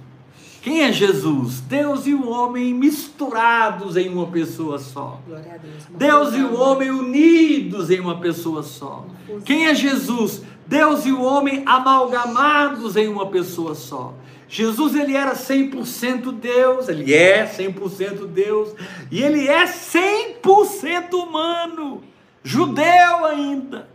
Quem 0.61 0.81
é 0.81 0.91
Jesus? 0.91 1.61
Deus 1.61 2.05
e 2.05 2.13
o 2.13 2.27
homem 2.27 2.73
misturados 2.73 3.95
em 3.95 4.09
uma 4.09 4.27
pessoa 4.27 4.79
só. 4.79 5.21
Deus. 5.25 5.85
Deus 5.91 6.33
e 6.33 6.41
o 6.41 6.59
homem 6.59 6.89
unidos 6.89 7.89
em 7.89 8.01
uma 8.01 8.17
pessoa 8.17 8.63
só. 8.63 9.05
Quem 9.45 9.67
é 9.67 9.73
Jesus? 9.73 10.41
Deus 10.67 11.05
e 11.05 11.13
o 11.13 11.21
homem 11.21 11.63
amalgamados 11.65 12.97
em 12.97 13.07
uma 13.07 13.27
pessoa 13.27 13.73
só. 13.73 14.13
Jesus 14.47 14.95
ele 14.95 15.15
era 15.15 15.33
100% 15.33 16.31
Deus, 16.31 16.87
ele 16.87 17.13
é 17.13 17.45
100% 17.45 18.25
Deus 18.27 18.73
e 19.11 19.21
ele 19.21 19.47
é 19.47 19.65
100% 19.65 21.13
humano. 21.13 22.03
judeu 22.43 23.25
ainda. 23.25 23.89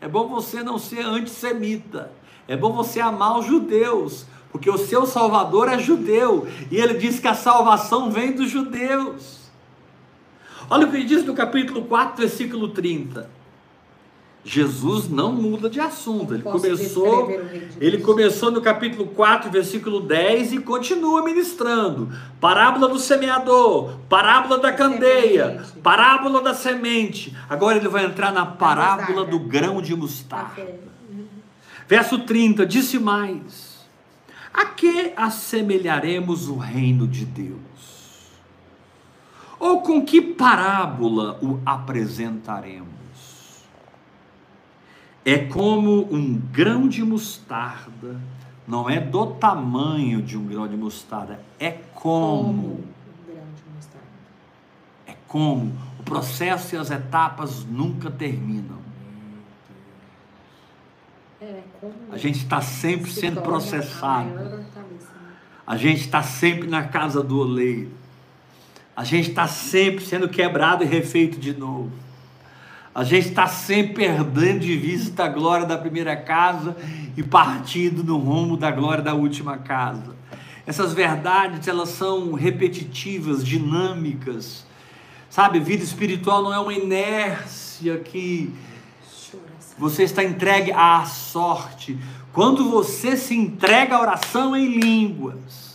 É 0.00 0.06
bom 0.06 0.28
você 0.28 0.62
não 0.62 0.78
ser 0.78 1.00
antissemita. 1.06 2.12
É 2.46 2.56
bom 2.56 2.72
você 2.72 3.00
amar 3.00 3.38
os 3.38 3.46
judeus, 3.46 4.26
porque 4.52 4.68
o 4.68 4.76
seu 4.76 5.06
Salvador 5.06 5.68
é 5.68 5.78
judeu, 5.78 6.46
e 6.70 6.76
ele 6.76 6.94
diz 6.94 7.18
que 7.18 7.26
a 7.26 7.32
salvação 7.32 8.10
vem 8.10 8.32
dos 8.32 8.50
judeus. 8.50 9.50
Olha 10.68 10.86
o 10.86 10.90
que 10.90 10.96
ele 10.96 11.06
diz 11.06 11.24
no 11.24 11.34
capítulo 11.34 11.86
4, 11.86 12.16
versículo 12.16 12.68
30. 12.68 13.30
Jesus 14.44 15.08
não 15.08 15.32
muda 15.32 15.70
de 15.70 15.80
assunto. 15.80 16.34
Ele 16.34 16.42
começou, 16.42 17.30
ele 17.80 17.98
começou 17.98 18.50
no 18.50 18.60
capítulo 18.60 19.06
4, 19.06 19.50
versículo 19.50 20.00
10 20.00 20.52
e 20.52 20.58
continua 20.58 21.24
ministrando. 21.24 22.12
Parábola 22.38 22.88
do 22.88 22.98
semeador, 22.98 23.98
parábola 24.06 24.58
da 24.58 24.70
candeia, 24.70 25.48
semente. 25.48 25.80
parábola 25.80 26.42
da 26.42 26.52
semente. 26.52 27.34
Agora 27.48 27.78
ele 27.78 27.88
vai 27.88 28.04
entrar 28.04 28.32
na 28.32 28.44
parábola 28.44 29.24
do 29.24 29.38
grão 29.38 29.80
de 29.80 29.96
mostarda. 29.96 30.62
Verso 31.88 32.18
30, 32.18 32.66
disse 32.66 32.98
mais: 32.98 33.86
A 34.52 34.66
que 34.66 35.14
assemelharemos 35.16 36.48
o 36.48 36.56
reino 36.56 37.08
de 37.08 37.24
Deus? 37.24 37.58
Ou 39.58 39.80
com 39.80 40.04
que 40.04 40.20
parábola 40.20 41.38
o 41.42 41.60
apresentaremos? 41.64 42.93
É 45.24 45.38
como 45.38 46.12
um 46.12 46.38
grão 46.52 46.86
de 46.86 47.02
mostarda, 47.02 48.20
não 48.68 48.88
é 48.88 49.00
do 49.00 49.26
tamanho 49.26 50.20
de 50.20 50.36
um 50.36 50.46
grão 50.46 50.68
de 50.68 50.76
mostarda, 50.76 51.40
é 51.58 51.70
como. 51.94 52.62
como 52.62 52.84
mostarda. 53.74 54.06
É 55.06 55.14
como. 55.26 55.72
O 55.98 56.02
processo 56.02 56.74
e 56.74 56.78
as 56.78 56.90
etapas 56.90 57.64
nunca 57.64 58.10
terminam. 58.10 58.84
É, 61.40 61.62
a 62.10 62.16
gente 62.16 62.38
está 62.38 62.60
sempre 62.60 63.10
se 63.10 63.20
sendo 63.20 63.40
processado. 63.40 64.30
Né? 64.30 64.64
A 65.66 65.76
gente 65.76 66.00
está 66.00 66.22
sempre 66.22 66.68
na 66.68 66.84
casa 66.84 67.22
do 67.22 67.38
oleiro. 67.38 67.90
A 68.96 69.02
gente 69.02 69.30
está 69.30 69.48
sempre 69.48 70.04
sendo 70.04 70.28
quebrado 70.28 70.84
e 70.84 70.86
refeito 70.86 71.38
de 71.38 71.54
novo. 71.54 72.03
A 72.94 73.02
gente 73.02 73.28
está 73.28 73.48
sempre 73.48 74.06
perdendo 74.06 74.60
de 74.60 74.76
vista 74.76 75.24
a 75.24 75.28
glória 75.28 75.66
da 75.66 75.76
primeira 75.76 76.16
casa 76.16 76.76
e 77.16 77.24
partindo 77.24 78.04
no 78.04 78.16
rumo 78.18 78.56
da 78.56 78.70
glória 78.70 79.02
da 79.02 79.14
última 79.14 79.58
casa. 79.58 80.14
Essas 80.64 80.94
verdades, 80.94 81.66
elas 81.66 81.88
são 81.88 82.34
repetitivas, 82.34 83.44
dinâmicas. 83.44 84.64
Sabe, 85.28 85.58
vida 85.58 85.82
espiritual 85.82 86.42
não 86.44 86.54
é 86.54 86.58
uma 86.60 86.72
inércia 86.72 87.98
que 87.98 88.54
você 89.76 90.04
está 90.04 90.22
entregue 90.22 90.70
à 90.70 91.04
sorte. 91.04 91.98
Quando 92.32 92.70
você 92.70 93.16
se 93.16 93.34
entrega 93.34 93.96
à 93.96 94.00
oração 94.00 94.56
em 94.56 94.78
línguas, 94.78 95.73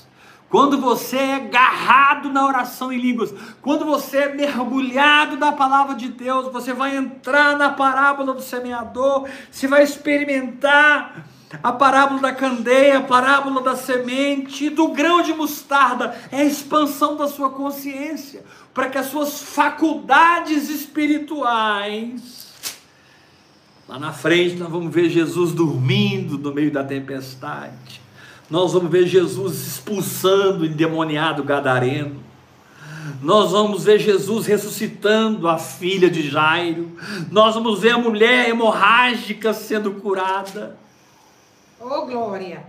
quando 0.50 0.80
você 0.80 1.18
é 1.18 1.36
agarrado 1.36 2.30
na 2.30 2.46
oração 2.46 2.92
em 2.92 3.00
línguas, 3.00 3.34
quando 3.62 3.86
você 3.86 4.18
é 4.18 4.34
mergulhado 4.34 5.38
na 5.38 5.52
palavra 5.52 5.96
de 5.96 6.10
Deus, 6.10 6.52
você 6.52 6.74
vai 6.74 6.98
entrar 6.98 7.58
na 7.58 7.70
parábola 7.70 8.34
do 8.34 8.42
semeador, 8.42 9.28
você 9.52 9.68
vai 9.68 9.84
experimentar 9.84 11.28
a 11.64 11.72
parábola 11.72 12.22
da 12.22 12.32
candeia, 12.32 13.00
a 13.00 13.04
parábola 13.04 13.62
da 13.62 13.76
semente 13.76 14.70
do 14.70 14.90
grão 14.90 15.22
de 15.22 15.34
mostarda, 15.34 16.16
é 16.32 16.42
a 16.42 16.46
expansão 16.46 17.16
da 17.16 17.28
sua 17.28 17.50
consciência, 17.50 18.44
para 18.74 18.90
que 18.90 18.98
as 18.98 19.08
suas 19.08 19.42
faculdades 19.42 20.70
espirituais 20.70 22.40
Lá 23.90 23.98
na 23.98 24.14
frente 24.14 24.56
nós 24.56 24.70
vamos 24.70 24.94
ver 24.94 25.10
Jesus 25.10 25.52
dormindo 25.52 26.38
no 26.38 26.54
meio 26.54 26.72
da 26.72 26.84
tempestade 26.84 28.00
nós 28.50 28.74
vamos 28.74 28.90
ver 28.90 29.06
Jesus 29.06 29.68
expulsando 29.68 30.64
o 30.64 30.66
endemoniado 30.66 31.44
gadareno. 31.44 32.24
Nós 33.22 33.52
vamos 33.52 33.84
ver 33.84 34.00
Jesus 34.00 34.48
ressuscitando 34.48 35.48
a 35.48 35.58
filha 35.58 36.10
de 36.10 36.28
Jairo. 36.30 36.92
Nós 37.32 37.54
vamos 37.54 37.80
ver 37.80 37.92
a 37.92 37.98
mulher 37.98 38.50
hemorrágica 38.50 39.54
sendo 39.54 39.94
curada. 39.94 40.78
Oh, 41.80 42.06
glória! 42.06 42.64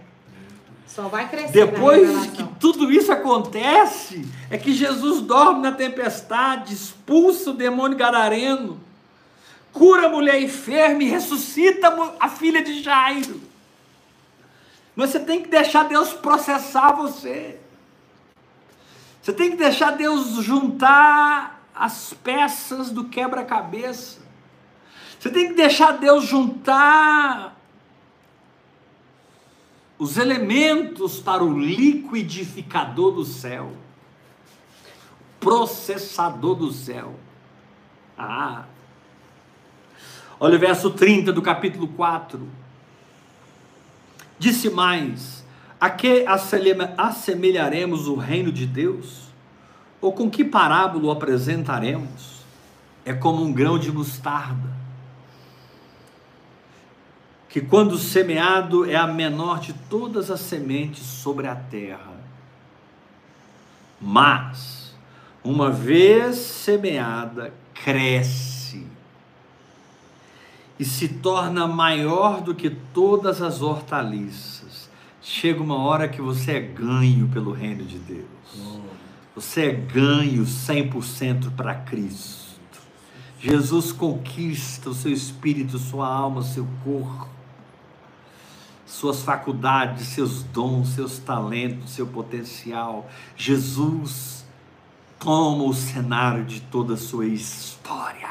Só 0.87 1.03
vai 1.03 1.29
crescer. 1.29 1.53
Depois 1.53 2.27
que 2.27 2.43
tudo 2.59 2.91
isso 2.91 3.13
acontece, 3.13 4.27
é 4.51 4.59
que 4.59 4.73
Jesus 4.73 5.21
dorme 5.23 5.63
na 5.63 5.73
tempestade, 5.73 6.75
expulsa 6.75 7.51
o 7.51 7.55
demônio 7.55 7.97
gadareno, 7.97 8.79
cura 9.73 10.07
a 10.07 10.11
mulher 10.11 10.43
enferma 10.43 11.03
e 11.05 11.09
ressuscita 11.09 12.15
a 12.19 12.29
filha 12.29 12.63
de 12.63 12.83
Jairo. 12.83 13.50
Você 15.01 15.19
tem 15.19 15.43
que 15.43 15.49
deixar 15.49 15.85
Deus 15.85 16.13
processar 16.13 16.93
você. 16.93 17.59
Você 19.23 19.33
tem 19.33 19.51
que 19.51 19.57
deixar 19.57 19.93
Deus 19.93 20.45
juntar 20.45 21.67
as 21.75 22.13
peças 22.13 22.91
do 22.91 23.05
quebra-cabeça. 23.05 24.21
Você 25.19 25.31
tem 25.31 25.49
que 25.49 25.55
deixar 25.55 25.93
Deus 25.93 26.27
juntar 26.27 27.59
os 29.99 30.19
elementos 30.19 31.19
para 31.19 31.43
o 31.43 31.59
liquidificador 31.59 33.13
do 33.13 33.25
céu, 33.25 33.73
processador 35.41 36.57
do 36.57 36.71
céu. 36.71 37.15
Ah! 38.19 38.67
Olha 40.39 40.57
o 40.57 40.61
verso 40.61 40.91
30 40.91 41.33
do 41.33 41.41
capítulo 41.41 41.89
4. 41.89 42.60
Disse 44.41 44.71
mais: 44.71 45.45
A 45.79 45.91
que 45.91 46.25
assemelharemos 46.97 48.09
o 48.09 48.15
reino 48.15 48.51
de 48.51 48.67
Deus? 48.67 49.29
Ou 50.01 50.15
com 50.15 50.31
que 50.31 50.43
parábola 50.43 51.09
o 51.09 51.11
apresentaremos? 51.11 52.41
É 53.05 53.13
como 53.13 53.45
um 53.45 53.53
grão 53.53 53.79
de 53.79 53.93
mostarda, 53.93 54.71
que 57.51 57.61
quando 57.61 57.99
semeado 57.99 58.89
é 58.89 58.97
a 58.97 59.07
menor 59.07 59.61
de 59.61 59.75
todas 59.75 60.31
as 60.31 60.41
sementes 60.41 61.05
sobre 61.05 61.47
a 61.47 61.55
terra. 61.55 62.19
Mas, 64.01 64.95
uma 65.45 65.71
vez 65.71 66.37
semeada, 66.37 67.53
cresce 67.75 68.60
e 70.81 70.85
se 70.87 71.07
torna 71.09 71.69
maior 71.69 72.41
do 72.41 72.55
que 72.55 72.71
todas 72.71 73.43
as 73.43 73.61
hortaliças. 73.61 74.89
Chega 75.21 75.63
uma 75.63 75.77
hora 75.77 76.09
que 76.09 76.23
você 76.23 76.53
é 76.53 76.61
ganho 76.61 77.29
pelo 77.29 77.53
reino 77.53 77.85
de 77.85 77.99
Deus. 77.99 78.25
Você 79.35 79.67
é 79.67 79.73
ganho 79.73 80.43
100% 80.43 81.55
para 81.55 81.75
Cristo. 81.75 82.81
Jesus 83.39 83.93
conquista 83.93 84.89
o 84.89 84.95
seu 84.95 85.13
espírito, 85.13 85.79
sua 85.79 86.09
alma, 86.09 86.43
seu 86.43 86.67
corpo, 86.83 87.29
suas 88.87 89.23
faculdades, 89.23 90.07
seus 90.07 90.43
dons, 90.45 90.95
seus 90.95 91.19
talentos, 91.19 91.91
seu 91.91 92.07
potencial. 92.07 93.07
Jesus 93.37 94.47
toma 95.19 95.65
o 95.65 95.75
cenário 95.75 96.43
de 96.43 96.63
toda 96.63 96.95
a 96.95 96.97
sua 96.97 97.27
história. 97.27 98.31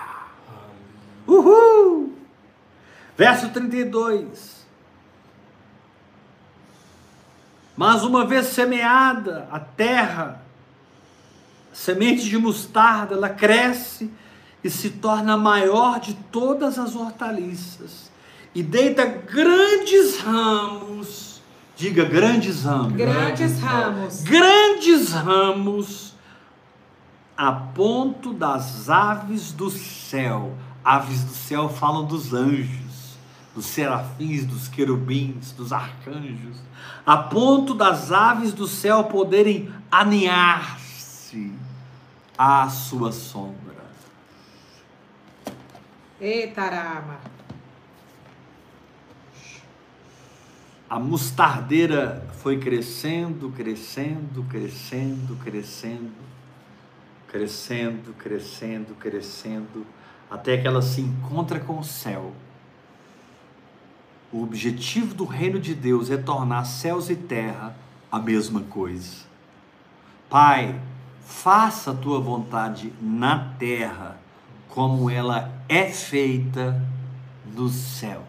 Uhul! 1.28 2.18
Verso 3.20 3.49
32. 3.49 4.65
Mas 7.76 8.01
uma 8.05 8.26
vez 8.26 8.45
semeada 8.45 9.45
a 9.51 9.59
terra, 9.59 10.41
semente 11.74 12.30
de 12.30 12.38
mostarda, 12.38 13.15
ela 13.15 13.28
cresce 13.28 14.09
e 14.63 14.70
se 14.70 14.91
torna 14.91 15.34
a 15.34 15.38
maior 15.38 15.99
de 15.99 16.13
todas 16.32 16.80
as 16.80 16.95
hortaliças 16.95 18.09
e 18.55 18.63
deita 18.63 19.03
grandes 19.05 20.20
ramos. 20.20 21.41
Diga 21.76 22.05
grandes 22.05 22.63
ramos. 22.63 22.93
Grandes 22.93 23.59
ramos. 23.59 24.24
Grandes 24.24 25.11
ramos 25.11 26.15
a 27.36 27.51
ponto 27.51 28.32
das 28.32 28.89
aves 28.89 29.51
do 29.51 29.70
céu. 29.70 30.55
Aves 30.86 31.26
do 31.26 31.34
céu 31.34 31.67
falam 31.67 32.05
dos 32.05 32.34
anjos 32.34 32.78
dos 33.60 33.66
serafins, 33.66 34.45
dos 34.45 34.70
querubins, 34.70 35.51
dos 35.51 35.74
arcanjos, 35.74 36.55
a 37.05 37.18
ponto 37.18 37.74
das 37.74 38.10
aves 38.10 38.53
do 38.53 38.66
céu 38.66 39.03
poderem 39.03 39.70
aninhar-se 39.91 41.51
à 42.38 42.70
sua 42.70 43.12
sombra. 43.12 43.84
Eita, 46.22 46.62
Rama. 46.70 47.20
A 50.89 50.97
mostardeira 50.97 52.26
foi 52.41 52.60
crescendo, 52.60 53.51
crescendo, 53.51 54.45
crescendo, 54.49 55.38
crescendo, 55.43 56.14
crescendo, 57.28 58.14
crescendo, 58.14 58.95
crescendo, 58.95 59.86
até 60.32 60.57
que 60.57 60.66
ela 60.66 60.82
se 60.82 61.01
encontra 61.01 61.60
com 61.60 61.78
o 61.78 61.84
céu. 61.84 62.34
O 64.32 64.43
objetivo 64.43 65.15
do 65.15 65.25
reino 65.25 65.59
de 65.59 65.73
Deus 65.73 66.11
é 66.11 66.17
tornar 66.17 66.63
céus 66.65 67.09
e 67.09 67.15
terra 67.15 67.75
a 68.11 68.19
mesma 68.19 68.61
coisa. 68.61 69.25
Pai, 70.30 70.80
faça 71.25 71.91
a 71.91 71.95
tua 71.95 72.19
vontade 72.19 72.93
na 73.01 73.53
terra, 73.57 74.17
como 74.67 75.09
ela 75.09 75.51
é 75.67 75.86
feita 75.86 76.80
nos 77.55 77.73
céus. 77.73 78.23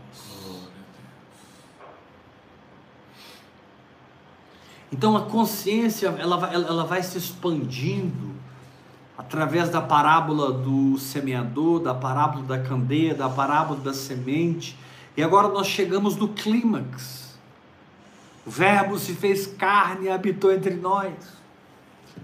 Então 4.93 5.17
a 5.17 5.23
consciência 5.23 6.09
ela 6.19 6.53
ela 6.53 6.85
vai 6.85 7.03
se 7.03 7.17
expandindo 7.17 8.31
através 9.17 9.69
da 9.69 9.81
parábola 9.81 10.51
do 10.53 10.99
semeador, 10.99 11.81
da 11.81 11.95
parábola 11.95 12.45
da 12.45 12.59
candeia, 12.59 13.15
da 13.15 13.29
parábola 13.29 13.79
da 13.81 13.95
semente. 13.95 14.77
E 15.21 15.23
agora 15.23 15.49
nós 15.49 15.67
chegamos 15.67 16.17
no 16.17 16.29
clímax. 16.29 17.39
O 18.47 18.51
Verbo 18.51 18.99
se 18.99 19.13
fez 19.13 19.47
carne 19.47 20.07
e 20.07 20.11
habitou 20.11 20.51
entre 20.51 20.75
nós, 20.75 21.13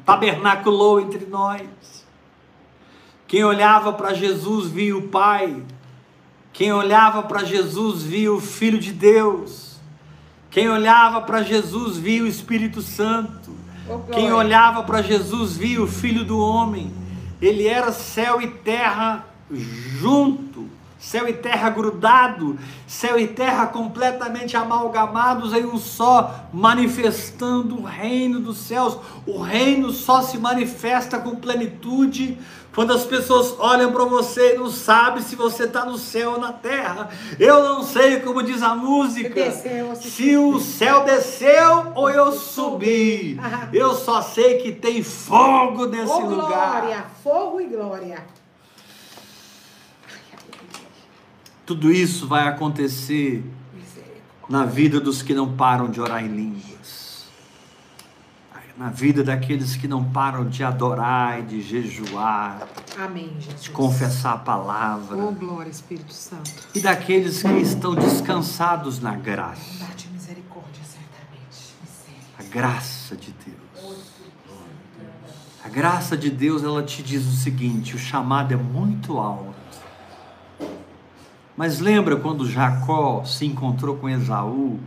tabernaculou 0.02 0.98
entre 0.98 1.26
nós. 1.26 2.06
Quem 3.26 3.44
olhava 3.44 3.92
para 3.92 4.14
Jesus 4.14 4.70
via 4.70 4.96
o 4.96 5.08
Pai, 5.08 5.62
quem 6.54 6.72
olhava 6.72 7.22
para 7.22 7.44
Jesus 7.44 8.02
via 8.02 8.32
o 8.32 8.40
Filho 8.40 8.78
de 8.78 8.92
Deus, 8.94 9.78
quem 10.50 10.70
olhava 10.70 11.20
para 11.20 11.42
Jesus 11.42 11.98
via 11.98 12.22
o 12.22 12.26
Espírito 12.26 12.80
Santo. 12.80 13.54
Quem 14.10 14.32
olhava 14.32 14.82
para 14.84 15.02
Jesus 15.02 15.54
via 15.54 15.82
o 15.82 15.86
Filho 15.86 16.24
do 16.24 16.38
Homem. 16.38 16.90
Ele 17.42 17.68
era 17.68 17.92
céu 17.92 18.40
e 18.40 18.48
terra 18.48 19.26
junto, 19.50 20.66
céu 21.06 21.28
e 21.28 21.32
terra 21.32 21.70
grudado, 21.70 22.58
céu 22.84 23.16
e 23.16 23.28
terra 23.28 23.68
completamente 23.68 24.56
amalgamados 24.56 25.52
em 25.52 25.64
um 25.64 25.78
só, 25.78 26.48
manifestando 26.52 27.76
o 27.76 27.84
reino 27.84 28.40
dos 28.40 28.58
céus. 28.58 28.98
O 29.24 29.40
reino 29.40 29.92
só 29.92 30.20
se 30.20 30.36
manifesta 30.36 31.16
com 31.20 31.36
plenitude 31.36 32.36
quando 32.74 32.92
as 32.92 33.04
pessoas 33.04 33.54
olham 33.60 33.92
para 33.92 34.04
você 34.04 34.54
e 34.54 34.58
não 34.58 34.68
sabem 34.68 35.22
se 35.22 35.36
você 35.36 35.62
está 35.62 35.84
no 35.84 35.96
céu 35.96 36.32
ou 36.32 36.40
na 36.40 36.52
terra. 36.52 37.08
Eu 37.38 37.62
não 37.62 37.84
sei 37.84 38.18
como 38.18 38.42
diz 38.42 38.60
a 38.60 38.74
música. 38.74 39.32
Desceu, 39.32 39.94
se 39.94 40.36
o 40.36 40.58
céu 40.58 41.04
desceu 41.04 41.92
ou 41.94 42.10
eu 42.10 42.32
subi. 42.32 43.40
Eu 43.72 43.94
só 43.94 44.20
sei 44.22 44.58
que 44.58 44.72
tem 44.72 45.04
fogo 45.04 45.86
nesse 45.86 46.12
oh, 46.12 46.26
lugar. 46.26 46.80
Glória, 46.80 47.04
fogo 47.22 47.60
e 47.60 47.66
glória. 47.66 48.24
Tudo 51.66 51.92
isso 51.92 52.26
vai 52.26 52.48
acontecer 52.48 53.44
na 54.48 54.64
vida 54.64 55.00
dos 55.00 55.20
que 55.20 55.34
não 55.34 55.56
param 55.56 55.90
de 55.90 56.00
orar 56.00 56.24
em 56.24 56.28
línguas 56.28 56.76
na 58.76 58.90
vida 58.90 59.24
daqueles 59.24 59.74
que 59.74 59.88
não 59.88 60.04
param 60.04 60.46
de 60.46 60.62
adorar 60.62 61.40
e 61.40 61.42
de 61.42 61.62
jejuar. 61.62 62.68
Amém, 62.98 63.34
Jesus. 63.38 63.62
De 63.62 63.70
confessar 63.70 64.34
a 64.34 64.38
palavra. 64.38 65.16
Oh, 65.16 65.32
glória, 65.32 65.70
Espírito 65.70 66.12
Santo. 66.12 66.50
E 66.74 66.80
daqueles 66.80 67.42
que 67.42 67.52
estão 67.52 67.94
descansados 67.94 69.00
na 69.00 69.16
graça. 69.16 69.86
A 72.38 72.42
graça 72.42 73.16
de 73.16 73.32
Deus. 73.32 73.56
A 75.64 75.68
graça 75.68 76.16
de 76.16 76.30
Deus, 76.30 76.62
ela 76.62 76.82
te 76.82 77.02
diz 77.02 77.26
o 77.26 77.32
seguinte: 77.32 77.96
o 77.96 77.98
chamado 77.98 78.52
é 78.52 78.56
muito 78.56 79.18
alto. 79.18 79.55
Mas 81.56 81.80
lembra 81.80 82.16
quando 82.16 82.48
Jacó 82.48 83.24
se 83.24 83.46
encontrou 83.46 83.96
com 83.96 84.08
Esaú 84.08 84.78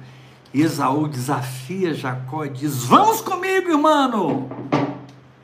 Esaú 0.54 1.08
desafia 1.08 1.94
Jacó 1.94 2.46
e 2.46 2.50
diz: 2.50 2.84
Vamos 2.84 3.22
comigo, 3.22 3.70
irmão. 3.70 4.50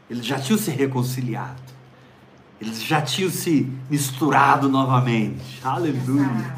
Eles 0.10 0.26
já 0.26 0.40
tinham 0.40 0.58
se 0.58 0.72
reconciliado. 0.72 1.62
Eles 2.60 2.82
já 2.82 3.02
tinham 3.02 3.30
se 3.30 3.72
misturado 3.90 4.68
novamente. 4.68 5.60
Aleluia. 5.64 6.56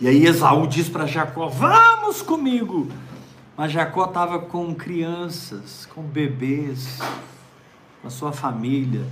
E 0.00 0.08
aí 0.08 0.26
Esaú 0.26 0.66
diz 0.66 0.88
para 0.88 1.06
Jacó: 1.06 1.46
Vamos 1.48 2.20
comigo. 2.20 2.88
Mas 3.56 3.72
Jacó 3.72 4.06
estava 4.06 4.40
com 4.40 4.74
crianças, 4.74 5.88
com 5.94 6.02
bebês, 6.02 6.98
com 8.02 8.08
a 8.08 8.10
sua 8.10 8.30
família, 8.30 9.06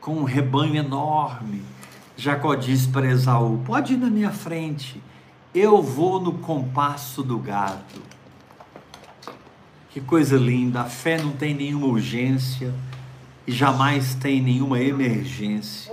com 0.00 0.16
um 0.16 0.24
rebanho 0.24 0.76
enorme. 0.76 1.62
Jacó 2.16 2.54
disse 2.54 2.88
para 2.88 3.06
Esaú: 3.06 3.62
Pode 3.64 3.94
ir 3.94 3.96
na 3.98 4.08
minha 4.08 4.30
frente 4.30 5.02
eu 5.58 5.80
vou 5.80 6.20
no 6.20 6.34
compasso 6.34 7.22
do 7.22 7.38
gado. 7.38 8.02
Que 9.88 10.02
coisa 10.02 10.36
linda, 10.36 10.82
a 10.82 10.84
fé 10.84 11.16
não 11.16 11.32
tem 11.32 11.54
nenhuma 11.54 11.86
urgência 11.86 12.74
e 13.46 13.52
jamais 13.52 14.14
tem 14.14 14.42
nenhuma 14.42 14.78
emergência. 14.78 15.90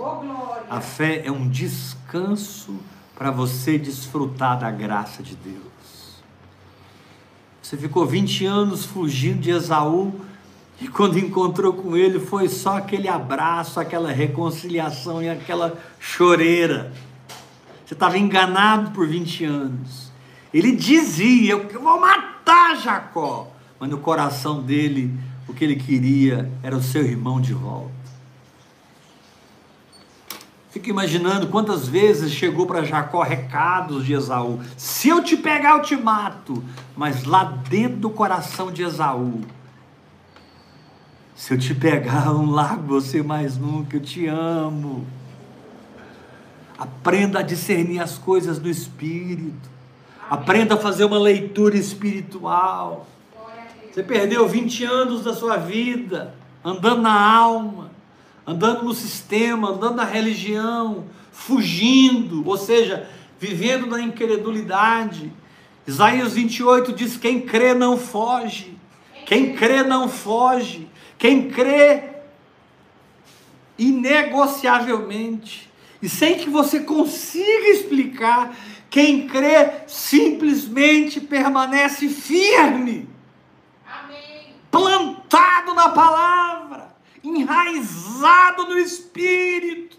A 0.68 0.82
fé 0.82 1.22
é 1.24 1.32
um 1.32 1.48
descanso 1.48 2.76
para 3.14 3.30
você 3.30 3.78
desfrutar 3.78 4.58
da 4.58 4.70
graça 4.70 5.22
de 5.22 5.34
Deus. 5.34 5.64
Você 7.62 7.78
ficou 7.78 8.04
20 8.04 8.44
anos 8.44 8.84
fugindo 8.84 9.40
de 9.40 9.50
Esaú 9.50 10.20
e 10.80 10.88
quando 10.88 11.18
encontrou 11.18 11.72
com 11.72 11.96
ele 11.96 12.18
foi 12.18 12.48
só 12.48 12.78
aquele 12.78 13.08
abraço, 13.08 13.78
aquela 13.78 14.10
reconciliação 14.10 15.22
e 15.22 15.28
aquela 15.28 15.78
choreira. 16.00 16.92
Você 17.84 17.94
estava 17.94 18.18
enganado 18.18 18.90
por 18.90 19.06
20 19.06 19.44
anos. 19.44 20.12
Ele 20.52 20.72
dizia: 20.72 21.52
Eu 21.52 21.80
vou 21.80 22.00
matar 22.00 22.76
Jacó. 22.76 23.48
Mas 23.78 23.90
no 23.90 23.98
coração 23.98 24.62
dele, 24.62 25.12
o 25.48 25.52
que 25.52 25.64
ele 25.64 25.76
queria 25.76 26.50
era 26.62 26.76
o 26.76 26.82
seu 26.82 27.04
irmão 27.04 27.40
de 27.40 27.52
volta. 27.52 27.92
Fica 30.70 30.90
imaginando 30.90 31.46
quantas 31.48 31.86
vezes 31.86 32.32
chegou 32.32 32.66
para 32.66 32.82
Jacó 32.82 33.22
recados 33.22 34.04
de 34.04 34.12
Esaú: 34.12 34.60
Se 34.76 35.08
eu 35.08 35.22
te 35.22 35.36
pegar, 35.36 35.76
eu 35.76 35.82
te 35.82 35.96
mato. 35.96 36.64
Mas 36.96 37.24
lá 37.24 37.44
dentro 37.44 37.98
do 37.98 38.10
coração 38.10 38.72
de 38.72 38.82
Esaú, 38.82 39.40
se 41.34 41.52
eu 41.52 41.58
te 41.58 41.74
pegar, 41.74 42.26
eu 42.26 42.44
largo 42.44 43.00
você 43.00 43.22
mais 43.22 43.56
nunca, 43.56 43.96
eu 43.96 44.00
te 44.00 44.26
amo. 44.26 45.04
Aprenda 46.78 47.40
a 47.40 47.42
discernir 47.42 48.00
as 48.00 48.16
coisas 48.16 48.58
do 48.58 48.68
Espírito. 48.68 49.68
Aprenda 50.30 50.74
a 50.74 50.78
fazer 50.78 51.04
uma 51.04 51.18
leitura 51.18 51.76
espiritual. 51.76 53.06
Você 53.92 54.02
perdeu 54.02 54.48
20 54.48 54.84
anos 54.84 55.22
da 55.22 55.34
sua 55.34 55.56
vida 55.56 56.34
andando 56.64 57.02
na 57.02 57.36
alma, 57.36 57.90
andando 58.46 58.84
no 58.84 58.94
sistema, 58.94 59.70
andando 59.70 59.96
na 59.96 60.04
religião, 60.04 61.04
fugindo, 61.30 62.46
ou 62.48 62.56
seja, 62.56 63.08
vivendo 63.38 63.86
na 63.86 64.00
incredulidade. 64.00 65.32
Isaías 65.86 66.32
28 66.32 66.92
diz: 66.92 67.16
Quem 67.16 67.40
crê 67.40 67.74
não 67.74 67.98
foge. 67.98 68.74
Quem 69.26 69.54
crê 69.54 69.82
não 69.82 70.08
foge. 70.08 70.88
Quem 71.18 71.50
crê 71.50 72.14
inegociavelmente 73.78 75.70
e 76.04 76.08
sem 76.08 76.36
que 76.36 76.50
você 76.50 76.80
consiga 76.80 77.68
explicar, 77.70 78.54
quem 78.90 79.26
crê 79.26 79.86
simplesmente 79.86 81.18
permanece 81.18 82.10
firme, 82.10 83.08
Amém. 83.86 84.54
plantado 84.70 85.72
na 85.72 85.88
palavra, 85.88 86.94
enraizado 87.22 88.66
no 88.66 88.78
Espírito. 88.78 89.96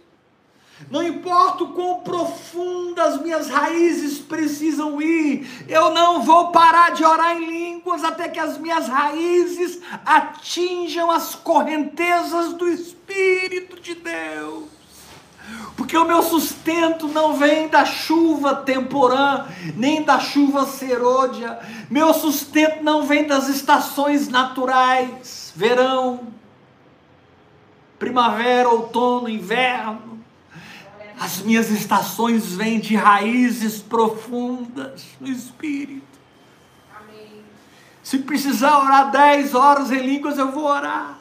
Não 0.92 1.02
importa 1.02 1.64
o 1.64 1.74
quão 1.74 2.02
profundas 2.02 3.22
minhas 3.22 3.50
raízes 3.50 4.20
precisam 4.20 5.02
ir, 5.02 5.66
eu 5.70 5.92
não 5.92 6.22
vou 6.22 6.52
parar 6.52 6.92
de 6.92 7.04
orar 7.04 7.38
em 7.38 7.46
línguas 7.46 8.04
até 8.04 8.28
que 8.28 8.40
as 8.40 8.58
minhas 8.58 8.88
raízes 8.88 9.80
atinjam 10.06 11.10
as 11.10 11.34
correntezas 11.34 12.54
do 12.54 12.68
Espírito 12.68 13.80
de 13.80 13.96
Deus. 13.96 14.76
Porque 15.78 15.96
o 15.98 16.06
meu 16.06 16.22
sustento 16.24 17.08
não 17.08 17.36
vem 17.36 17.68
da 17.68 17.86
chuva 17.86 18.56
temporã, 18.56 19.46
nem 19.76 20.04
da 20.04 20.20
chuva 20.20 20.66
serôdia. 20.66 21.60
Meu 21.90 22.14
sustento 22.14 22.84
não 22.84 23.04
vem 23.04 23.28
das 23.28 23.48
estações 23.48 24.28
naturais, 24.28 25.54
verão, 25.56 26.28
primavera, 28.00 28.70
outono, 28.70 29.30
inverno. 29.30 30.25
As 31.20 31.40
minhas 31.40 31.70
estações 31.72 32.54
vêm 32.54 32.80
de 32.80 32.96
raízes 32.96 33.82
profundas 33.82 35.06
no 35.20 35.28
espírito. 35.28 36.16
Se 38.04 38.20
precisar 38.20 38.78
orar 38.80 39.10
10 39.10 39.56
horas 39.56 39.92
em 39.92 40.00
línguas, 40.00 40.38
eu 40.38 40.52
vou 40.52 40.66
orar. 40.66 41.18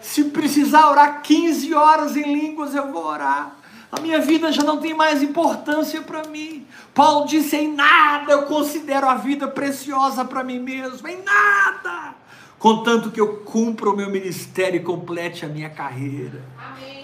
Se 0.00 0.24
precisar 0.24 0.90
orar 0.90 1.22
15 1.22 1.74
horas 1.74 2.16
em 2.16 2.22
línguas, 2.22 2.74
eu 2.74 2.92
vou 2.92 3.04
orar. 3.04 3.56
A 3.90 4.00
minha 4.00 4.20
vida 4.20 4.52
já 4.52 4.62
não 4.62 4.78
tem 4.78 4.92
mais 4.92 5.22
importância 5.22 6.02
para 6.02 6.24
mim. 6.28 6.66
Paulo 6.92 7.26
disse: 7.26 7.56
em 7.56 7.72
nada 7.72 8.32
eu 8.32 8.42
considero 8.42 9.08
a 9.08 9.14
vida 9.14 9.48
preciosa 9.48 10.24
para 10.24 10.44
mim 10.44 10.60
mesmo, 10.60 11.08
em 11.08 11.22
nada. 11.22 12.14
Contanto 12.58 13.10
que 13.10 13.20
eu 13.20 13.38
cumpra 13.38 13.90
o 13.90 13.96
meu 13.96 14.10
ministério 14.10 14.80
e 14.80 14.84
complete 14.84 15.44
a 15.44 15.48
minha 15.48 15.70
carreira. 15.70 16.42
Amém. 16.58 17.03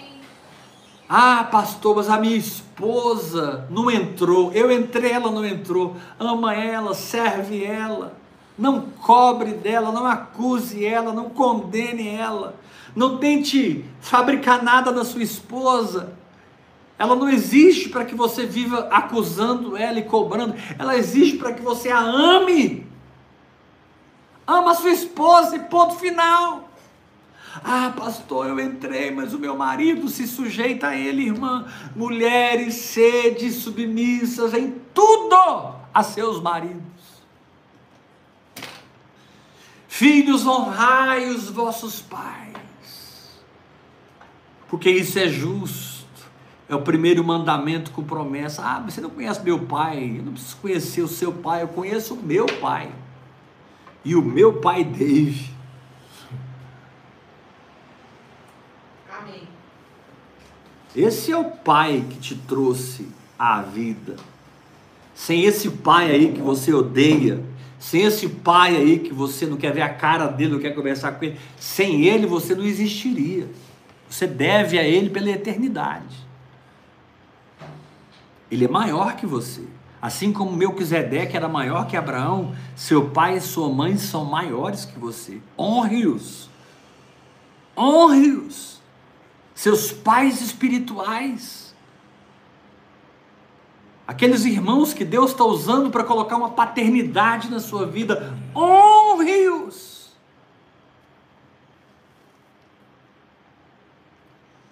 Ah, 1.13 1.43
pastor, 1.51 1.97
mas 1.97 2.09
a 2.09 2.17
minha 2.17 2.37
esposa 2.37 3.67
não 3.69 3.91
entrou. 3.91 4.49
Eu 4.53 4.71
entrei, 4.71 5.11
ela 5.11 5.29
não 5.29 5.45
entrou. 5.45 5.97
Ama 6.17 6.55
ela, 6.55 6.93
serve 6.93 7.65
ela. 7.65 8.15
Não 8.57 8.79
cobre 8.79 9.51
dela, 9.51 9.91
não 9.91 10.05
acuse 10.05 10.85
ela, 10.85 11.11
não 11.11 11.29
condene 11.29 12.07
ela. 12.07 12.55
Não 12.95 13.17
tente 13.17 13.83
fabricar 13.99 14.63
nada 14.63 14.89
na 14.89 15.03
sua 15.03 15.21
esposa. 15.21 16.13
Ela 16.97 17.13
não 17.13 17.27
existe 17.27 17.89
para 17.89 18.05
que 18.05 18.15
você 18.15 18.45
viva 18.45 18.87
acusando 18.89 19.75
ela 19.75 19.99
e 19.99 20.03
cobrando. 20.03 20.55
Ela 20.79 20.95
existe 20.95 21.35
para 21.35 21.51
que 21.51 21.61
você 21.61 21.89
a 21.89 21.99
ame. 21.99 22.87
Ama 24.47 24.71
a 24.71 24.75
sua 24.75 24.91
esposa 24.91 25.57
e 25.57 25.59
ponto 25.59 25.95
final. 25.95 26.70
Ah, 27.63 27.93
pastor, 27.95 28.47
eu 28.47 28.59
entrei, 28.59 29.11
mas 29.11 29.33
o 29.33 29.39
meu 29.39 29.57
marido 29.57 30.07
se 30.07 30.25
sujeita 30.25 30.87
a 30.87 30.95
ele, 30.95 31.25
irmã. 31.25 31.65
Mulheres, 31.95 32.75
sede 32.75 33.51
submissas 33.51 34.53
em 34.53 34.75
tudo 34.93 35.75
a 35.93 36.03
seus 36.03 36.41
maridos. 36.41 36.81
Filhos, 39.87 40.47
honrai 40.47 41.29
os 41.29 41.49
vossos 41.49 42.01
pais, 42.01 42.55
porque 44.67 44.89
isso 44.89 45.19
é 45.19 45.27
justo. 45.27 46.01
É 46.67 46.75
o 46.75 46.81
primeiro 46.81 47.21
mandamento 47.21 47.91
com 47.91 48.01
promessa. 48.01 48.63
Ah, 48.63 48.79
você 48.79 49.01
não 49.01 49.09
conhece 49.09 49.43
meu 49.43 49.59
pai, 49.59 50.15
eu 50.17 50.23
não 50.23 50.31
preciso 50.31 50.55
conhecer 50.57 51.01
o 51.01 51.07
seu 51.07 51.33
pai, 51.33 51.63
eu 51.63 51.67
conheço 51.67 52.13
o 52.13 52.23
meu 52.23 52.45
pai. 52.45 52.89
E 54.05 54.15
o 54.15 54.21
meu 54.21 54.61
pai 54.61 54.85
Dave. 54.85 55.50
Esse 60.95 61.31
é 61.31 61.37
o 61.37 61.45
pai 61.45 62.05
que 62.09 62.17
te 62.17 62.35
trouxe 62.35 63.07
à 63.37 63.61
vida. 63.61 64.15
Sem 65.15 65.45
esse 65.45 65.69
pai 65.69 66.11
aí 66.11 66.33
que 66.33 66.41
você 66.41 66.73
odeia, 66.73 67.43
sem 67.79 68.03
esse 68.03 68.27
pai 68.27 68.75
aí 68.75 68.99
que 68.99 69.13
você 69.13 69.45
não 69.45 69.57
quer 69.57 69.73
ver 69.73 69.81
a 69.81 69.89
cara 69.89 70.27
dele, 70.27 70.53
não 70.53 70.59
quer 70.59 70.75
conversar 70.75 71.13
com 71.13 71.25
ele, 71.25 71.39
sem 71.57 72.05
ele 72.05 72.25
você 72.25 72.53
não 72.53 72.65
existiria. 72.65 73.47
Você 74.09 74.27
deve 74.27 74.77
a 74.77 74.83
ele 74.83 75.09
pela 75.09 75.29
eternidade. 75.29 76.15
Ele 78.49 78.65
é 78.65 78.67
maior 78.67 79.15
que 79.15 79.25
você. 79.25 79.63
Assim 80.01 80.33
como 80.33 80.51
Melquisedeque 80.51 81.37
era 81.37 81.47
maior 81.47 81.87
que 81.87 81.95
Abraão, 81.95 82.53
seu 82.75 83.09
pai 83.09 83.37
e 83.37 83.41
sua 83.41 83.69
mãe 83.69 83.97
são 83.97 84.25
maiores 84.25 84.83
que 84.83 84.99
você. 84.99 85.39
Honre-os. 85.57 86.49
Honre-os. 87.77 88.80
Seus 89.61 89.91
pais 89.91 90.41
espirituais. 90.41 91.75
Aqueles 94.07 94.43
irmãos 94.43 94.91
que 94.91 95.05
Deus 95.05 95.29
está 95.29 95.45
usando 95.45 95.91
para 95.91 96.03
colocar 96.03 96.35
uma 96.35 96.49
paternidade 96.49 97.47
na 97.47 97.59
sua 97.59 97.85
vida. 97.85 98.35
Honre-os. 98.55 100.15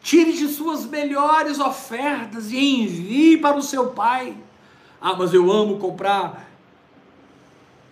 Tire 0.01 0.33
de 0.33 0.47
suas 0.47 0.87
melhores 0.87 1.59
ofertas 1.59 2.51
e 2.51 2.57
envie 2.57 3.37
para 3.37 3.57
o 3.57 3.61
seu 3.61 3.91
pai. 3.91 4.35
Ah, 4.99 5.13
mas 5.15 5.35
eu 5.35 5.51
amo 5.51 5.77
comprar 5.77 6.48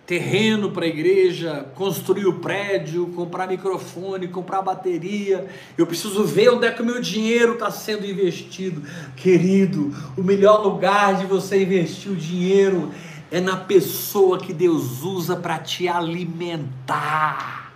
terreno 0.08 0.70
para 0.70 0.86
a 0.86 0.88
igreja, 0.88 1.70
construir 1.74 2.26
o 2.26 2.38
prédio, 2.38 3.08
comprar 3.08 3.46
microfone, 3.46 4.26
comprar 4.26 4.62
bateria. 4.62 5.46
Eu 5.76 5.86
preciso 5.86 6.24
ver 6.24 6.48
onde 6.48 6.66
é 6.66 6.70
que 6.70 6.80
o 6.80 6.86
meu 6.86 6.98
dinheiro 6.98 7.52
está 7.52 7.70
sendo 7.70 8.06
investido. 8.06 8.82
Querido, 9.14 9.94
o 10.16 10.22
melhor 10.22 10.62
lugar 10.64 11.16
de 11.16 11.26
você 11.26 11.62
investir 11.62 12.10
o 12.10 12.16
dinheiro 12.16 12.90
é 13.30 13.38
na 13.38 13.58
pessoa 13.58 14.38
que 14.38 14.54
Deus 14.54 15.02
usa 15.02 15.36
para 15.36 15.58
te 15.58 15.86
alimentar. 15.86 17.70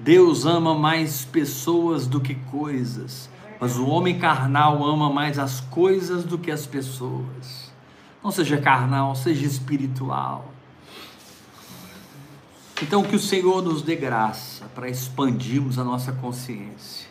Deus 0.00 0.44
ama 0.44 0.74
mais 0.74 1.24
pessoas 1.24 2.08
do 2.08 2.20
que 2.20 2.34
coisas, 2.34 3.30
mas 3.60 3.76
o 3.76 3.86
homem 3.86 4.18
carnal 4.18 4.84
ama 4.84 5.08
mais 5.08 5.38
as 5.38 5.60
coisas 5.60 6.24
do 6.24 6.36
que 6.36 6.50
as 6.50 6.66
pessoas. 6.66 7.69
Não 8.22 8.30
seja 8.30 8.58
carnal, 8.58 9.14
seja 9.14 9.46
espiritual. 9.46 10.52
Então, 12.82 13.02
que 13.02 13.16
o 13.16 13.18
Senhor 13.18 13.62
nos 13.62 13.82
dê 13.82 13.94
graça 13.94 14.64
para 14.74 14.88
expandirmos 14.88 15.78
a 15.78 15.84
nossa 15.84 16.12
consciência. 16.12 17.08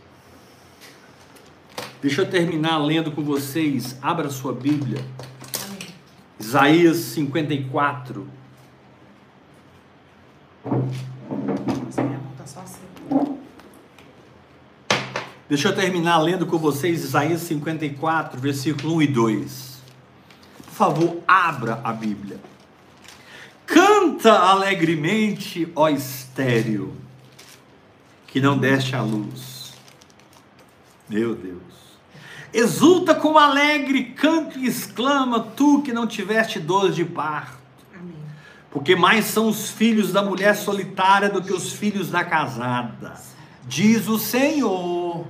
Deixa 2.02 2.22
eu 2.22 2.30
terminar 2.30 2.78
lendo 2.78 3.12
com 3.12 3.24
vocês. 3.24 3.98
Abra 4.02 4.30
sua 4.30 4.54
Bíblia. 4.54 5.04
Isaías 6.40 6.98
54. 6.98 8.28
Nossa, 10.66 12.04
minha 12.04 12.18
mão 12.18 12.32
tá 12.38 12.62
assim. 12.62 13.38
Deixa 15.48 15.68
eu 15.68 15.76
terminar 15.76 16.20
lendo 16.20 16.46
com 16.46 16.58
vocês 16.58 17.04
Isaías 17.04 17.42
54, 17.42 18.40
versículo 18.40 18.96
1 18.96 19.02
e 19.02 19.08
2. 19.08 19.69
Favor, 20.80 21.22
abra 21.28 21.82
a 21.84 21.92
Bíblia. 21.92 22.40
Canta 23.66 24.32
alegremente, 24.32 25.70
ó 25.76 25.90
estéreo, 25.90 26.96
que 28.26 28.40
não 28.40 28.58
deste 28.58 28.96
a 28.96 29.02
luz. 29.02 29.74
Meu 31.10 31.36
Deus. 31.36 31.60
Exulta 32.54 33.14
com 33.14 33.38
alegre 33.38 34.06
canto 34.06 34.58
e 34.58 34.68
exclama, 34.68 35.42
tu 35.42 35.82
que 35.82 35.92
não 35.92 36.08
tiveste 36.08 36.62
dor 36.62 36.92
de 36.92 37.04
parto. 37.04 37.60
Amém. 37.94 38.16
Porque 38.72 38.96
mais 38.96 39.26
são 39.26 39.50
os 39.50 39.70
filhos 39.70 40.14
da 40.14 40.24
mulher 40.24 40.56
solitária 40.56 41.28
do 41.28 41.42
que 41.42 41.52
os 41.52 41.74
filhos 41.74 42.10
da 42.10 42.24
casada. 42.24 43.16
Diz 43.68 44.08
o 44.08 44.18
Senhor. 44.18 45.28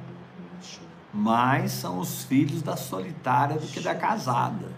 Mais 1.11 1.71
são 1.71 1.97
os 1.97 2.23
filhos 2.23 2.61
da 2.61 2.77
solitária 2.77 3.57
do 3.57 3.65
que 3.65 3.79
da 3.79 3.95
casada. 3.95 4.77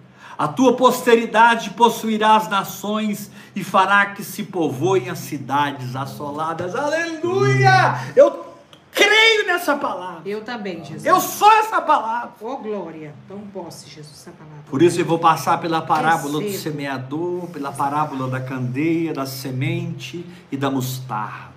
Ô, 6.75 6.79
Aleluia! 6.79 7.99
Eu 8.15 8.51
creio 8.91 9.47
nessa 9.47 9.75
palavra. 9.75 10.21
Eu 10.25 10.43
também, 10.43 10.83
Jesus. 10.83 11.05
Eu 11.05 11.19
sou 11.19 11.51
essa 11.51 11.81
palavra. 11.81 12.31
Ô, 12.41 12.57
glória. 12.57 13.13
Toma 13.27 13.43
posse, 13.53 13.89
Jesus, 13.89 14.13
essa 14.21 14.31
palavra. 14.31 14.63
Por 14.69 14.81
isso 14.81 14.99
eu 14.99 15.05
vou 15.05 15.19
passar 15.19 15.59
pela 15.59 15.81
parábola 15.81 16.41
do 16.41 16.51
semeador, 16.51 17.47
pela 17.47 17.71
parábola 17.71 18.29
da 18.29 18.39
candeia, 18.39 19.13
da 19.13 19.25
semente 19.25 20.25
e 20.51 20.57
da 20.57 20.69
mostarda, 20.69 21.51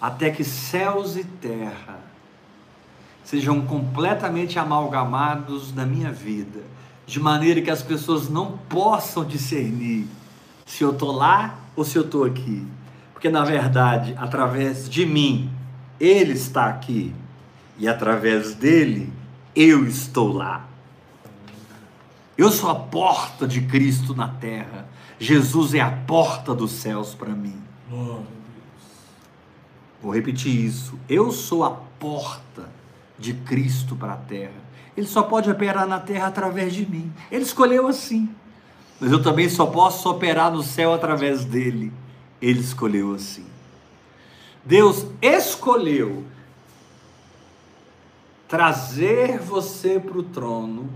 até 0.00 0.30
que 0.30 0.44
céus 0.44 1.16
e 1.16 1.24
terra 1.24 2.08
sejam 3.28 3.60
completamente 3.60 4.58
amalgamados 4.58 5.74
na 5.74 5.84
minha 5.84 6.10
vida, 6.10 6.62
de 7.08 7.18
maneira 7.18 7.62
que 7.62 7.70
as 7.70 7.82
pessoas 7.82 8.28
não 8.28 8.58
possam 8.68 9.24
discernir 9.24 10.06
se 10.66 10.84
eu 10.84 10.92
estou 10.92 11.10
lá 11.10 11.58
ou 11.74 11.82
se 11.82 11.96
eu 11.96 12.04
estou 12.04 12.22
aqui. 12.22 12.66
Porque 13.14 13.30
na 13.30 13.42
verdade, 13.44 14.14
através 14.18 14.86
de 14.90 15.06
mim, 15.06 15.50
Ele 15.98 16.34
está 16.34 16.66
aqui, 16.66 17.14
e 17.78 17.88
através 17.88 18.54
dele, 18.54 19.10
eu 19.56 19.86
estou 19.86 20.30
lá. 20.30 20.68
Eu 22.36 22.52
sou 22.52 22.68
a 22.68 22.74
porta 22.74 23.48
de 23.48 23.62
Cristo 23.62 24.14
na 24.14 24.28
terra. 24.28 24.86
Jesus 25.18 25.72
é 25.72 25.80
a 25.80 25.90
porta 25.90 26.54
dos 26.54 26.72
céus 26.72 27.14
para 27.14 27.30
mim. 27.30 27.56
Vou 30.02 30.14
repetir 30.14 30.54
isso. 30.54 30.98
Eu 31.08 31.32
sou 31.32 31.64
a 31.64 31.70
porta 31.70 32.68
de 33.18 33.32
Cristo 33.32 33.96
para 33.96 34.12
a 34.12 34.16
terra. 34.16 34.67
Ele 34.98 35.06
só 35.06 35.22
pode 35.22 35.48
operar 35.48 35.86
na 35.86 36.00
terra 36.00 36.26
através 36.26 36.74
de 36.74 36.84
mim. 36.84 37.12
Ele 37.30 37.44
escolheu 37.44 37.86
assim. 37.86 38.28
Mas 38.98 39.12
eu 39.12 39.22
também 39.22 39.48
só 39.48 39.64
posso 39.64 40.10
operar 40.10 40.50
no 40.50 40.60
céu 40.60 40.92
através 40.92 41.44
dele. 41.44 41.92
Ele 42.42 42.58
escolheu 42.58 43.14
assim. 43.14 43.46
Deus 44.64 45.06
escolheu 45.22 46.24
trazer 48.48 49.38
você 49.38 50.00
para 50.00 50.18
o 50.18 50.22
trono 50.24 50.90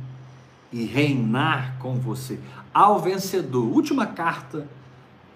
e 0.73 0.83
reinar 0.83 1.79
com 1.79 1.95
você. 1.95 2.41
Ao 2.75 2.99
vencedor, 2.99 3.73
última 3.73 4.05
carta 4.05 4.67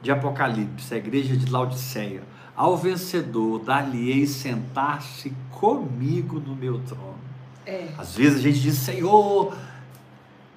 de 0.02 0.10
Apocalipse, 0.10 0.92
a 0.92 0.96
igreja 0.96 1.36
de 1.36 1.48
Laodiceia. 1.48 2.24
Ao 2.56 2.76
vencedor, 2.76 3.60
dar-lhe-ei 3.60 4.26
sentar-se 4.26 5.32
comigo 5.52 6.40
no 6.40 6.56
meu 6.56 6.80
trono. 6.80 7.25
É. 7.66 7.88
Às 7.98 8.14
vezes 8.14 8.38
a 8.38 8.42
gente 8.42 8.60
diz, 8.60 8.76
Senhor, 8.76 9.56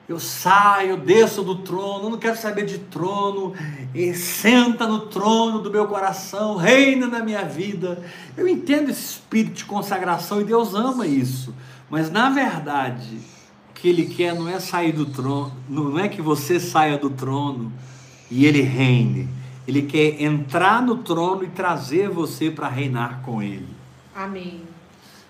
eu 0.08 0.20
saio, 0.20 0.98
desço 0.98 1.44
do 1.44 1.56
trono, 1.56 2.10
não 2.10 2.18
quero 2.18 2.38
saber 2.38 2.66
de 2.66 2.78
trono, 2.78 3.54
e 3.94 4.14
senta 4.14 4.88
no 4.88 5.02
trono 5.02 5.60
do 5.60 5.72
meu 5.72 5.88
coração, 5.88 6.56
reina 6.56 7.08
na 7.08 7.20
minha 7.24 7.44
vida. 7.44 8.04
Eu 8.38 8.48
entendo 8.48 8.90
esse 8.90 9.02
espírito 9.02 9.58
de 9.58 9.66
consagração 9.66 10.40
e 10.40 10.44
Deus 10.44 10.74
ama 10.74 11.06
isso, 11.06 11.54
mas 11.90 12.12
na 12.12 12.30
verdade, 12.30 13.18
o 13.70 13.74
que 13.74 13.90
Ele 13.90 14.06
quer 14.06 14.36
não 14.36 14.48
é 14.48 14.60
sair 14.60 14.92
do 14.92 15.06
trono, 15.06 15.52
não 15.68 15.98
é 15.98 16.08
que 16.08 16.22
você 16.22 16.60
saia 16.60 16.98
do 16.98 17.10
trono 17.10 17.72
e 18.30 18.46
Ele 18.46 18.62
reine, 18.62 19.28
Ele 19.68 19.84
quer 19.84 20.22
entrar 20.22 20.82
no 20.82 20.98
trono 20.98 21.44
e 21.44 21.48
trazer 21.48 22.10
você 22.10 22.52
para 22.52 22.68
reinar 22.68 23.22
com 23.22 23.42
Ele 23.42 23.80
Amém. 24.20 24.64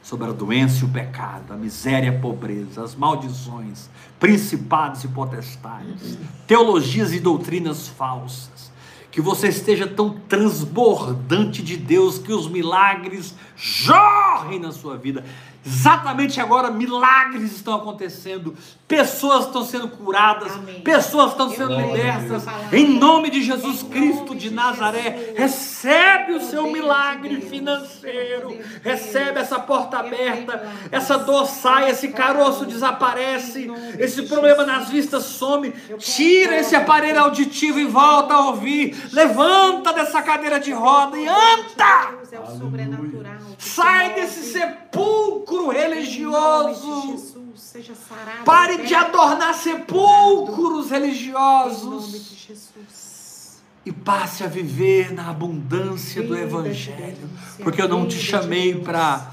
Sobre 0.10 0.28
a 0.28 0.32
doença 0.34 0.84
e 0.84 0.88
o 0.88 0.92
pecado, 0.92 1.54
a 1.54 1.56
miséria 1.56 2.08
e 2.08 2.16
a 2.16 2.20
pobreza, 2.20 2.84
as 2.84 2.96
maldições, 2.96 3.92
principados 4.20 5.04
e 5.04 5.08
potestades, 5.08 6.18
teologias 6.48 7.14
e 7.14 7.20
doutrinas 7.20 7.88
falsas. 7.88 8.72
Que 9.12 9.22
você 9.22 9.50
esteja 9.50 9.86
tão 9.86 10.10
transbordante 10.28 11.62
de 11.62 11.78
Deus 11.78 12.18
que 12.18 12.34
os 12.34 12.50
milagres 12.50 13.36
jorrem 13.56 14.60
na 14.60 14.72
sua 14.72 14.98
vida. 14.98 15.24
Exatamente 15.66 16.40
agora, 16.40 16.72
milagres 16.72 17.52
estão 17.54 17.76
acontecendo, 17.76 18.56
pessoas 18.88 19.46
estão 19.46 19.64
sendo 19.64 19.90
curadas, 19.90 20.54
Amém. 20.54 20.82
pessoas 20.82 21.32
estão 21.32 21.50
sendo 21.50 21.76
libertas. 21.76 22.44
Em 22.72 22.98
nome 22.98 23.30
de 23.30 23.44
Jesus 23.44 23.82
Em 23.84 23.90
Cristo 23.90 24.34
de 24.36 24.50
de 24.50 24.56
Nazaré, 24.56 25.12
Jesus. 25.12 25.38
recebe 25.38 26.34
o 26.34 26.42
seu 26.42 26.64
Poder 26.64 26.74
de 26.74 26.80
milagre 26.80 27.36
Deus. 27.38 27.50
financeiro, 27.50 28.50
Deus. 28.50 28.66
recebe 28.82 29.40
essa 29.40 29.60
porta 29.60 30.00
aberta, 30.00 30.66
essa 30.92 31.18
dor 31.18 31.46
sai, 31.46 31.90
esse 31.90 32.08
caroço 32.08 32.66
desaparece, 32.66 33.70
esse 34.00 34.24
problema 34.24 34.64
nas 34.66 34.90
vistas 34.90 35.24
some, 35.26 35.72
tira 35.98 36.56
esse 36.58 36.76
aparelho 36.76 37.20
auditivo 37.20 37.80
e 37.80 37.86
volta 37.86 38.34
a 38.34 38.48
ouvir, 38.48 38.96
levanta 39.12 39.92
dessa 39.92 40.22
cadeira 40.22 40.60
de 40.60 40.72
roda 40.72 41.18
e 41.18 41.28
anda! 41.28 42.19
Deus 42.30 42.34
é 42.34 42.40
o 42.40 42.58
sobrenatural. 42.58 43.38
Sai 43.58 44.14
desse 44.16 44.52
sepulcro 44.52 45.64
nome 45.64 45.74
de 45.74 45.80
religioso. 45.80 47.02
Jesus, 47.12 47.62
seja 47.62 47.94
sarado. 47.96 48.44
Pare 48.46 48.86
de 48.86 48.94
adornar 48.94 49.54
sepulcros 49.54 50.88
Em 50.88 50.90
nome 50.94 51.06
religiosos 51.08 52.12
de 52.12 52.36
Jesus. 52.36 53.62
e 53.86 53.92
passe 53.92 54.44
a 54.44 54.48
viver 54.48 55.12
na 55.14 55.30
abundância 55.30 56.22
do 56.22 56.36
Vida 56.36 56.46
Evangelho. 56.46 57.30
Porque 57.64 57.82
eu 57.82 57.88
não 57.88 58.08
te 58.08 58.18
chamei 58.20 58.76
para 58.80 59.32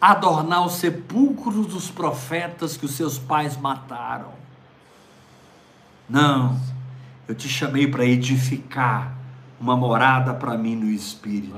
adornar 0.00 0.64
os 0.64 0.74
sepulcros 0.74 1.66
dos 1.66 1.90
profetas 1.90 2.76
que 2.76 2.84
os 2.84 2.92
seus 2.92 3.18
pais 3.18 3.56
mataram. 3.56 4.32
Não, 6.08 6.58
eu 7.26 7.34
te 7.34 7.48
chamei 7.48 7.86
para 7.86 8.04
edificar 8.04 9.17
uma 9.60 9.76
morada 9.76 10.32
para 10.34 10.56
mim 10.56 10.76
no 10.76 10.88
Espírito. 10.90 11.54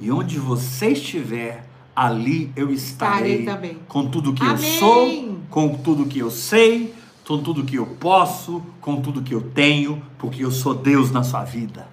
E 0.00 0.10
onde 0.10 0.38
você 0.38 0.88
estiver, 0.88 1.66
ali 1.94 2.52
eu 2.56 2.70
estarei, 2.72 3.40
Estarei 3.40 3.44
também. 3.44 3.78
com 3.88 4.08
tudo 4.08 4.32
que 4.32 4.42
eu 4.42 4.50
Amém. 4.50 4.78
sou, 4.78 5.38
com 5.50 5.76
tudo 5.78 6.06
que 6.06 6.18
eu 6.18 6.30
sei, 6.30 6.94
com 7.26 7.42
tudo 7.42 7.64
que 7.64 7.76
eu 7.76 7.86
posso, 7.86 8.62
com 8.80 9.00
tudo 9.00 9.22
que 9.22 9.34
eu 9.34 9.40
tenho, 9.50 10.02
porque 10.18 10.44
eu 10.44 10.50
sou 10.50 10.74
Deus 10.74 11.10
na 11.10 11.22
sua 11.22 11.44
vida. 11.44 11.88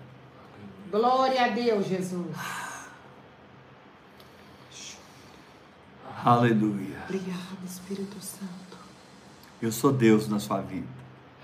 Glória 0.92 1.46
a 1.46 1.48
Deus, 1.50 1.88
Jesus. 1.88 2.28
Aleluia. 6.24 6.98
Obrigado, 7.06 7.58
Espírito 7.66 8.18
Santo. 8.22 8.78
Eu 9.62 9.72
sou 9.72 9.92
Deus 9.92 10.28
na 10.28 10.40
sua 10.40 10.62
vida. 10.62 10.88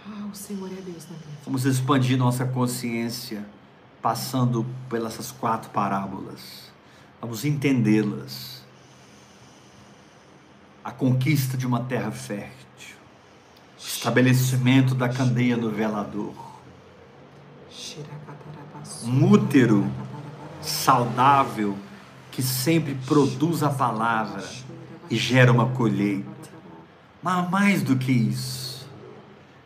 Ah, 0.05 0.27
o 0.31 0.35
Senhor 0.35 0.67
é 0.71 0.81
Deus 0.81 1.03
na 1.05 1.11
minha 1.11 1.19
vida. 1.19 1.37
Vamos 1.45 1.65
expandir 1.65 2.17
nossa 2.17 2.45
consciência 2.45 3.45
passando 4.07 4.65
pelas 4.89 5.33
quatro 5.33 5.69
parábolas. 5.71 6.71
Vamos 7.19 7.43
entendê-las. 7.43 8.63
A 10.81 10.91
conquista 10.91 11.57
de 11.57 11.67
uma 11.67 11.81
terra 11.81 12.09
fértil. 12.09 12.95
O 13.77 13.85
estabelecimento 13.85 14.95
da 14.95 15.09
candeia 15.09 15.57
no 15.57 15.69
velador. 15.69 16.33
Um 19.03 19.29
útero 19.29 19.85
saudável 20.61 21.77
que 22.31 22.41
sempre 22.41 22.95
produz 23.05 23.61
a 23.61 23.69
palavra 23.69 24.47
e 25.09 25.17
gera 25.17 25.51
uma 25.51 25.67
colheita. 25.71 26.49
Mas 27.21 27.49
mais 27.49 27.83
do 27.83 27.97
que 27.97 28.13
isso, 28.13 28.87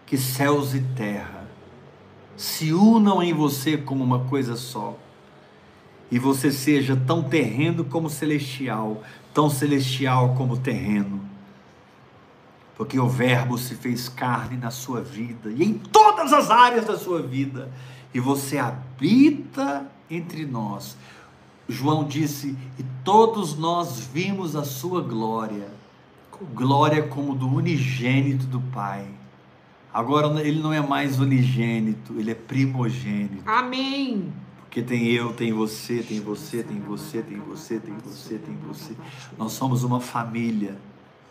que 0.04 0.18
céus 0.18 0.74
e 0.74 0.82
terra 0.82 1.41
se 2.42 2.74
unam 2.74 3.22
em 3.22 3.34
você 3.34 3.78
como 3.78 4.04
uma 4.04 4.22
coisa 4.22 4.56
só. 4.56 4.98
E 6.10 6.18
você 6.18 6.52
seja 6.52 6.96
tão 6.96 7.22
terreno 7.22 7.86
como 7.86 8.10
celestial, 8.10 9.04
tão 9.32 9.48
celestial 9.48 10.34
como 10.34 10.58
terreno. 10.58 11.22
Porque 12.76 13.00
o 13.00 13.08
Verbo 13.08 13.60
se 13.60 13.76
fez 13.76 14.10
carne 14.10 14.58
na 14.58 14.72
sua 14.72 15.02
vida 15.02 15.52
e 15.52 15.64
em 15.64 15.74
todas 15.76 16.34
as 16.34 16.50
áreas 16.50 16.86
da 16.86 16.98
sua 16.98 17.22
vida. 17.22 17.72
E 18.12 18.20
você 18.20 18.58
habita 18.58 19.86
entre 20.10 20.44
nós. 20.44 20.98
João 21.70 22.06
disse: 22.06 22.58
E 22.80 22.84
todos 23.06 23.56
nós 23.56 24.10
vimos 24.12 24.56
a 24.56 24.64
sua 24.64 25.04
glória, 25.04 25.68
glória 26.56 27.04
como 27.04 27.36
do 27.36 27.48
unigênito 27.48 28.48
do 28.48 28.60
Pai. 28.60 29.21
Agora 29.94 30.28
ele 30.42 30.62
não 30.62 30.72
é 30.72 30.80
mais 30.80 31.20
unigênito, 31.20 32.14
ele 32.18 32.32
é 32.32 32.36
primogênito. 32.36 33.44
Amém. 33.46 34.32
Porque 34.62 34.82
tem 34.82 35.08
eu, 35.08 35.34
tem 35.34 35.52
você, 35.52 36.02
tem 36.02 36.22
você, 36.22 36.64
tem 36.64 36.80
você, 36.80 37.22
tem 37.22 37.38
você, 37.40 37.78
tem 37.80 37.94
você, 37.98 38.38
tem 38.38 38.56
você. 38.68 38.94
Nós 39.38 39.52
somos 39.52 39.84
uma 39.84 40.00
família 40.00 40.78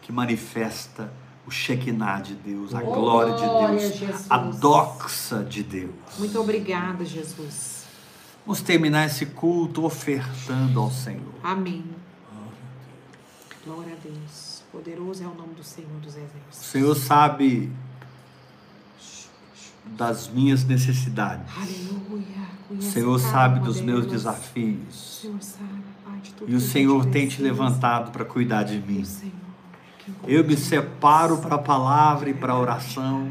que 0.03 0.13
manifesta 0.13 1.11
o 1.47 1.51
Shekinah 1.51 2.21
de 2.21 2.35
Deus, 2.35 2.75
a 2.75 2.81
Oh, 2.83 2.93
glória 2.93 3.33
de 3.35 3.41
Deus, 3.79 3.97
Jesus. 3.99 4.27
a 4.29 4.37
doxa 4.37 5.43
de 5.43 5.63
Deus. 5.63 5.91
Muito 6.19 6.39
obrigada, 6.39 7.03
Jesus. 7.03 7.87
Vamos 8.45 8.61
terminar 8.61 9.07
esse 9.07 9.25
culto 9.25 9.85
ofertando 9.87 10.79
ao 10.81 10.91
Senhor. 10.91 11.33
Amém. 11.43 11.83
Glória 13.65 13.95
a 13.95 13.97
Deus. 14.07 14.63
Poderoso 14.73 15.23
é 15.23 15.27
o 15.27 15.35
nome 15.35 15.55
do 15.55 15.65
Senhor 15.65 15.91
dos 16.01 16.15
O 16.15 16.19
Exércitos. 16.19 16.59
Senhor 16.59 16.95
sabe 16.95 17.71
das 20.01 20.31
minhas 20.31 20.65
necessidades. 20.65 21.53
Aleluia. 21.55 22.25
O 22.71 22.81
Senhor 22.81 23.19
sabe 23.19 23.61
dos 23.61 23.83
meus 23.83 24.07
desafios. 24.07 25.27
E 26.49 26.55
o 26.55 26.61
Senhor 26.61 27.05
tem 27.05 27.29
te 27.29 27.43
levantado 27.43 28.11
para 28.11 28.25
cuidar 28.25 28.63
de 28.63 28.79
mim. 28.81 29.07
Eu 30.27 30.43
me 30.43 30.57
separo 30.57 31.37
para 31.37 31.57
a 31.57 31.59
palavra 31.59 32.31
e 32.31 32.35
para 32.35 32.55
a 32.55 32.59
oração. 32.59 33.31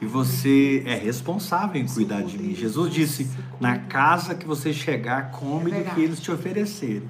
E 0.00 0.06
você 0.06 0.82
é 0.84 0.96
responsável 0.96 1.80
em 1.80 1.86
cuidar 1.86 2.22
de 2.22 2.36
mim. 2.36 2.52
Jesus 2.56 2.92
disse: 2.92 3.30
na 3.60 3.78
casa 3.78 4.34
que 4.34 4.46
você 4.46 4.72
chegar, 4.72 5.30
come 5.30 5.70
do 5.70 5.94
que 5.94 6.00
eles 6.00 6.18
te 6.18 6.32
oferecerem. 6.32 7.08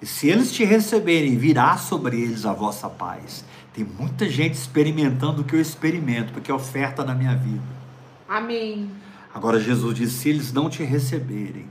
E 0.00 0.06
se 0.06 0.28
eles 0.28 0.52
te 0.52 0.62
receberem, 0.62 1.36
virá 1.36 1.76
sobre 1.76 2.20
eles 2.20 2.46
a 2.46 2.52
vossa 2.52 2.88
paz. 2.88 3.44
Tem 3.72 3.84
muita 3.84 4.28
gente 4.28 4.54
experimentando 4.54 5.42
o 5.42 5.44
que 5.44 5.54
eu 5.54 5.60
experimento, 5.60 6.32
porque 6.32 6.50
é 6.50 6.54
oferta 6.54 7.04
na 7.04 7.14
minha 7.14 7.34
vida. 7.34 7.62
Amém. 8.28 8.90
Agora 9.34 9.58
Jesus 9.58 9.94
disse: 9.94 10.18
se 10.18 10.28
eles 10.28 10.52
não 10.52 10.68
te 10.68 10.82
receberem, 10.82 11.66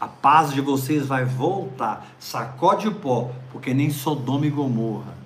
a 0.00 0.08
paz 0.08 0.52
de 0.52 0.60
vocês 0.60 1.06
vai 1.06 1.24
voltar, 1.24 2.14
sacode 2.18 2.88
o 2.88 2.94
pó, 2.94 3.30
porque 3.52 3.74
nem 3.74 3.90
Sodoma 3.90 4.46
e 4.46 4.50
Gomorra 4.50 5.22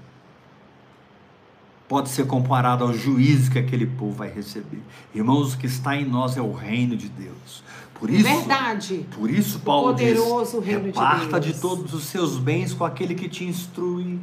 pode 1.89 2.09
ser 2.09 2.27
comparado 2.27 2.85
ao 2.85 2.93
juízo 2.93 3.51
que 3.51 3.59
aquele 3.59 3.87
povo 3.87 4.13
vai 4.13 4.29
receber. 4.29 4.83
Irmãos, 5.15 5.55
o 5.55 5.59
que 5.59 5.67
está 5.67 5.97
em 5.97 6.05
nós 6.05 6.37
é 6.37 6.41
o 6.41 6.53
reino 6.53 6.97
de 6.97 7.09
Deus. 7.09 7.63
Por 7.95 8.11
isso, 8.11 8.25
Verdade. 8.25 9.07
por 9.17 9.31
isso 9.31 9.61
Paulo 9.61 9.95
diz: 9.95 10.19
poderoso 10.19 10.61
reino 10.61 10.83
de 10.83 10.87
reparta 10.89 11.41
de, 11.41 11.51
Deus." 11.51 11.61
todos 11.61 11.95
os 11.95 12.05
seus 12.05 12.37
bens 12.37 12.75
com 12.75 12.85
aquele 12.85 13.15
que 13.15 13.29
te 13.29 13.45
instrui. 13.45 14.19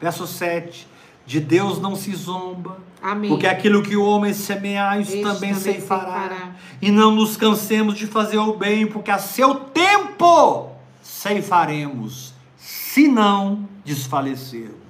Verso 0.00 0.26
7. 0.26 0.88
De 1.26 1.38
Deus 1.38 1.80
não 1.80 1.94
se 1.94 2.12
zomba, 2.16 2.78
Amém. 3.00 3.30
porque 3.30 3.46
aquilo 3.46 3.82
que 3.82 3.96
o 3.96 4.04
homem 4.04 4.32
semear, 4.32 5.00
isso 5.00 5.12
Este 5.12 5.22
também 5.22 5.50
também 5.50 5.54
ceifará. 5.54 6.00
ceifará. 6.28 6.50
E 6.82 6.90
não 6.90 7.14
nos 7.14 7.36
cansemos 7.36 7.96
de 7.96 8.06
fazer 8.06 8.38
o 8.38 8.56
bem, 8.56 8.86
porque 8.86 9.10
a 9.10 9.18
seu 9.18 9.54
tempo 9.54 10.70
ceifaremos, 11.02 12.34
se 12.56 13.06
não 13.06 13.68
desfalecermos. 13.84 14.80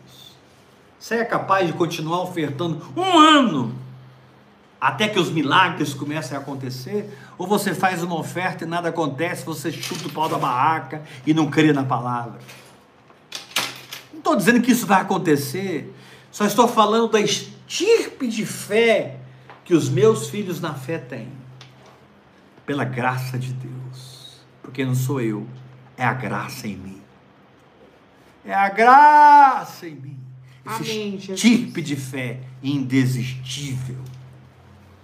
Você 0.99 1.17
é 1.17 1.25
capaz 1.25 1.67
de 1.67 1.73
continuar 1.73 2.23
ofertando 2.23 2.81
um 2.97 3.19
ano 3.19 3.75
até 4.81 5.09
que 5.09 5.19
os 5.19 5.31
milagres 5.31 5.93
comecem 5.93 6.37
a 6.37 6.41
acontecer? 6.41 7.19
Ou 7.37 7.47
você 7.47 7.75
faz 7.75 8.03
uma 8.03 8.17
oferta 8.17 8.65
e 8.65 8.67
nada 8.67 8.89
acontece, 8.89 9.45
você 9.45 9.71
chuta 9.71 10.09
o 10.09 10.13
pau 10.13 10.29
da 10.29 10.39
barraca 10.39 11.03
e 11.27 11.35
não 11.35 11.51
crê 11.51 11.73
na 11.73 11.85
palavra? 11.85 12.39
Estou 14.31 14.39
dizendo 14.39 14.63
que 14.63 14.71
isso 14.71 14.87
vai 14.87 15.01
acontecer, 15.01 15.93
só 16.31 16.45
estou 16.45 16.69
falando 16.69 17.11
da 17.11 17.21
estirpe 17.21 18.29
de 18.29 18.47
fé 18.47 19.17
que 19.65 19.75
os 19.75 19.89
meus 19.89 20.29
filhos 20.29 20.61
na 20.61 20.73
fé 20.73 20.99
têm. 20.99 21.27
Pela 22.65 22.85
graça 22.85 23.37
de 23.37 23.53
Deus. 23.53 24.41
Porque 24.63 24.85
não 24.85 24.95
sou 24.95 25.21
eu, 25.21 25.49
é 25.97 26.05
a 26.05 26.15
graça 26.15 26.69
em 26.69 26.77
mim. 26.77 27.03
É 28.45 28.55
a 28.55 28.69
graça 28.69 29.89
em 29.89 29.97
mim. 29.97 30.19
Esse 30.65 30.93
Amém, 30.93 31.17
estirpe 31.17 31.83
de 31.83 31.97
fé 31.97 32.39
indesistível. 32.63 33.99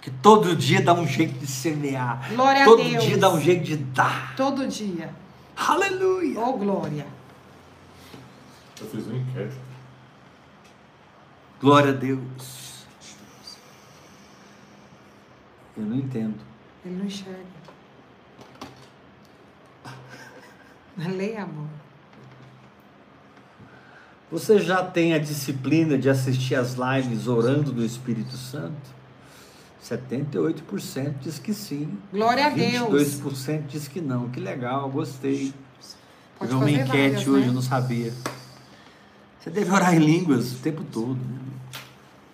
Todo. 0.00 0.02
Que 0.02 0.10
todo 0.10 0.56
dia 0.56 0.80
dá 0.80 0.94
um 0.94 1.06
jeito 1.06 1.38
de 1.38 1.46
semear. 1.46 2.30
Glória 2.34 2.62
a 2.62 2.64
todo 2.64 2.82
Deus. 2.82 3.04
dia 3.04 3.18
dá 3.18 3.30
um 3.30 3.40
jeito 3.40 3.64
de 3.64 3.76
dar. 3.76 4.34
Todo 4.36 4.66
dia. 4.66 5.14
Aleluia. 5.56 6.40
Oh, 6.40 6.52
glória. 6.54 7.06
Eu 8.80 8.86
fiz 8.86 9.06
um 9.06 9.16
enquete. 9.16 9.56
Glória 11.60 11.90
a 11.90 11.94
Deus. 11.94 12.86
Eu 15.76 15.84
não 15.84 15.96
entendo. 15.96 16.38
Ele 16.84 16.96
não 16.96 17.04
enxerga. 17.04 17.60
Leia, 20.96 21.42
amor. 21.42 21.68
Você 24.30 24.58
já 24.60 24.84
tem 24.84 25.12
a 25.12 25.18
disciplina 25.18 25.98
de 25.98 26.08
assistir 26.08 26.54
as 26.54 26.74
lives 26.74 27.26
orando 27.26 27.72
no 27.72 27.84
Espírito 27.84 28.36
Santo? 28.36 28.99
78% 29.82 31.14
diz 31.20 31.38
que 31.38 31.54
sim. 31.54 31.98
Glória 32.12 32.46
a 32.46 32.50
Deus. 32.50 33.22
22% 33.22 33.66
diz 33.66 33.88
que 33.88 34.00
não. 34.00 34.28
Que 34.28 34.38
legal, 34.38 34.88
gostei. 34.90 35.52
Pode 36.38 36.50
Teve 36.50 36.54
uma 36.54 36.60
fazer 36.60 36.72
enquete 36.72 37.10
várias, 37.10 37.28
hoje, 37.28 37.40
né? 37.42 37.48
eu 37.48 37.52
não 37.52 37.62
sabia. 37.62 38.12
Você 39.38 39.50
deve 39.50 39.70
orar 39.70 39.94
em 39.94 39.98
línguas 39.98 40.52
o 40.52 40.58
tempo 40.58 40.84
todo. 40.84 41.14
Né? 41.14 41.38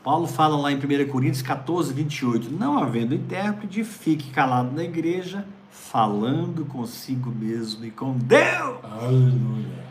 Paulo 0.02 0.26
fala 0.26 0.56
lá 0.56 0.72
em 0.72 0.76
1 0.76 1.08
Coríntios 1.08 1.42
14, 1.42 1.92
28. 1.92 2.50
Não 2.50 2.78
havendo 2.78 3.14
intérprete, 3.14 3.84
fique 3.84 4.30
calado 4.30 4.74
na 4.74 4.84
igreja, 4.84 5.44
falando 5.70 6.64
consigo 6.64 7.30
mesmo 7.30 7.84
e 7.84 7.90
com 7.90 8.16
Deus. 8.16 8.78
Aleluia. 8.82 9.86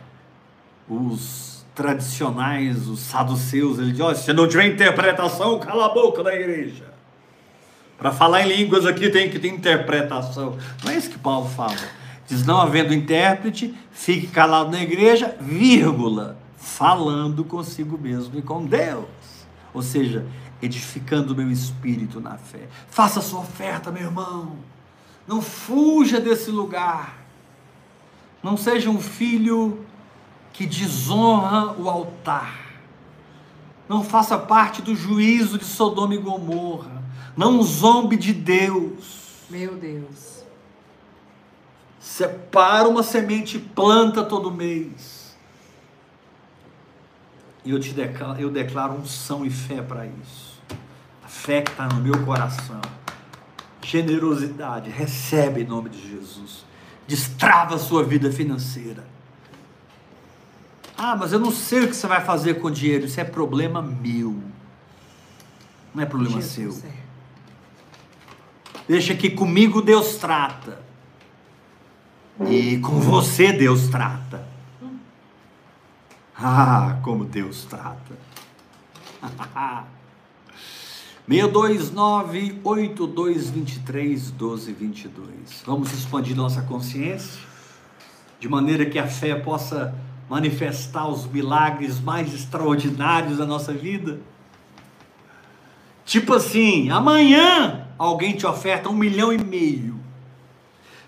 Os 0.88 1.64
tradicionais, 1.74 2.86
os 2.88 3.00
saduceus, 3.00 3.78
ele 3.78 3.92
diz: 3.92 4.00
"Ó, 4.00 4.14
se 4.14 4.32
não 4.32 4.48
tiver 4.48 4.66
interpretação, 4.66 5.58
cala 5.58 5.86
a 5.86 5.88
boca 5.90 6.22
da 6.22 6.34
igreja. 6.34 6.95
Para 7.98 8.12
falar 8.12 8.42
em 8.42 8.56
línguas 8.56 8.84
aqui 8.84 9.08
tem 9.08 9.30
que 9.30 9.38
ter 9.38 9.48
interpretação. 9.48 10.58
Não 10.84 10.92
é 10.92 10.96
isso 10.96 11.10
que 11.10 11.18
Paulo 11.18 11.48
fala. 11.48 11.76
Diz: 12.26 12.44
não 12.44 12.60
havendo 12.60 12.92
intérprete, 12.92 13.74
fique 13.90 14.26
calado 14.26 14.70
na 14.70 14.82
igreja, 14.82 15.36
vírgula, 15.40 16.36
falando 16.56 17.44
consigo 17.44 17.96
mesmo 17.96 18.38
e 18.38 18.42
com 18.42 18.64
Deus. 18.66 19.06
Ou 19.72 19.82
seja, 19.82 20.26
edificando 20.60 21.32
o 21.32 21.36
meu 21.36 21.50
espírito 21.50 22.20
na 22.20 22.36
fé. 22.36 22.68
Faça 22.88 23.20
a 23.20 23.22
sua 23.22 23.40
oferta, 23.40 23.90
meu 23.90 24.02
irmão. 24.02 24.56
Não 25.26 25.40
fuja 25.40 26.20
desse 26.20 26.50
lugar. 26.50 27.18
Não 28.42 28.56
seja 28.56 28.90
um 28.90 29.00
filho 29.00 29.84
que 30.52 30.66
desonra 30.66 31.72
o 31.78 31.88
altar. 31.88 32.66
Não 33.88 34.02
faça 34.02 34.38
parte 34.38 34.82
do 34.82 34.94
juízo 34.94 35.58
de 35.58 35.64
Sodoma 35.64 36.14
e 36.14 36.18
Gomorra. 36.18 36.95
Não 37.36 37.62
zombe 37.62 38.16
de 38.16 38.32
Deus. 38.32 39.44
Meu 39.50 39.76
Deus. 39.76 40.44
Separa 42.00 42.88
uma 42.88 43.02
semente 43.02 43.58
e 43.58 43.60
planta 43.60 44.24
todo 44.24 44.50
mês. 44.50 45.36
E 47.64 47.70
eu 47.70 47.80
te 47.80 47.92
declaro, 47.92 48.40
eu 48.40 48.48
declaro 48.48 48.94
unção 48.94 49.44
e 49.44 49.50
fé 49.50 49.82
para 49.82 50.06
isso. 50.06 50.62
A 51.24 51.28
fé 51.28 51.62
que 51.62 51.70
está 51.72 51.86
no 51.88 52.00
meu 52.00 52.24
coração. 52.24 52.80
Generosidade. 53.82 54.88
Recebe 54.88 55.62
em 55.62 55.66
nome 55.66 55.90
de 55.90 56.08
Jesus. 56.08 56.64
Destrava 57.06 57.74
a 57.74 57.78
sua 57.78 58.02
vida 58.02 58.32
financeira. 58.32 59.04
Ah, 60.96 61.14
mas 61.14 61.32
eu 61.32 61.38
não 61.38 61.50
sei 61.50 61.84
o 61.84 61.88
que 61.88 61.94
você 61.94 62.06
vai 62.06 62.24
fazer 62.24 62.54
com 62.54 62.68
o 62.68 62.70
dinheiro. 62.70 63.04
Isso 63.04 63.20
é 63.20 63.24
problema 63.24 63.82
meu. 63.82 64.40
Não 65.94 66.02
é 66.02 66.06
problema 66.06 66.40
seu. 66.40 66.70
Jesus, 66.70 66.84
é. 66.84 67.05
Deixa 68.88 69.14
que 69.14 69.30
comigo 69.30 69.82
Deus 69.82 70.16
trata. 70.16 70.80
E 72.48 72.78
com 72.78 73.00
você 73.00 73.52
Deus 73.52 73.88
trata. 73.88 74.46
Ah, 76.38 76.98
como 77.02 77.24
Deus 77.24 77.64
trata. 77.64 78.14
629 81.26 82.60
8223 82.62 84.30
1222. 84.30 85.62
Vamos 85.66 85.92
expandir 85.92 86.36
nossa 86.36 86.62
consciência 86.62 87.40
de 88.38 88.48
maneira 88.48 88.86
que 88.86 88.98
a 88.98 89.06
fé 89.08 89.34
possa 89.34 89.94
manifestar 90.28 91.08
os 91.08 91.26
milagres 91.26 92.00
mais 92.00 92.32
extraordinários 92.34 93.38
da 93.38 93.46
nossa 93.46 93.72
vida. 93.72 94.20
Tipo 96.06 96.34
assim, 96.34 96.88
amanhã 96.88 97.88
alguém 97.98 98.36
te 98.36 98.46
oferta 98.46 98.88
um 98.88 98.94
milhão 98.94 99.32
e 99.32 99.38
meio. 99.38 99.96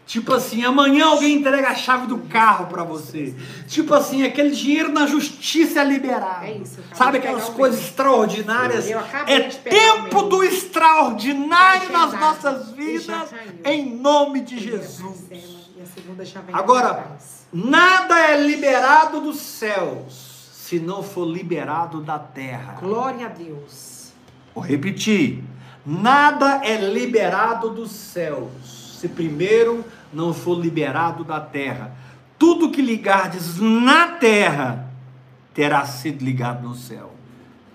Tipo 0.05 0.33
assim, 0.33 0.65
amanhã 0.65 1.07
alguém 1.07 1.37
entrega 1.37 1.69
a 1.69 1.75
chave 1.75 2.09
do 2.09 2.19
carro 2.19 2.67
para 2.67 2.83
você. 2.83 3.33
Tipo 3.69 3.95
assim, 3.95 4.25
aquele 4.25 4.51
dinheiro 4.51 4.91
na 4.91 5.07
justiça 5.07 5.81
é 5.81 5.85
liberado. 5.85 6.47
É 6.47 6.53
isso, 6.53 6.83
Sabe 6.95 7.19
aquelas 7.19 7.49
coisas 7.51 7.79
extraordinárias? 7.81 8.87
É 9.27 9.41
tempo 9.41 10.23
do 10.23 10.43
extraordinário 10.43 11.91
É 11.91 11.93
nas 11.93 12.19
nossas 12.19 12.71
vidas, 12.73 13.31
em 13.65 13.95
nome 13.95 14.41
de 14.41 14.59
Jesus. 14.59 15.25
vem 15.29 15.59
Agora, 16.53 17.19
nada 17.53 18.19
é 18.19 18.43
liberado 18.43 19.21
dos 19.21 19.39
céus 19.39 20.51
se 20.51 20.81
não 20.81 21.03
for 21.03 21.25
liberado 21.25 22.01
da 22.01 22.19
terra. 22.19 22.79
Glória 22.81 23.27
a 23.27 23.29
Deus. 23.29 23.98
Vou 24.59 24.67
repetir. 24.67 25.45
Nada 25.87 26.63
é 26.65 26.77
liberado 26.77 27.71
dos 27.71 27.93
céus 27.93 28.97
se 28.99 29.07
primeiro 29.07 29.85
não 30.13 30.35
for 30.35 30.59
liberado 30.59 31.23
da 31.23 31.39
terra. 31.39 31.95
Tudo 32.37 32.73
que 32.73 32.83
ligardes 32.83 33.61
na 33.61 34.09
terra 34.09 34.91
terá 35.55 35.87
sido 35.87 36.25
ligado 36.25 36.67
no 36.67 36.75
céu. 36.75 37.13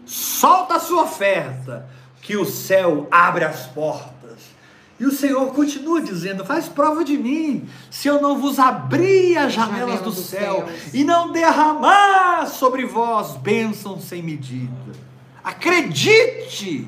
Solta 0.06 0.76
a 0.76 0.80
sua 0.82 1.04
oferta, 1.04 1.88
que 2.22 2.36
o 2.36 2.44
céu 2.44 3.08
abre 3.10 3.46
as 3.46 3.66
portas. 3.68 4.40
E 5.00 5.06
o 5.06 5.12
Senhor 5.12 5.54
continua 5.54 6.02
dizendo: 6.02 6.44
faz 6.44 6.68
prova 6.68 7.06
de 7.06 7.18
mim, 7.18 7.66
se 7.90 8.10
eu 8.10 8.22
não 8.22 8.38
vos 8.38 8.60
abrir 8.60 9.38
as 9.38 9.54
janelas 9.54 10.00
Janela 10.00 10.02
do 10.02 10.12
céu 10.12 10.68
céus. 10.68 10.94
e 10.94 11.06
não 11.06 11.32
derramar 11.32 12.46
sobre 12.48 12.86
vós 12.86 13.38
bênçãos 13.38 14.04
sem 14.04 14.22
medida. 14.22 15.13
Acredite! 15.44 16.88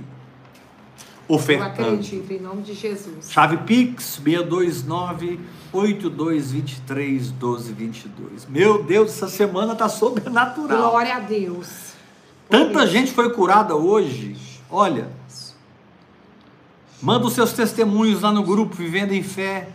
Eu 1.28 1.36
Ofertando. 1.36 1.90
acredito 1.90 2.32
em 2.32 2.40
nome 2.40 2.62
de 2.62 2.74
Jesus. 2.74 3.32
Chave 3.32 3.58
Pix 3.58 4.20
629 4.24 5.40
8223 5.74 7.32
1222. 7.32 8.46
Meu 8.48 8.84
Deus, 8.84 9.10
essa 9.10 9.28
semana 9.28 9.76
tá 9.76 9.90
sobrenatural. 9.90 10.92
Glória 10.92 11.16
a 11.16 11.20
Deus. 11.20 11.94
Tanta 12.48 12.86
gente 12.86 13.12
foi 13.12 13.34
curada 13.34 13.76
hoje. 13.76 14.36
Olha, 14.70 15.10
manda 17.02 17.26
os 17.26 17.34
seus 17.34 17.54
testemunhos 17.54 18.22
lá 18.22 18.32
no 18.32 18.44
grupo 18.44 18.76
Vivendo 18.76 19.12
em 19.12 19.24
Fé. 19.24 19.68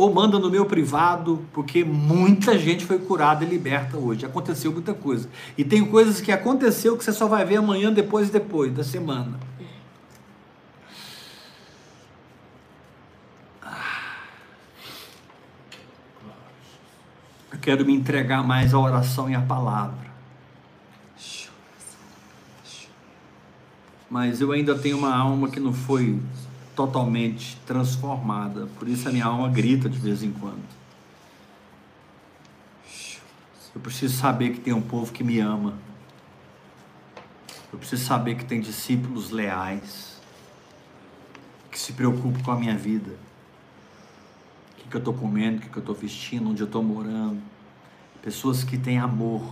Ou 0.00 0.10
manda 0.10 0.38
no 0.38 0.48
meu 0.48 0.64
privado, 0.64 1.44
porque 1.52 1.84
muita 1.84 2.58
gente 2.58 2.86
foi 2.86 2.98
curada 2.98 3.44
e 3.44 3.46
liberta 3.46 3.98
hoje. 3.98 4.24
Aconteceu 4.24 4.72
muita 4.72 4.94
coisa. 4.94 5.28
E 5.58 5.62
tem 5.62 5.84
coisas 5.84 6.22
que 6.22 6.32
aconteceu 6.32 6.96
que 6.96 7.04
você 7.04 7.12
só 7.12 7.28
vai 7.28 7.44
ver 7.44 7.56
amanhã, 7.56 7.92
depois 7.92 8.30
e 8.30 8.32
depois 8.32 8.72
da 8.72 8.82
semana. 8.82 9.38
Eu 17.52 17.58
quero 17.60 17.84
me 17.84 17.92
entregar 17.92 18.42
mais 18.42 18.72
à 18.72 18.78
oração 18.78 19.28
e 19.28 19.34
à 19.34 19.42
palavra. 19.42 20.10
Mas 24.08 24.40
eu 24.40 24.50
ainda 24.50 24.74
tenho 24.78 24.96
uma 24.96 25.14
alma 25.14 25.50
que 25.50 25.60
não 25.60 25.74
foi 25.74 26.18
totalmente 26.80 27.58
transformada. 27.66 28.66
Por 28.78 28.88
isso 28.88 29.06
a 29.06 29.12
minha 29.12 29.26
alma 29.26 29.50
grita 29.50 29.86
de 29.86 29.98
vez 29.98 30.22
em 30.22 30.32
quando. 30.32 30.64
Eu 33.74 33.80
preciso 33.82 34.16
saber 34.16 34.54
que 34.54 34.60
tem 34.60 34.72
um 34.72 34.80
povo 34.80 35.12
que 35.12 35.22
me 35.22 35.38
ama. 35.40 35.74
Eu 37.70 37.78
preciso 37.78 38.02
saber 38.02 38.34
que 38.34 38.46
tem 38.46 38.62
discípulos 38.62 39.30
leais. 39.30 40.18
Que 41.70 41.78
se 41.78 41.92
preocupam 41.92 42.42
com 42.42 42.50
a 42.50 42.56
minha 42.56 42.78
vida. 42.78 43.10
O 44.72 44.76
que, 44.76 44.88
que 44.88 44.96
eu 44.96 45.00
estou 45.00 45.12
comendo, 45.12 45.58
o 45.58 45.60
que, 45.60 45.68
que 45.68 45.76
eu 45.76 45.82
estou 45.82 45.94
vestindo, 45.94 46.48
onde 46.48 46.62
eu 46.62 46.66
estou 46.66 46.82
morando. 46.82 47.42
Pessoas 48.22 48.64
que 48.64 48.78
têm 48.78 48.98
amor 48.98 49.42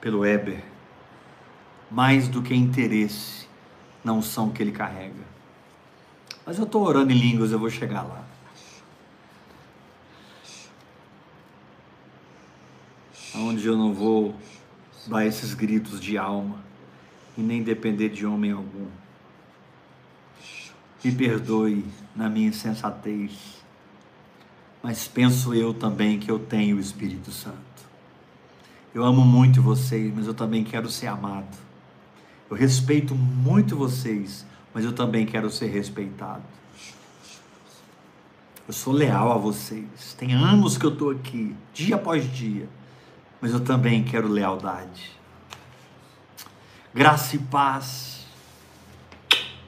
pelo 0.00 0.24
Eber. 0.24 0.62
Mais 1.90 2.28
do 2.28 2.42
que 2.42 2.54
interesse, 2.54 3.48
não 4.04 4.22
são 4.22 4.48
o 4.48 4.52
que 4.52 4.62
ele 4.62 4.72
carrega. 4.72 5.37
Mas 6.48 6.56
eu 6.56 6.64
estou 6.64 6.82
orando 6.82 7.12
em 7.12 7.18
línguas, 7.18 7.52
eu 7.52 7.58
vou 7.58 7.68
chegar 7.68 8.00
lá. 8.04 8.24
Onde 13.34 13.66
eu 13.66 13.76
não 13.76 13.92
vou 13.92 14.34
dar 15.06 15.26
esses 15.26 15.52
gritos 15.52 16.00
de 16.00 16.16
alma 16.16 16.58
e 17.36 17.42
nem 17.42 17.62
depender 17.62 18.08
de 18.08 18.24
homem 18.24 18.50
algum. 18.50 18.86
Me 21.04 21.12
perdoe 21.12 21.84
na 22.16 22.30
minha 22.30 22.48
insensatez, 22.48 23.62
mas 24.82 25.06
penso 25.06 25.52
eu 25.52 25.74
também 25.74 26.18
que 26.18 26.30
eu 26.30 26.38
tenho 26.38 26.78
o 26.78 26.80
Espírito 26.80 27.30
Santo. 27.30 27.58
Eu 28.94 29.04
amo 29.04 29.20
muito 29.20 29.60
vocês, 29.60 30.10
mas 30.16 30.26
eu 30.26 30.32
também 30.32 30.64
quero 30.64 30.88
ser 30.88 31.08
amado. 31.08 31.58
Eu 32.50 32.56
respeito 32.56 33.14
muito 33.14 33.76
vocês, 33.76 34.46
mas 34.72 34.84
eu 34.84 34.92
também 34.92 35.26
quero 35.26 35.50
ser 35.50 35.66
respeitado. 35.66 36.42
Eu 38.66 38.74
sou 38.74 38.92
leal 38.92 39.32
a 39.32 39.38
vocês. 39.38 40.14
Tem 40.18 40.34
anos 40.34 40.76
que 40.76 40.84
eu 40.84 40.92
estou 40.92 41.10
aqui, 41.10 41.56
dia 41.72 41.96
após 41.96 42.30
dia, 42.30 42.68
mas 43.40 43.52
eu 43.52 43.60
também 43.60 44.04
quero 44.04 44.28
lealdade. 44.28 45.16
Graça 46.92 47.36
e 47.36 47.38
paz. 47.38 48.26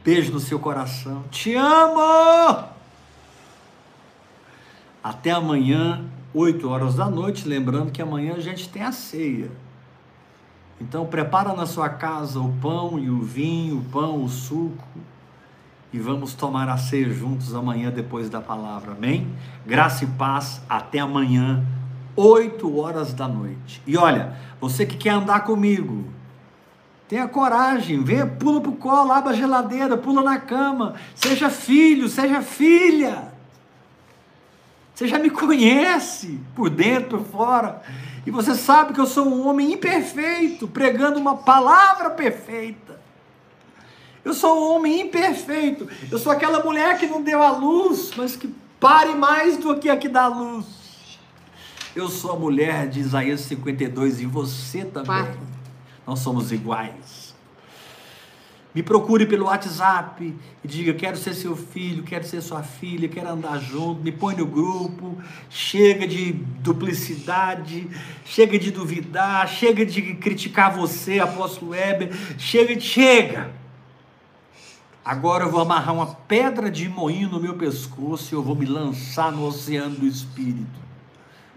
Beijo 0.04 0.32
no 0.32 0.40
seu 0.40 0.58
coração. 0.58 1.24
Te 1.30 1.54
amo! 1.54 2.68
Até 5.02 5.30
amanhã, 5.30 6.04
8 6.34 6.68
horas 6.68 6.94
da 6.94 7.08
noite. 7.08 7.48
Lembrando 7.48 7.92
que 7.92 8.02
amanhã 8.02 8.34
a 8.34 8.40
gente 8.40 8.68
tem 8.68 8.82
a 8.82 8.92
ceia. 8.92 9.50
Então, 10.80 11.06
prepara 11.06 11.52
na 11.52 11.66
sua 11.66 11.88
casa 11.88 12.40
o 12.40 12.52
pão 12.60 12.98
e 12.98 13.10
o 13.10 13.20
vinho, 13.20 13.78
o 13.78 13.84
pão, 13.84 14.24
o 14.24 14.28
suco. 14.28 14.88
E 15.92 15.98
vamos 15.98 16.34
tomar 16.34 16.68
a 16.68 16.78
ceia 16.78 17.12
juntos 17.12 17.54
amanhã, 17.54 17.90
depois 17.90 18.30
da 18.30 18.40
palavra. 18.40 18.92
Amém? 18.92 19.28
Graça 19.66 20.04
e 20.04 20.06
paz. 20.06 20.62
Até 20.68 21.00
amanhã, 21.00 21.64
8 22.16 22.78
horas 22.78 23.12
da 23.12 23.28
noite. 23.28 23.82
E 23.86 23.96
olha, 23.96 24.36
você 24.60 24.86
que 24.86 24.96
quer 24.96 25.10
andar 25.10 25.40
comigo, 25.40 26.04
Tenha 27.10 27.26
coragem, 27.26 28.04
venha, 28.04 28.24
pula 28.24 28.60
pro 28.60 28.70
colo, 28.70 29.10
abre 29.10 29.32
a 29.32 29.36
geladeira, 29.36 29.96
pula 29.96 30.22
na 30.22 30.38
cama. 30.38 30.94
Seja 31.12 31.50
filho, 31.50 32.08
seja 32.08 32.40
filha. 32.40 33.32
Você 35.00 35.08
já 35.08 35.18
me 35.18 35.30
conhece, 35.30 36.38
por 36.54 36.68
dentro, 36.68 37.16
por 37.20 37.26
fora. 37.26 37.80
E 38.26 38.30
você 38.30 38.54
sabe 38.54 38.92
que 38.92 39.00
eu 39.00 39.06
sou 39.06 39.26
um 39.26 39.48
homem 39.48 39.72
imperfeito, 39.72 40.68
pregando 40.68 41.18
uma 41.18 41.38
palavra 41.38 42.10
perfeita. 42.10 43.00
Eu 44.22 44.34
sou 44.34 44.60
um 44.60 44.76
homem 44.76 45.00
imperfeito. 45.00 45.88
Eu 46.10 46.18
sou 46.18 46.30
aquela 46.30 46.62
mulher 46.62 46.98
que 46.98 47.06
não 47.06 47.22
deu 47.22 47.42
a 47.42 47.50
luz, 47.50 48.10
mas 48.14 48.36
que 48.36 48.54
pare 48.78 49.14
mais 49.14 49.56
do 49.56 49.74
que 49.78 49.88
a 49.88 49.96
que 49.96 50.06
dá 50.06 50.26
luz. 50.26 50.66
Eu 51.96 52.10
sou 52.10 52.32
a 52.32 52.36
mulher 52.38 52.86
de 52.86 53.00
Isaías 53.00 53.40
52 53.40 54.20
e 54.20 54.26
você 54.26 54.84
também. 54.84 55.06
Quatro. 55.06 55.40
Nós 56.06 56.18
somos 56.18 56.52
iguais. 56.52 57.19
Me 58.72 58.84
procure 58.84 59.26
pelo 59.26 59.46
WhatsApp 59.46 60.34
e 60.62 60.68
diga: 60.68 60.94
quero 60.94 61.16
ser 61.16 61.34
seu 61.34 61.56
filho, 61.56 62.04
quero 62.04 62.24
ser 62.24 62.40
sua 62.40 62.62
filha, 62.62 63.08
quero 63.08 63.28
andar 63.28 63.58
junto. 63.58 64.00
Me 64.02 64.12
põe 64.12 64.36
no 64.36 64.46
grupo. 64.46 65.18
Chega 65.48 66.06
de 66.06 66.32
duplicidade, 66.32 67.88
chega 68.24 68.58
de 68.58 68.70
duvidar, 68.70 69.48
chega 69.48 69.84
de 69.84 70.14
criticar 70.14 70.72
você, 70.76 71.18
apóstolo 71.18 71.72
Weber. 71.72 72.10
Chega, 72.38 72.78
chega. 72.78 73.50
Agora 75.04 75.44
eu 75.44 75.50
vou 75.50 75.60
amarrar 75.60 75.94
uma 75.94 76.06
pedra 76.06 76.70
de 76.70 76.88
moinho 76.88 77.28
no 77.28 77.40
meu 77.40 77.54
pescoço 77.54 78.32
e 78.32 78.36
eu 78.36 78.42
vou 78.42 78.54
me 78.54 78.66
lançar 78.66 79.32
no 79.32 79.44
oceano 79.44 79.96
do 79.96 80.06
espírito. 80.06 80.78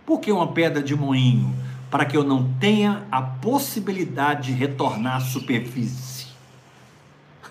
Por 0.06 0.19
que 0.19 0.31
uma 0.31 0.48
pedra 0.48 0.81
de 0.81 0.95
moinho? 0.95 1.53
Para 1.91 2.06
que 2.06 2.18
eu 2.18 2.23
não 2.23 2.52
tenha 2.53 3.06
a 3.11 3.22
possibilidade 3.22 4.48
de 4.48 4.57
retornar 4.57 5.18
à 5.18 5.19
superfície. 5.19 6.12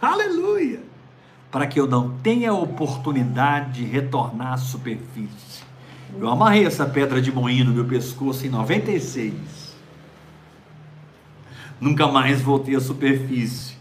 Aleluia! 0.03 0.81
Para 1.49 1.65
que 1.65 1.79
eu 1.79 1.87
não 1.87 2.19
tenha 2.19 2.53
oportunidade 2.53 3.75
de 3.75 3.85
retornar 3.85 4.55
à 4.55 4.57
superfície. 4.57 5.63
Eu 6.19 6.29
amarrei 6.29 6.67
essa 6.67 6.85
pedra 6.85 7.23
de 7.23 7.31
moinho 7.31 7.67
no 7.67 7.73
meu 7.73 7.85
pescoço 7.85 8.45
em 8.45 8.51
96. 8.51 9.33
Nunca 11.81 12.09
mais 12.09 12.43
voltei 12.43 12.75
à 12.75 12.81
superfície. 12.81 13.77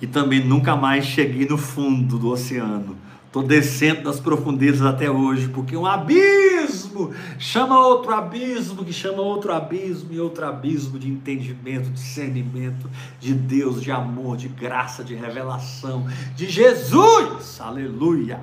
E 0.00 0.06
também 0.06 0.44
nunca 0.44 0.76
mais 0.76 1.06
cheguei 1.06 1.44
no 1.44 1.58
fundo 1.58 2.20
do 2.20 2.28
oceano. 2.28 2.96
Estou 3.34 3.42
descendo 3.42 4.04
das 4.04 4.20
profundezas 4.20 4.82
até 4.82 5.10
hoje, 5.10 5.48
porque 5.48 5.76
um 5.76 5.84
abismo 5.84 7.12
chama 7.36 7.84
outro 7.84 8.14
abismo, 8.14 8.84
que 8.84 8.92
chama 8.92 9.22
outro 9.22 9.52
abismo, 9.52 10.12
e 10.12 10.20
outro 10.20 10.46
abismo 10.46 11.00
de 11.00 11.10
entendimento, 11.10 11.90
discernimento 11.90 12.88
de 13.18 13.34
Deus, 13.34 13.82
de 13.82 13.90
amor, 13.90 14.36
de 14.36 14.46
graça, 14.46 15.02
de 15.02 15.16
revelação, 15.16 16.06
de 16.36 16.48
Jesus. 16.48 17.60
Aleluia! 17.60 18.40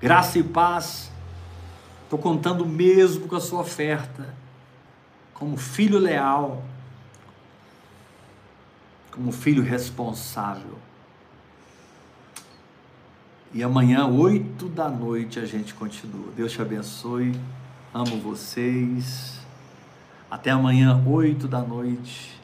Graça 0.00 0.40
e 0.40 0.42
paz. 0.42 1.12
Estou 2.02 2.18
contando 2.18 2.66
mesmo 2.66 3.28
com 3.28 3.36
a 3.36 3.40
sua 3.40 3.60
oferta, 3.60 4.34
como 5.32 5.56
filho 5.56 6.00
leal, 6.00 6.64
como 9.12 9.30
filho 9.30 9.62
responsável. 9.62 10.79
E 13.52 13.64
amanhã, 13.64 14.06
8 14.06 14.68
da 14.68 14.88
noite, 14.88 15.40
a 15.40 15.44
gente 15.44 15.74
continua. 15.74 16.28
Deus 16.36 16.52
te 16.52 16.62
abençoe. 16.62 17.34
Amo 17.92 18.20
vocês. 18.20 19.40
Até 20.30 20.50
amanhã, 20.50 21.02
8 21.04 21.48
da 21.48 21.60
noite. 21.60 22.39